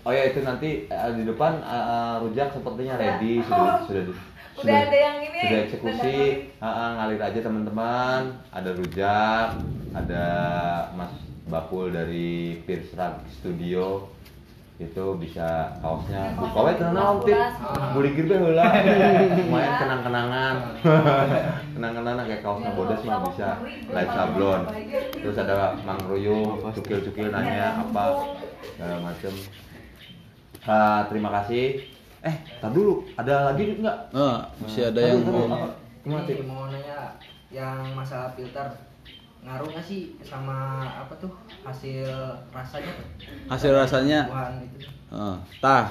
oh 0.03 0.11
ya 0.11 0.23
itu 0.27 0.39
nanti 0.43 0.69
eh, 0.91 1.11
di 1.15 1.23
depan 1.23 1.63
eh, 1.63 1.71
eh, 1.71 2.13
rujak 2.19 2.47
sepertinya 2.51 2.93
ready 2.99 3.39
sudah 3.47 3.79
sudah 3.87 4.03
di- 4.03 4.31
Udah 4.53 4.85
ada 4.85 4.93
yang 4.93 5.17
ini, 5.17 5.41
sudah 5.41 5.59
eksekusi. 5.65 6.17
Ah, 6.61 6.93
ngalir 6.93 7.17
aja 7.17 7.41
teman-teman. 7.41 8.37
Ada 8.53 8.69
rujak 8.77 9.47
ada 9.97 10.25
mas 10.93 11.09
bakul 11.49 11.89
dari 11.89 12.61
Rug 12.93 13.15
Studio 13.33 14.12
itu 14.89 15.05
bisa 15.19 15.73
kaosnya. 15.79 16.35
Buka 16.35 16.59
wae 16.63 16.75
tenang 16.75 17.23
tip 17.23 17.39
buligir 17.95 18.25
teh 18.27 18.37
heula. 18.37 18.67
Lumayan 19.39 19.73
kenang-kenangan. 19.79 20.55
Kenang-kenangan. 21.73 22.23
Kayak 22.27 22.41
kaosnya 22.43 22.71
bodas 22.75 23.01
mah 23.07 23.19
bisa 23.31 23.49
light 23.91 24.11
sablon. 24.11 24.61
Terus 25.15 25.37
ada 25.39 25.79
Mang 25.87 26.01
Ruyung 26.05 26.59
cukil-cukil 26.75 27.31
nanya 27.31 27.81
apa 27.81 28.35
segala 28.75 28.95
macem. 28.99 29.33
Ah, 30.63 31.07
terima 31.11 31.31
kasih. 31.41 31.91
Eh 32.23 32.35
tar 32.63 32.71
dulu 32.71 33.03
ada 33.19 33.51
lagi 33.51 33.83
nggak? 33.83 34.15
Nah, 34.15 34.47
masih 34.63 34.95
ada 34.95 35.01
yang 35.03 35.27
mau 35.27 35.43
mau 36.47 36.71
nanya 36.71 37.19
yang 37.51 37.83
masalah 37.91 38.31
filter 38.31 38.71
ngaruh 39.43 39.67
nggak 39.75 39.85
sih 39.85 40.15
sama 40.23 40.87
apa 40.87 41.13
tuh 41.19 41.31
hasil 41.67 42.07
rasanya 42.55 42.91
tuh? 42.95 43.07
hasil 43.51 43.71
rasanya 43.75 44.19
itu. 44.63 44.87
Ah, 45.11 45.37
tah, 45.59 45.85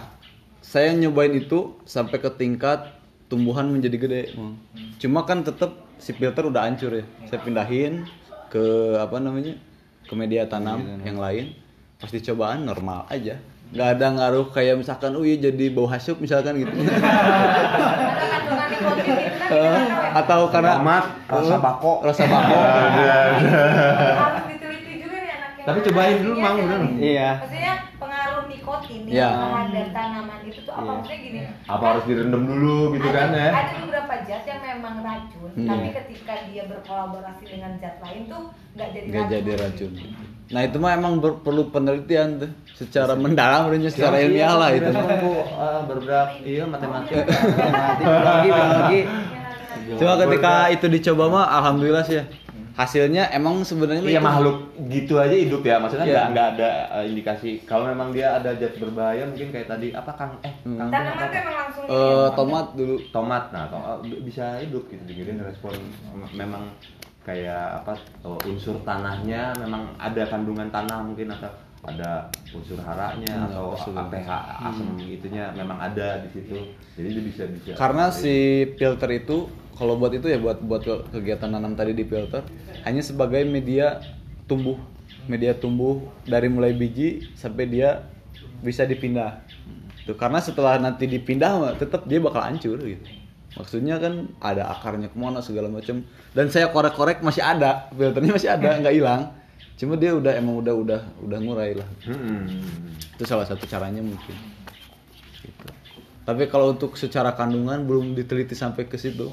saya 0.64 0.96
nyobain 0.96 1.36
itu 1.36 1.76
sampai 1.84 2.16
ke 2.16 2.32
tingkat 2.32 2.96
tumbuhan 3.28 3.68
menjadi 3.68 3.96
gede. 4.00 4.22
Mang. 4.34 4.56
Cuma 4.96 5.28
kan 5.28 5.44
tetap 5.44 5.76
si 6.00 6.16
filter 6.16 6.48
udah 6.48 6.64
hancur 6.64 6.96
ya. 6.96 7.04
Saya 7.28 7.40
pindahin 7.44 8.08
ke 8.48 8.96
apa 8.96 9.16
namanya 9.20 9.56
ke 10.08 10.12
media 10.16 10.48
tanam 10.48 10.82
yang 11.04 11.20
lain. 11.20 11.52
Pas 12.00 12.10
dicobaan 12.10 12.66
normal 12.66 13.06
aja. 13.12 13.36
Nggak 13.72 13.88
ada 13.90 14.06
ngaruh 14.10 14.46
kayak 14.48 14.74
misalkan, 14.76 15.12
oh 15.12 15.24
iya 15.24 15.40
jadi 15.40 15.64
bau 15.68 15.86
hasuk 15.86 16.20
misalkan 16.20 16.60
gitu. 16.60 16.72
Ada 16.72 16.92
kandungan 18.28 18.68
nikotin 18.68 19.16
itu 19.16 19.44
kan 19.48 19.80
ya. 19.80 20.12
atau 20.14 20.40
karena 20.46 20.72
Tomat, 20.76 21.04
rasa 21.26 21.56
bako. 21.56 21.92
rasa 22.02 22.22
bako. 22.26 22.52
juga 24.92 25.16
nih 25.16 25.32
anaknya. 25.32 25.64
Tapi 25.64 25.78
cobain 25.82 26.16
dulu, 26.20 26.34
Mang, 26.36 26.56
bener. 26.58 26.80
Iya. 26.98 27.30
Maksudnya 27.38 27.72
pengaruh 27.96 28.42
nikotin 28.44 29.00
ini 29.02 29.10
Ya. 29.14 29.30
terhadap 29.30 29.88
tanaman 29.90 30.40
itu 30.42 30.60
tuh 30.60 30.72
apa 30.72 30.82
Iya. 30.82 30.92
maksudnya 30.92 31.18
gini 31.18 31.40
Apa 31.64 31.84
harus 31.86 32.04
direndam 32.04 32.42
dulu 32.44 32.78
gitu 32.92 33.08
ada, 33.08 33.16
kan 33.16 33.28
ya? 33.32 33.48
ada 33.54 33.74
beberapa 33.78 34.14
zat 34.22 34.44
yang 34.44 34.60
memang 34.60 34.94
racun 35.00 35.50
Hmm. 35.52 35.68
tapi 35.68 35.88
ketika 35.92 36.34
dia 36.46 36.64
berkolaborasi 36.66 37.44
dengan 37.46 37.72
zat 37.78 37.96
lain 38.00 38.22
tuh 38.26 38.42
nggak 38.74 38.88
jadi 39.30 39.50
racun 39.54 39.92
nah 40.48 40.60
itu 40.60 40.76
mah 40.76 40.92
emang 40.92 41.16
ber- 41.16 41.38
perlu 41.38 41.68
penelitian 41.68 42.36
tuh 42.38 42.50
secara 42.74 43.14
mendalam 43.14 43.66
sebenarnya 43.66 43.88
secara 43.88 44.16
ilmiah 44.18 44.52
lah 44.52 44.70
itu 44.70 44.84
Iya, 44.84 45.16
Bu, 45.16 45.32
eh, 45.38 45.80
berberak 45.86 46.28
iya 46.42 46.64
matematika. 46.64 47.22
Matematik, 47.22 48.04
biologi, 48.04 48.50
biologi. 48.50 49.00
cuma 49.98 50.12
ketika 50.16 50.52
itu 50.68 50.86
dicoba 50.88 51.24
mah 51.28 51.46
alhamdulillah 51.52 52.02
sih 52.02 52.16
ya 52.16 52.24
hasilnya 52.72 53.28
emang 53.30 53.60
sebenarnya 53.60 54.00
Iya 54.02 54.16
itu- 54.16 54.24
makhluk 54.24 54.56
gitu 54.88 55.14
aja 55.18 55.36
hidup 55.36 55.60
ya, 55.62 55.76
maksudnya 55.76 56.04
Iya. 56.04 56.12
nggak 56.16 56.26
nggak 56.32 56.46
ada 56.50 56.68
eh, 56.90 57.04
indikasi. 57.06 57.50
Kalau 57.62 57.84
memang 57.86 58.08
dia 58.10 58.32
ada 58.32 58.50
zat 58.50 58.74
berbahaya 58.74 59.24
mungkin 59.24 59.48
kayak 59.48 59.68
tadi 59.68 59.92
apa 59.92 60.08
kang 60.10 60.32
eh 60.40 60.52
Hmm. 60.62 60.76
kang 60.78 60.88
tanaman 60.88 61.16
tuh 61.22 61.38
emang 61.38 61.56
langsung 61.58 61.84
Eh, 61.84 61.92
ya. 61.92 62.32
tomat 62.32 62.66
dulu 62.72 62.96
tomat 63.10 63.44
nah 63.48 63.64
to- 63.66 63.84
bisa 64.22 64.56
hidup 64.58 64.84
gitu 64.86 65.02
dikirim 65.04 65.36
respon 65.42 65.76
memang 66.32 66.72
kayak 67.22 67.82
apa 67.82 67.94
oh, 68.22 68.38
unsur 68.44 68.74
tanahnya 68.82 69.54
memang 69.56 69.94
ada 69.96 70.22
kandungan 70.26 70.66
tanah 70.68 71.06
mungkin 71.06 71.30
atau 71.30 71.50
ada 71.82 72.30
unsur 72.50 72.78
haranya 72.78 73.30
Hmm, 73.34 73.46
atau 73.50 73.74
unsur. 73.74 73.94
pH 74.10 74.28
asam 74.62 74.94
itunya 74.98 75.50
memang 75.54 75.78
ada 75.78 76.22
di 76.22 76.28
situ. 76.30 76.54
Jadi 76.94 77.08
dia 77.10 77.22
bisa 77.22 77.42
bisa 77.50 77.70
karena 77.74 78.10
si 78.10 78.34
filter 78.74 79.10
itu 79.12 79.46
kalau 79.74 79.98
buat 79.98 80.14
itu 80.14 80.26
ya 80.26 80.38
buat 80.38 80.62
buat 80.62 80.82
ke- 80.82 81.04
kegiatan 81.10 81.50
nanam 81.50 81.74
tadi 81.74 81.94
di 81.94 82.06
filter 82.06 82.42
hanya 82.86 83.02
sebagai 83.02 83.42
media 83.42 83.98
tumbuh 84.46 84.78
media 85.26 85.54
tumbuh 85.54 86.02
dari 86.22 86.50
mulai 86.50 86.74
biji 86.74 87.30
sampai 87.34 87.66
dia 87.66 88.02
bisa 88.62 88.82
dipindah. 88.82 89.42
Tuh 90.02 90.18
karena 90.18 90.42
setelah 90.42 90.78
nanti 90.78 91.06
dipindah 91.06 91.78
tetap 91.78 92.06
dia 92.10 92.18
bakal 92.18 92.42
hancur 92.42 92.78
gitu 92.82 93.06
maksudnya 93.52 93.96
kan 93.96 94.28
ada 94.40 94.68
akarnya 94.68 95.08
ke 95.08 95.16
mana 95.16 95.40
segala 95.40 95.68
macam. 95.68 96.00
Dan 96.32 96.46
saya 96.48 96.68
korek-korek 96.68 97.20
masih 97.20 97.40
ada 97.40 97.88
filternya 97.92 98.32
masih 98.32 98.50
ada 98.50 98.78
nggak 98.78 98.94
hilang. 98.94 99.22
Cuma 99.76 99.96
dia 99.96 100.14
udah 100.14 100.32
emang 100.36 100.60
udah 100.60 100.74
udah 100.74 101.00
udah 101.20 101.38
ngurai 101.38 101.74
lah. 101.74 101.88
Hmm. 102.06 102.46
itu 103.12 103.24
salah 103.24 103.44
satu 103.44 103.66
caranya 103.66 104.00
mungkin. 104.00 104.34
Gitu. 105.42 105.66
tapi 106.22 106.46
kalau 106.46 106.70
untuk 106.70 106.94
secara 106.94 107.34
kandungan 107.34 107.82
belum 107.82 108.14
diteliti 108.14 108.54
sampai 108.54 108.86
ke 108.86 108.94
situ. 108.94 109.26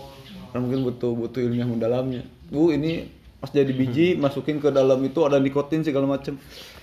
Karena 0.49 0.65
mungkin 0.65 0.81
butuh 0.83 1.13
butuh 1.13 1.37
ilmiah 1.39 1.69
mendalamnya. 1.69 2.25
Bu 2.49 2.73
ini 2.73 3.05
pas 3.37 3.47
jadi 3.47 3.69
biji 3.69 4.17
masukin 4.17 4.57
ke 4.57 4.67
dalam 4.67 4.97
itu 4.99 5.21
ada 5.21 5.37
nikotin 5.37 5.79
segala 5.79 6.09
macem 6.09 6.35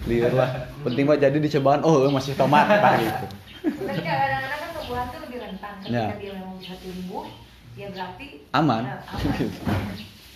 lihat 0.07 0.31
lah. 0.33 0.71
Penting 0.81 1.05
mah 1.05 1.19
jadi 1.19 1.35
dicobaan 1.37 1.83
oh 1.83 2.07
masih 2.09 2.33
tomat 2.33 2.71
Pak, 2.71 2.93
gitu. 3.03 3.27
Tapi 3.67 3.99
kadang-kadang 3.99 4.47
kan 4.47 4.71
tumbuhan 4.73 5.05
tuh 5.11 5.21
lebih 5.27 5.39
rentan 5.43 5.73
ketika 5.83 5.91
Ya. 5.91 6.07
dia 6.15 6.33
bisa 6.57 6.75
tumbuh, 6.77 7.27
ya 7.75 7.89
berarti 7.89 8.27
Aman. 8.51 8.83
Nah, 8.83 9.01
aman. 9.07 9.49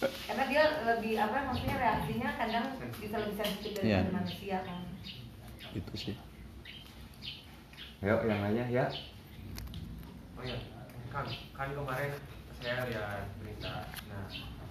Karena 0.26 0.44
dia 0.46 0.62
lebih 0.82 1.12
apa 1.14 1.36
maksudnya 1.44 1.76
reaksinya 1.76 2.28
kadang 2.34 2.66
bisa 2.94 3.16
lebih 3.18 3.36
sensitif 3.36 3.70
dari 3.74 3.88
Ya. 3.90 4.00
manusia 4.06 4.58
kan. 4.62 4.80
itu 5.70 5.92
sih 5.94 6.14
Yuk 8.00 8.20
yang 8.24 8.40
lainnya 8.40 8.64
ya. 8.66 8.86
Oh 10.34 10.42
ya, 10.42 10.56
kan, 11.08 11.28
kan 11.52 11.68
kemarin 11.70 12.10
saya 12.56 12.88
lihat 12.88 13.28
berita. 13.36 13.84
Nah, 14.08 14.24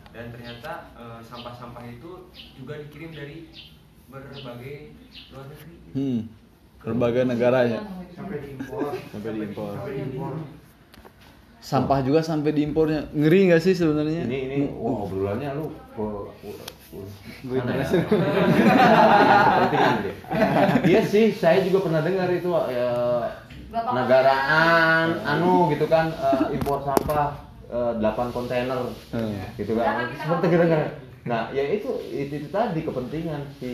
dan 0.10 0.26
ternyata 0.34 0.72
eh, 0.98 1.20
sampah-sampah 1.22 1.86
itu 1.86 2.12
juga 2.58 2.82
dikirim 2.82 3.14
dari 3.14 3.54
berbagai 4.10 4.98
luar 5.30 5.46
negeri. 5.46 5.76
hmm. 5.94 6.20
berbagai 6.82 7.24
negara 7.28 7.60
ya 7.64 7.80
sampai 8.10 8.42
diimpor 8.42 8.98
sampai 9.14 9.30
diimpor 9.38 9.72
sampai 9.78 9.94
diimpor 10.02 10.34
sampah 11.60 12.00
juga 12.02 12.24
sampai 12.24 12.56
diimpornya 12.56 13.12
ngeri 13.12 13.52
nggak 13.52 13.62
sih 13.62 13.76
sebenarnya 13.76 14.24
Ini 14.26 14.38
ini 14.48 14.58
wah 14.74 15.04
obrolannya 15.06 15.50
lu 15.60 15.66
Gue 17.40 17.62
ya? 17.62 17.86
Iya 20.82 21.02
sih, 21.06 21.30
saya 21.38 21.62
juga 21.62 21.86
pernah 21.86 22.02
dengar 22.02 22.26
itu 22.34 22.50
ya, 22.50 22.90
negaraan 23.70 25.22
anu 25.22 25.70
gitu 25.70 25.86
kan 25.86 26.10
eh, 26.10 26.58
impor 26.58 26.82
sampah 26.82 27.38
eh, 27.70 27.94
8 28.02 28.34
kontainer 28.34 28.90
Hmm. 29.14 29.38
gitu 29.54 29.78
kan. 29.78 30.10
Seperti 30.18 30.46
kan. 30.50 30.82
Nah, 31.30 31.54
ya 31.54 31.62
itu, 31.62 31.94
itu 32.10 32.42
itu 32.42 32.48
tadi 32.50 32.82
kepentingan 32.82 33.46
si 33.62 33.74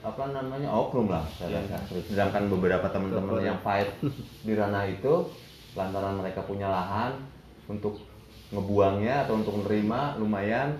apa 0.00 0.32
namanya 0.32 0.72
oknum 0.72 1.12
lah 1.12 1.28
saya 1.36 1.60
rasa. 1.68 1.84
Sedangkan 2.08 2.48
beberapa 2.48 2.88
teman-teman 2.88 3.44
yang 3.44 3.60
fight 3.60 3.92
di 4.40 4.52
ranah 4.56 4.88
itu 4.88 5.28
lantaran 5.72 6.20
mereka 6.20 6.44
punya 6.44 6.68
lahan 6.68 7.16
untuk 7.68 8.00
ngebuangnya 8.52 9.24
atau 9.26 9.40
untuk 9.40 9.54
menerima 9.62 10.20
lumayan. 10.20 10.76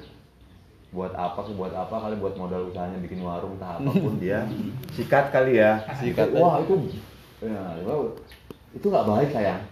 Buat 0.92 1.16
apa 1.16 1.40
sih 1.48 1.56
buat 1.56 1.72
apa 1.72 1.96
kali 1.96 2.20
buat 2.20 2.36
modal 2.36 2.68
usahanya 2.68 3.00
bikin 3.00 3.24
warung 3.24 3.56
entah 3.56 3.80
apa 3.80 3.88
pun 3.88 4.20
dia. 4.20 4.44
Sikat 4.96 5.32
kali 5.32 5.56
ya. 5.56 5.80
Sikat. 5.96 6.36
Wah 6.36 6.60
itu 6.60 6.92
ya, 7.40 7.80
itu 8.76 8.86
nggak 8.92 9.08
baik 9.08 9.30
sayang. 9.32 9.62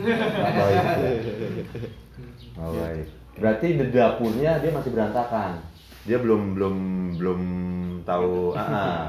Nggak 0.00 0.54
baik. 0.56 0.84
Nggak 2.54 2.72
baik. 2.78 3.06
Berarti 3.34 3.66
di 3.74 3.84
dapurnya 3.90 4.62
dia 4.62 4.70
masih 4.70 4.90
berantakan? 4.94 5.58
Dia 6.06 6.22
belum 6.22 6.54
belum 6.54 6.76
belum 7.18 7.40
tahu. 8.06 8.54
Ah, 8.54 8.62
ah. 8.62 9.04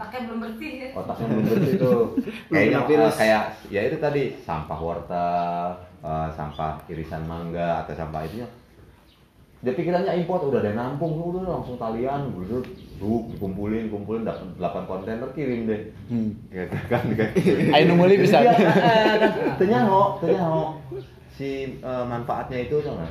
Otaknya 0.00 0.20
belum 0.32 0.40
bersih 0.40 0.70
ya. 0.72 0.88
otaknya 0.96 1.26
belum 1.28 1.44
bersih 1.44 1.74
tuh 1.76 2.02
kayaknya 2.50 2.80
virus. 2.88 3.14
kayak 3.20 3.42
ya 3.68 3.80
itu 3.84 3.96
tadi 4.00 4.22
sampah 4.40 4.80
wortel 4.80 5.64
eh, 6.00 6.28
sampah 6.32 6.80
irisan 6.88 7.28
mangga 7.28 7.84
atau 7.84 7.92
sampah 7.92 8.24
itu 8.24 8.48
dia 9.60 9.76
pikirannya 9.76 10.24
import 10.24 10.48
udah 10.48 10.64
ada 10.64 10.72
nampung 10.72 11.20
udah 11.20 11.44
langsung 11.44 11.76
talian 11.76 12.32
gitu 12.32 12.64
duk 12.96 13.36
dikumpulin 13.36 13.92
kumpulin 13.92 14.24
dapat 14.24 14.48
8 14.56 14.88
kontainer 14.88 15.28
kirim 15.36 15.68
deh 15.68 15.92
Hmm. 16.08 16.32
gitu 16.48 16.76
kan 16.88 17.04
kan 17.12 17.28
Ayo 17.76 17.92
bisa. 18.16 18.40
Iya, 18.40 18.56
eh, 18.56 19.14
kan. 19.20 19.32
Tenyaho, 19.60 20.16
tenyaho. 20.16 20.80
si 21.28 21.76
eh, 21.76 22.04
manfaatnya 22.08 22.64
itu 22.64 22.80
salah. 22.80 23.04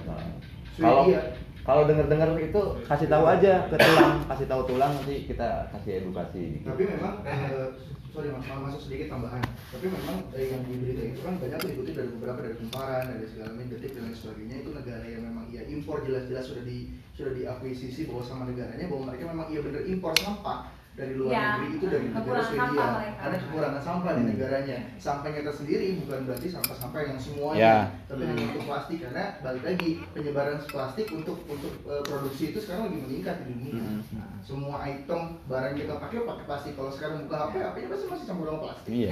kalau 0.82 1.06
Swedia. 1.06 1.22
Kalau 1.70 1.86
dengar-dengar 1.86 2.34
itu 2.42 2.62
kasih 2.90 3.06
tahu 3.14 3.30
aja 3.30 3.70
ke 3.70 3.78
tulang 3.78 4.26
kasih 4.26 4.48
tahu 4.50 4.62
tulang 4.66 4.90
nanti 4.90 5.30
kita 5.30 5.70
kasih 5.70 6.02
edukasi. 6.02 6.66
Tapi 6.66 6.82
memang 6.98 7.22
eh, 7.22 7.78
sorry 8.10 8.34
mas 8.34 8.42
mau 8.50 8.66
masuk 8.66 8.90
sedikit 8.90 9.14
tambahan. 9.14 9.46
Tapi 9.70 9.86
memang 9.86 10.18
eh, 10.34 10.50
yang 10.50 10.66
di 10.66 10.82
berita 10.82 11.14
itu 11.14 11.22
kan 11.22 11.38
banyak 11.38 11.62
tuh 11.62 11.70
dikutip 11.70 11.94
dari 11.94 12.10
beberapa 12.18 12.40
dari 12.42 12.56
kumparan 12.58 13.14
dari 13.14 13.30
segala 13.30 13.54
macam 13.54 13.70
detik 13.70 13.94
dan 13.94 14.02
lain 14.10 14.18
sebagainya. 14.18 14.56
Itu 14.66 14.70
negara 14.74 15.06
yang 15.06 15.24
memang 15.30 15.46
iya 15.54 15.62
impor 15.70 16.02
jelas-jelas 16.02 16.50
sudah 16.50 16.66
di 16.66 16.98
sudah 17.14 17.38
diakuisisi 17.38 18.02
bahwa 18.10 18.24
sama 18.26 18.44
negaranya 18.50 18.90
bahwa 18.90 19.14
mereka 19.14 19.24
memang 19.30 19.48
iya 19.54 19.62
bener 19.62 19.86
impor 19.86 20.18
sampah 20.18 20.74
dari 21.00 21.16
luar 21.16 21.32
Ya, 21.32 21.46
negeri 21.56 21.68
itu 21.72 21.86
dari 21.88 22.08
negara 22.12 22.42
Swedia. 22.44 22.88
ada 23.16 23.36
kekurangan 23.40 23.80
sampah 23.80 24.12
di 24.14 24.24
negaranya. 24.28 24.78
Sampahnya 25.00 25.42
tersendiri 25.42 25.96
bukan 25.98 26.28
berarti 26.28 26.48
sampah-sampah 26.52 27.00
yang 27.02 27.16
semuanya 27.16 27.56
Ya. 27.56 27.76
tapi 28.04 28.22
hanya 28.28 28.44
untuk 28.46 28.68
plastik. 28.68 28.98
Karena 29.00 29.24
balik 29.40 29.64
lagi 29.64 29.90
penyebaran 30.12 30.60
plastik 30.62 31.08
untuk 31.10 31.40
untuk 31.48 31.72
eh, 31.88 32.04
produksi 32.04 32.52
itu 32.52 32.60
sekarang 32.60 32.92
lagi 32.92 33.00
meningkat 33.00 33.36
di 33.40 33.56
dunia. 33.56 33.80
Nah, 34.12 34.36
semua 34.44 34.84
item 34.84 35.40
barang 35.48 35.72
yang 35.72 35.80
kita 35.80 35.94
pakai 35.98 36.20
pakai 36.22 36.44
plastik. 36.44 36.74
Kalau 36.76 36.92
sekarang 36.92 37.24
buka 37.24 37.36
HP 37.40 37.54
HP-nya 37.58 37.88
pasti 37.88 38.06
masih 38.06 38.26
campur 38.28 38.46
sama 38.46 38.60
plastik. 38.62 38.92
Iya. 38.92 39.12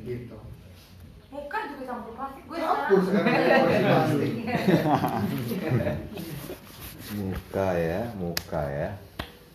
gitu. 0.00 0.38
Muka 1.26 1.58
juga 1.66 1.82
campur 1.84 2.12
plastik. 2.14 2.42
Gue 2.46 2.56
Campur 2.56 2.98
sekarang 3.02 3.26
campur 3.26 3.70
plastik. 3.82 4.32
muka 7.08 7.68
ya 7.72 8.00
muka 8.14 8.62
ya 8.66 8.88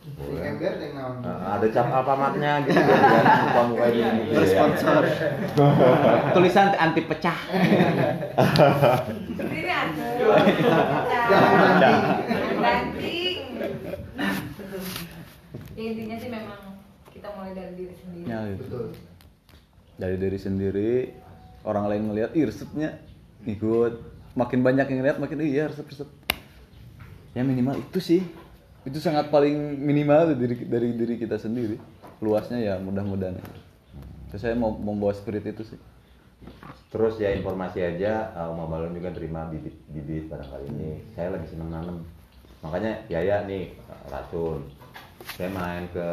ember 0.02 0.74
yang 0.82 0.94
naon 0.98 1.16
Nah, 1.22 1.62
ada 1.62 1.66
cap 1.70 1.88
alpamatnya 1.94 2.66
gitu 2.66 2.82
kan 2.82 3.26
muka 3.46 3.62
muka 3.70 3.86
ini 3.94 4.22
gitu 4.34 4.42
ya. 4.42 4.50
Sponsor. 4.50 5.02
Tulisan 6.36 6.68
anti 6.74 7.02
pecah. 7.06 7.38
Ini 9.38 9.70
ada. 9.70 10.06
Jangan 11.30 11.54
banting. 11.54 11.98
Banting. 12.58 13.38
Ya 15.78 15.84
intinya 15.94 16.16
sih 16.18 16.30
memang 16.30 16.62
kita 17.14 17.28
mulai 17.38 17.54
dari 17.54 17.74
diri 17.78 17.96
sendiri. 17.98 18.26
Ya, 18.26 18.40
gitu. 18.50 18.62
betul 18.66 18.86
Dari 20.02 20.16
diri 20.18 20.40
sendiri, 20.42 20.94
orang 21.62 21.86
lain 21.86 22.04
ngelihat, 22.10 22.34
ih 22.34 22.50
resepnya 22.50 22.98
ikut. 23.46 24.02
Makin 24.34 24.66
banyak 24.66 24.90
yang 24.90 25.00
ngeliat, 25.06 25.18
makin 25.22 25.46
iya 25.46 25.70
resep-resep. 25.70 26.10
Ya 27.38 27.46
minimal 27.46 27.78
itu 27.78 28.02
sih. 28.02 28.22
Itu 28.82 28.98
sangat 28.98 29.30
paling 29.30 29.78
minimal 29.78 30.34
dari 30.34 30.56
dari 30.66 30.88
diri 30.98 31.16
kita 31.22 31.38
sendiri. 31.38 31.78
Luasnya 32.22 32.58
ya 32.58 32.76
mudah-mudahan. 32.82 33.38
Terus 34.34 34.42
saya 34.42 34.56
mau 34.58 34.74
membawa 34.74 35.14
spirit 35.14 35.46
itu 35.46 35.62
sih. 35.62 35.80
Terus 36.92 37.22
ya 37.22 37.32
informasi 37.32 37.80
aja, 37.80 38.34
uh, 38.36 38.52
Uma 38.52 38.66
Balon 38.68 38.98
juga 38.98 39.14
terima 39.14 39.46
bibit-bibit 39.48 40.28
barangkali 40.28 40.66
ini. 40.76 40.92
Saya 41.14 41.32
lagi 41.32 41.48
seneng 41.48 41.70
nanam. 41.72 42.02
Makanya 42.66 43.06
biaya 43.06 43.46
nih 43.46 43.76
uh, 43.88 44.06
racun. 44.10 44.66
saya 45.38 45.54
main 45.54 45.86
ke 45.94 46.08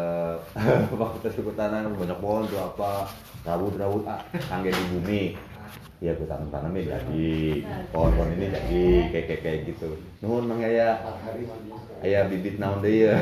fakultas 1.01 1.33
kehutanan 1.33 1.97
banyak 1.97 2.21
pohon 2.21 2.45
tuh 2.45 2.61
apa 2.61 3.09
rawut 3.41 3.73
rawut 3.81 4.05
ah 4.05 4.21
di 4.61 4.85
bumi 4.93 5.33
ya 5.99 6.15
gue 6.15 6.27
tanam 6.31 6.49
tanamnya 6.49 6.95
jadi 6.95 7.29
pohon-pohon 7.91 8.39
ini 8.39 8.47
jadi 8.55 8.83
kayak 9.11 9.27
kayak 9.27 9.41
kayak 9.43 9.59
gitu. 9.67 9.89
Nuhun 10.23 10.47
mang 10.47 10.63
ya 10.63 10.99
ayah 12.07 12.31
bibit 12.31 12.63
naon 12.63 12.79
deh 12.83 13.11
ya 13.11 13.19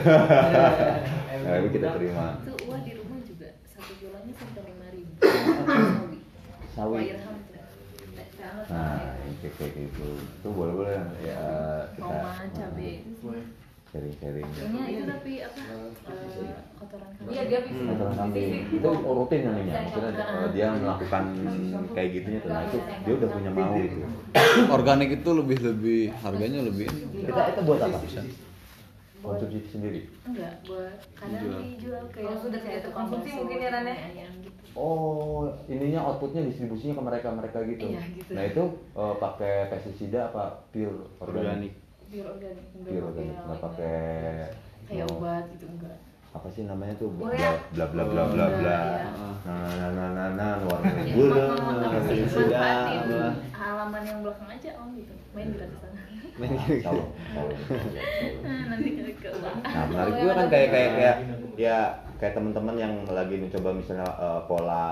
nah, 1.44 1.54
itu 1.60 1.68
kita 1.72 1.96
terima. 1.96 2.40
Itu 2.44 2.54
uang 2.68 2.82
di 2.84 2.92
rumah 3.00 3.18
juga 3.24 3.48
satu 3.64 3.92
kilanya 3.96 4.32
sampai 4.36 4.62
lima 4.68 4.86
ribu. 4.92 5.12
Sawi. 6.76 7.16
Nah, 8.66 8.98
kayak 9.40 9.52
kayak 9.56 9.72
gitu 9.76 10.06
itu. 10.20 10.48
Boleh 10.52 10.74
boleh 10.74 10.92
ya 11.24 11.40
kita 11.96 12.18
Tomat, 12.24 12.50
cabe. 13.86 14.10
sharing 14.18 14.46
sharing 14.46 14.46
Ini 14.76 14.80
itu 14.90 15.02
tapi 15.06 15.32
apa? 15.40 15.58
eh, 15.58 15.88
kotoran 16.76 17.10
kambing. 17.16 17.32
Iya, 17.32 17.42
dia 17.48 17.58
bisa. 17.64 17.80
Kotoran 17.86 18.14
kambing. 18.16 18.50
Itu 18.70 18.88
rutin 19.06 19.40
namanya. 19.46 19.74
Maksudnya 19.86 20.10
eh, 20.16 20.48
dia 20.52 20.66
melakukan 20.74 21.24
kayak 21.94 22.08
gitunya 22.12 22.38
tuh 22.42 22.50
nah 22.50 22.62
itu 22.66 22.78
dia 22.82 23.14
udah 23.16 23.28
punya 23.30 23.50
mau 23.50 23.74
gitu. 23.78 23.96
Organik 24.76 25.10
itu 25.22 25.30
lebih 25.32 25.58
lebih 25.62 26.00
harganya 26.20 26.60
lebih 26.66 26.86
kita 27.14 27.42
itu 27.54 27.60
buat 27.64 27.80
apa? 27.82 27.98
Konsumsi 29.16 29.58
sendiri? 29.74 30.06
Enggak, 30.22 30.54
buat 30.70 31.02
kadang 31.18 31.42
Dijual. 31.42 31.60
dijual 31.66 32.02
kayak 32.14 32.26
Kalau 32.30 32.38
sudah 32.46 32.60
tidak 32.62 32.80
terkonsumsi 32.86 33.26
bakso, 33.26 33.38
mungkin 33.42 33.58
ya, 33.58 33.68
Ran, 33.74 33.82
tukang 33.82 34.06
ayam 34.06 34.32
gitu. 34.38 34.60
oh 34.78 35.42
ininya 35.66 36.00
outputnya 36.06 36.42
distribusinya 36.46 36.94
ke 36.94 37.02
mereka 37.02 37.28
mereka 37.34 37.58
gitu? 37.66 37.84
Iya, 37.90 38.02
gitu. 38.14 38.30
nah 38.36 38.42
itu 38.46 38.62
eh, 38.94 39.14
pakai 39.18 39.54
pestisida 39.72 40.30
apa 40.30 40.62
pure 40.70 41.10
organik? 41.18 41.42
Organik 41.42 41.74
Pure 42.06 42.28
organik, 42.28 42.66
enggak 42.72 42.90
pure 42.92 43.04
organik 43.04 43.34
pakai 43.34 43.44
nggak 43.44 43.58
pakai 43.60 43.96
kayak 44.86 45.04
oh, 45.04 45.18
obat 45.18 45.44
gitu 45.50 45.66
enggak. 45.66 45.96
apa 46.30 46.48
sih 46.48 46.62
namanya 46.62 46.94
tuh 46.94 47.08
bla 47.10 47.32
bla 47.72 47.84
bla 47.88 48.02
bla 48.04 48.24
bla 48.28 48.46
bla 48.52 48.78
Iya. 48.78 49.08
nah 49.42 49.66
nah 49.72 49.88
nah 49.90 50.08
nah 50.12 50.26
nah 50.32 50.52
warna 50.62 50.90
Ya, 50.92 51.16
Pestisida, 51.96 52.58
manfaatin 52.60 53.00
apa. 53.08 53.28
halaman 53.52 54.02
yang 54.02 54.18
belakang 54.20 54.48
aja 54.50 54.70
om 54.76 54.88
gitu. 54.94 55.14
Main 55.32 55.48
gratis 55.50 55.78
sana. 55.80 56.00
Main 56.36 56.50
gitu. 56.52 56.82
Salah. 56.82 57.06
Nah, 58.42 58.62
nanti 58.68 58.88
ke. 59.16 59.28
Nah, 59.64 59.84
menarik 59.88 60.14
juga 60.14 60.32
kan 60.34 60.46
kayak 60.46 60.68
kayak 60.68 60.90
kayak 60.92 61.16
ya 61.56 61.78
kayak 62.16 62.34
teman-teman 62.34 62.76
yang 62.76 62.94
lagi 63.08 63.34
mencoba 63.36 63.68
misalnya 63.72 64.06
eh, 64.06 64.40
pola 64.44 64.86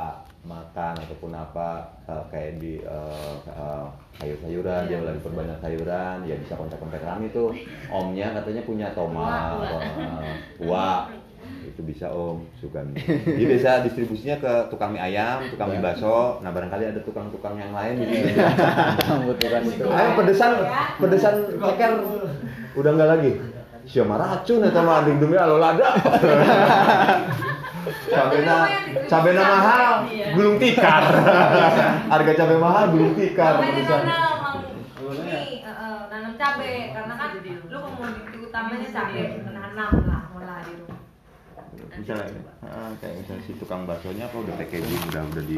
makan 0.45 0.93
ataupun 0.93 1.33
apa 1.33 1.89
eh, 2.05 2.25
kayak 2.29 2.53
di 2.61 2.73
eh, 2.85 3.35
eh, 3.49 3.85
sayur-sayuran 4.21 4.87
dia 4.87 5.01
lagi 5.01 5.21
perbanyak 5.25 5.59
sayuran 5.59 6.17
ya 6.29 6.37
bisa 6.37 6.55
kontak-kontak 6.55 7.01
kami 7.01 7.33
tuh. 7.33 7.51
Omnya 7.89 8.37
katanya 8.37 8.63
punya 8.69 8.89
tomat. 8.93 9.57
Wah 10.69 11.09
itu 11.65 11.81
bisa 11.83 12.13
om. 12.13 12.45
Suka 12.61 12.85
dia 12.95 13.47
bisa 13.49 13.83
distribusinya 13.83 14.37
ke 14.39 14.53
tukang 14.69 14.93
mie 14.93 15.03
ayam 15.03 15.49
tukang 15.49 15.73
mie 15.73 15.81
bakso. 15.81 16.39
Nah 16.45 16.53
barangkali 16.53 16.93
ada 16.93 17.01
tukang-tukang 17.03 17.57
yang 17.57 17.73
lain 17.73 18.05
di 18.05 18.07
sini. 18.07 18.31
Itu 19.75 19.89
Ayo 19.97 20.11
pedesan, 20.21 20.51
pedesan 21.01 21.35
ceker. 21.57 21.93
Udah 22.77 22.91
nggak 22.95 23.11
lagi. 23.11 23.33
Siapa 23.85 24.17
racun 24.17 24.65
ya 24.65 24.73
sama 24.73 25.05
ading 25.05 25.21
demi 25.21 25.37
alo 25.37 25.61
lada. 25.61 25.93
Cabena, 28.05 28.57
cabena 29.09 29.43
mahal, 29.43 29.95
gulung 30.37 30.57
tikar. 30.61 31.05
Harga 32.13 32.33
cabai 32.37 32.59
mahal, 32.61 32.85
gulung 32.93 33.15
tikar. 33.17 33.55
Mang 33.61 33.75
ini 35.15 35.61
eh, 35.61 36.01
nanam 36.11 36.33
cabe 36.35 36.73
karena 36.97 37.15
kan 37.15 37.31
lu 37.45 37.77
komoditi 37.79 38.37
utamanya 38.41 38.89
cabe 38.89 39.21
nanam 39.53 39.91
lah 40.09 40.23
mulai 40.33 40.63
di 40.65 40.73
rumah. 40.81 41.01
Misalnya, 41.95 42.29
ah, 42.67 42.91
kayak 42.99 43.15
misalnya 43.23 43.43
si 43.47 43.53
tukang 43.61 43.87
baksonya 43.87 44.27
apa 44.27 44.37
udah 44.43 44.55
packaging, 44.59 45.03
udah 45.13 45.23
udah 45.31 45.45
di 45.45 45.57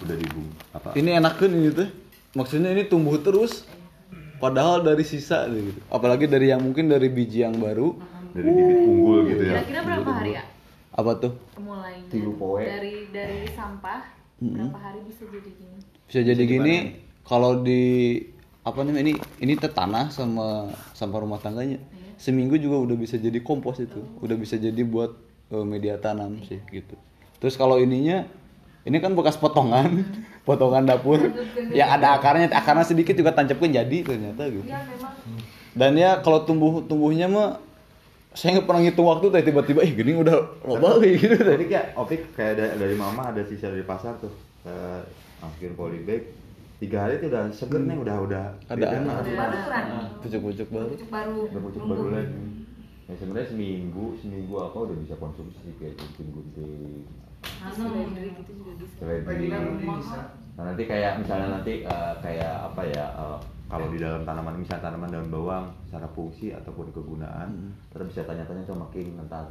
udah 0.00 0.16
di 0.16 0.26
apa? 0.72 0.88
ini 0.96 1.10
enakan 1.12 1.50
ini 1.60 1.68
tuh 1.76 1.88
maksudnya 2.32 2.72
ini 2.72 2.88
tumbuh 2.88 3.20
terus 3.20 3.68
padahal 4.40 4.80
dari 4.80 5.04
sisa 5.04 5.44
gitu 5.50 5.76
apalagi 5.92 6.24
dari 6.24 6.48
yang 6.48 6.64
mungkin 6.64 6.88
dari 6.88 7.12
biji 7.12 7.44
yang 7.44 7.60
baru 7.60 7.92
Dari 8.30 8.46
bibit 8.46 8.78
unggul 8.86 9.18
gitu 9.26 9.42
ya. 9.42 9.58
Kira-kira 9.58 9.80
berapa 9.82 10.10
hari 10.22 10.30
ya? 10.38 10.42
Apa 10.90 11.10
tuh? 11.18 11.32
Mulai 11.62 12.02
Tilu 12.10 12.34
poe. 12.34 12.66
dari 12.66 13.06
dari 13.14 13.46
sampah 13.54 14.02
berapa 14.40 14.78
hari 14.80 15.00
bisa 15.04 15.28
jadi 15.28 15.50
gini? 15.52 15.78
bisa 16.08 16.20
jadi 16.26 16.42
gini 16.42 16.74
kalau 17.22 17.60
di 17.62 18.16
apa 18.60 18.82
namanya 18.82 19.06
ini 19.06 19.12
ini 19.40 19.52
teh 19.54 19.70
tanah 19.70 20.10
sama 20.10 20.68
sampah 20.92 21.20
rumah 21.22 21.38
tangganya. 21.38 21.78
Seminggu 22.20 22.60
juga 22.60 22.76
udah 22.84 22.96
bisa 23.00 23.16
jadi 23.16 23.40
kompos 23.40 23.80
itu. 23.80 24.04
Udah 24.20 24.36
bisa 24.36 24.60
jadi 24.60 24.82
buat 24.84 25.16
eh, 25.54 25.64
media 25.64 25.96
tanam 25.96 26.42
sih 26.44 26.60
gitu. 26.68 26.98
Terus 27.40 27.56
kalau 27.56 27.80
ininya 27.80 28.28
ini 28.84 28.96
kan 29.00 29.16
bekas 29.16 29.40
potongan 29.40 30.04
potongan 30.48 30.84
dapur. 30.84 31.20
Yang 31.72 31.90
ada 31.96 32.20
akarnya 32.20 32.52
akarnya 32.52 32.84
sedikit 32.84 33.16
juga 33.16 33.32
tancapkan 33.32 33.72
jadi 33.72 33.98
ternyata 34.04 34.52
gitu. 34.52 34.68
Iya 34.68 34.84
memang. 34.84 35.14
Dan 35.72 35.92
ya 35.96 36.20
kalau 36.20 36.44
tumbuh 36.44 36.84
tumbuhnya 36.84 37.30
mah 37.30 37.62
saya 38.30 38.58
nggak 38.58 38.66
pernah 38.70 38.80
ngitung 38.86 39.08
waktu 39.10 39.26
teh 39.26 39.42
tiba-tiba 39.42 39.80
ih 39.82 39.92
gini 39.92 40.12
udah 40.14 40.36
loba 40.62 41.02
kayak 41.02 41.14
gitu 41.18 41.34
teh 41.34 41.56
Opik 41.58 41.70
ya, 41.70 41.82
Opik 41.98 42.22
kayak 42.38 42.54
dari, 42.54 42.70
dari 42.78 42.94
mama 42.94 43.34
ada 43.34 43.42
sisa 43.42 43.74
dari 43.74 43.82
pasar 43.82 44.14
tuh. 44.22 44.30
Eh, 44.62 45.02
masukin 45.42 45.74
polybag. 45.74 46.22
Tiga 46.80 47.04
hari 47.04 47.20
itu 47.20 47.28
udah 47.28 47.44
seger 47.52 47.82
nih, 47.84 47.98
udah 48.00 48.16
udah 48.24 48.44
Ada 48.70 48.86
anak. 49.04 49.14
kan. 49.68 49.84
pucuk-pucuk 50.24 50.68
baru 50.72 50.88
Pucuk 50.96 51.10
baru. 51.12 51.38
Udah 51.50 51.62
pucuk 51.68 51.82
baru 51.84 52.06
lagi. 52.14 52.40
Ya 53.04 53.14
sebenarnya 53.18 53.48
seminggu, 53.50 54.04
seminggu 54.16 54.54
apa 54.62 54.78
udah 54.86 54.96
bisa 55.02 55.14
konsumsi 55.18 55.74
kayak 55.76 55.98
gunting-gunting. 55.98 57.04
Nanam. 57.60 58.14
Dari 58.14 58.30
gitu 58.32 58.52
juga 58.62 58.72
bisa. 58.78 58.94
Seledri. 58.96 59.46
Nah, 59.50 60.64
nanti 60.70 60.82
kayak 60.86 61.12
misalnya 61.18 61.48
nanti 61.60 61.72
eh, 61.82 62.14
kayak 62.22 62.54
apa 62.72 62.82
ya 62.86 63.04
eh, 63.12 63.38
kalau 63.70 63.86
di 63.86 63.98
dalam 64.02 64.26
tanaman 64.26 64.58
misalnya 64.58 64.90
tanaman 64.90 65.14
daun 65.14 65.30
bawang 65.30 65.64
secara 65.86 66.10
fungsi 66.10 66.50
ataupun 66.50 66.90
kegunaan 66.90 67.70
terus 67.94 68.10
bisa 68.10 68.26
tanya-tanya 68.26 68.66
sama 68.66 68.90
King 68.90 69.14
ntar 69.30 69.46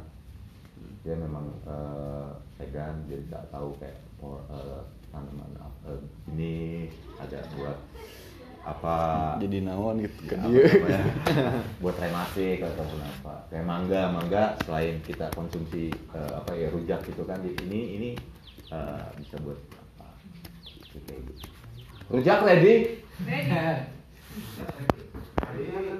dia 1.00 1.16
memang 1.16 1.48
eh, 1.64 2.28
vegan 2.60 3.00
dia 3.08 3.16
bisa 3.24 3.40
tahu 3.48 3.72
kayak 3.80 3.96
eh, 4.20 4.80
tanaman 5.08 5.50
apa 5.56 5.96
eh, 5.96 6.00
ini 6.36 6.54
ada 7.16 7.40
buat 7.56 7.78
apa 8.60 8.96
jadi 9.40 9.64
naon 9.64 10.04
gitu 10.04 10.20
ya, 10.28 10.36
kan 10.36 10.38
apa 10.44 10.52
namanya, 10.52 11.04
buat 11.82 11.96
rematik 11.96 12.60
ataupun 12.60 13.00
apa. 13.00 13.34
Kayak 13.48 13.64
mangga 13.64 14.02
mangga 14.12 14.44
selain 14.68 15.00
kita 15.00 15.32
konsumsi 15.32 15.88
eh, 16.12 16.32
apa 16.36 16.52
ya 16.52 16.68
rujak 16.68 17.00
gitu 17.08 17.24
kan 17.24 17.40
di 17.40 17.56
ini 17.64 17.80
ini 17.96 18.10
eh, 18.68 19.04
bisa 19.16 19.40
buat 19.40 19.56
apa. 19.96 20.12
Kayak 20.92 21.24
gitu. 21.24 21.48
Rujak 22.12 22.44
ready 22.44 23.00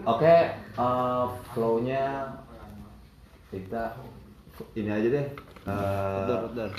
Oke, 0.06 0.36
eh, 0.56 1.24
flow-nya 1.52 2.04
kita 3.50 3.96
ini 4.76 4.90
aja 4.90 5.08
deh. 5.10 5.26
eh, 5.60 6.24
Dar, 6.24 6.42
dar. 6.56 6.70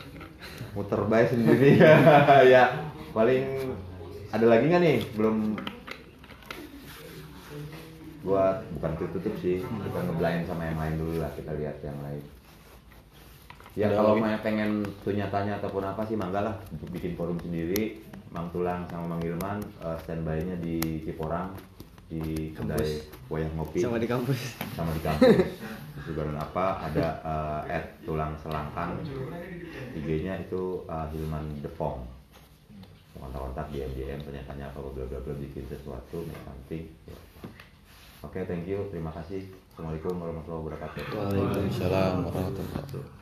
muter 0.74 1.02
baik 1.06 1.28
sendiri. 1.30 1.78
Ya 2.54 2.64
paling 3.12 3.76
ada 4.32 4.46
lagi 4.48 4.66
nggak 4.68 4.82
nih? 4.82 4.98
Belum. 5.14 5.60
Buat 8.22 8.62
bukan 8.78 8.92
tutup 9.02 9.34
sih 9.42 9.60
kita 9.62 10.00
ngeblain 10.06 10.46
sama 10.46 10.70
yang 10.70 10.78
lain 10.78 10.96
dulu 10.98 11.16
lah 11.20 11.32
kita 11.34 11.52
lihat 11.58 11.82
yang 11.82 11.98
lain. 12.06 12.22
Ya 13.72 13.88
kalau 13.88 14.20
pengen 14.44 14.84
punya 15.02 15.32
tanya 15.32 15.56
ataupun 15.58 15.82
apa 15.82 16.04
sih 16.04 16.20
mangga 16.20 16.44
lah 16.44 16.56
untuk 16.70 16.92
bikin 16.92 17.16
forum 17.16 17.40
sendiri 17.40 18.04
Mang 18.32 18.48
Tulang 18.56 18.88
sama 18.88 19.16
Mang 19.16 19.22
Ilman 19.22 19.60
eh, 19.60 19.98
standby-nya 20.00 20.56
di 20.64 21.04
Ciporang 21.04 21.52
di 22.12 22.52
kedai 22.52 23.00
wayang 23.32 23.56
ngopi. 23.56 23.80
Sama 23.80 24.00
di 24.00 24.08
kampus. 24.08 24.40
Sama 24.76 24.92
di 24.92 25.00
kampus. 25.04 25.36
Juga 26.08 26.28
apa? 26.40 26.88
Ada 26.92 27.08
eh, 27.68 27.76
at 27.76 27.86
tulang 28.04 28.36
selangkang. 28.40 29.00
IG-nya 29.96 30.40
itu 30.40 30.88
eh, 30.88 31.06
Hilman 31.12 31.60
Depong 31.60 32.08
kontak-kontak 33.22 33.70
di 33.70 33.86
MJM 33.86 34.18
tanya-tanya 34.26 34.74
apa 34.74 34.82
bla 34.82 35.06
bla 35.06 35.20
bla 35.22 35.34
bikin 35.38 35.62
sesuatu 35.70 36.26
penting. 36.26 36.90
Ya. 37.06 37.18
oke 38.26 38.40
thank 38.50 38.66
you. 38.66 38.82
Terima 38.90 39.14
kasih. 39.14 39.46
Assalamualaikum 39.70 40.18
warahmatullahi 40.18 40.62
wabarakatuh. 40.66 41.04
Waalaikumsalam 41.14 42.26
warahmatullahi 42.26 42.66
wabarakatuh 42.66 43.21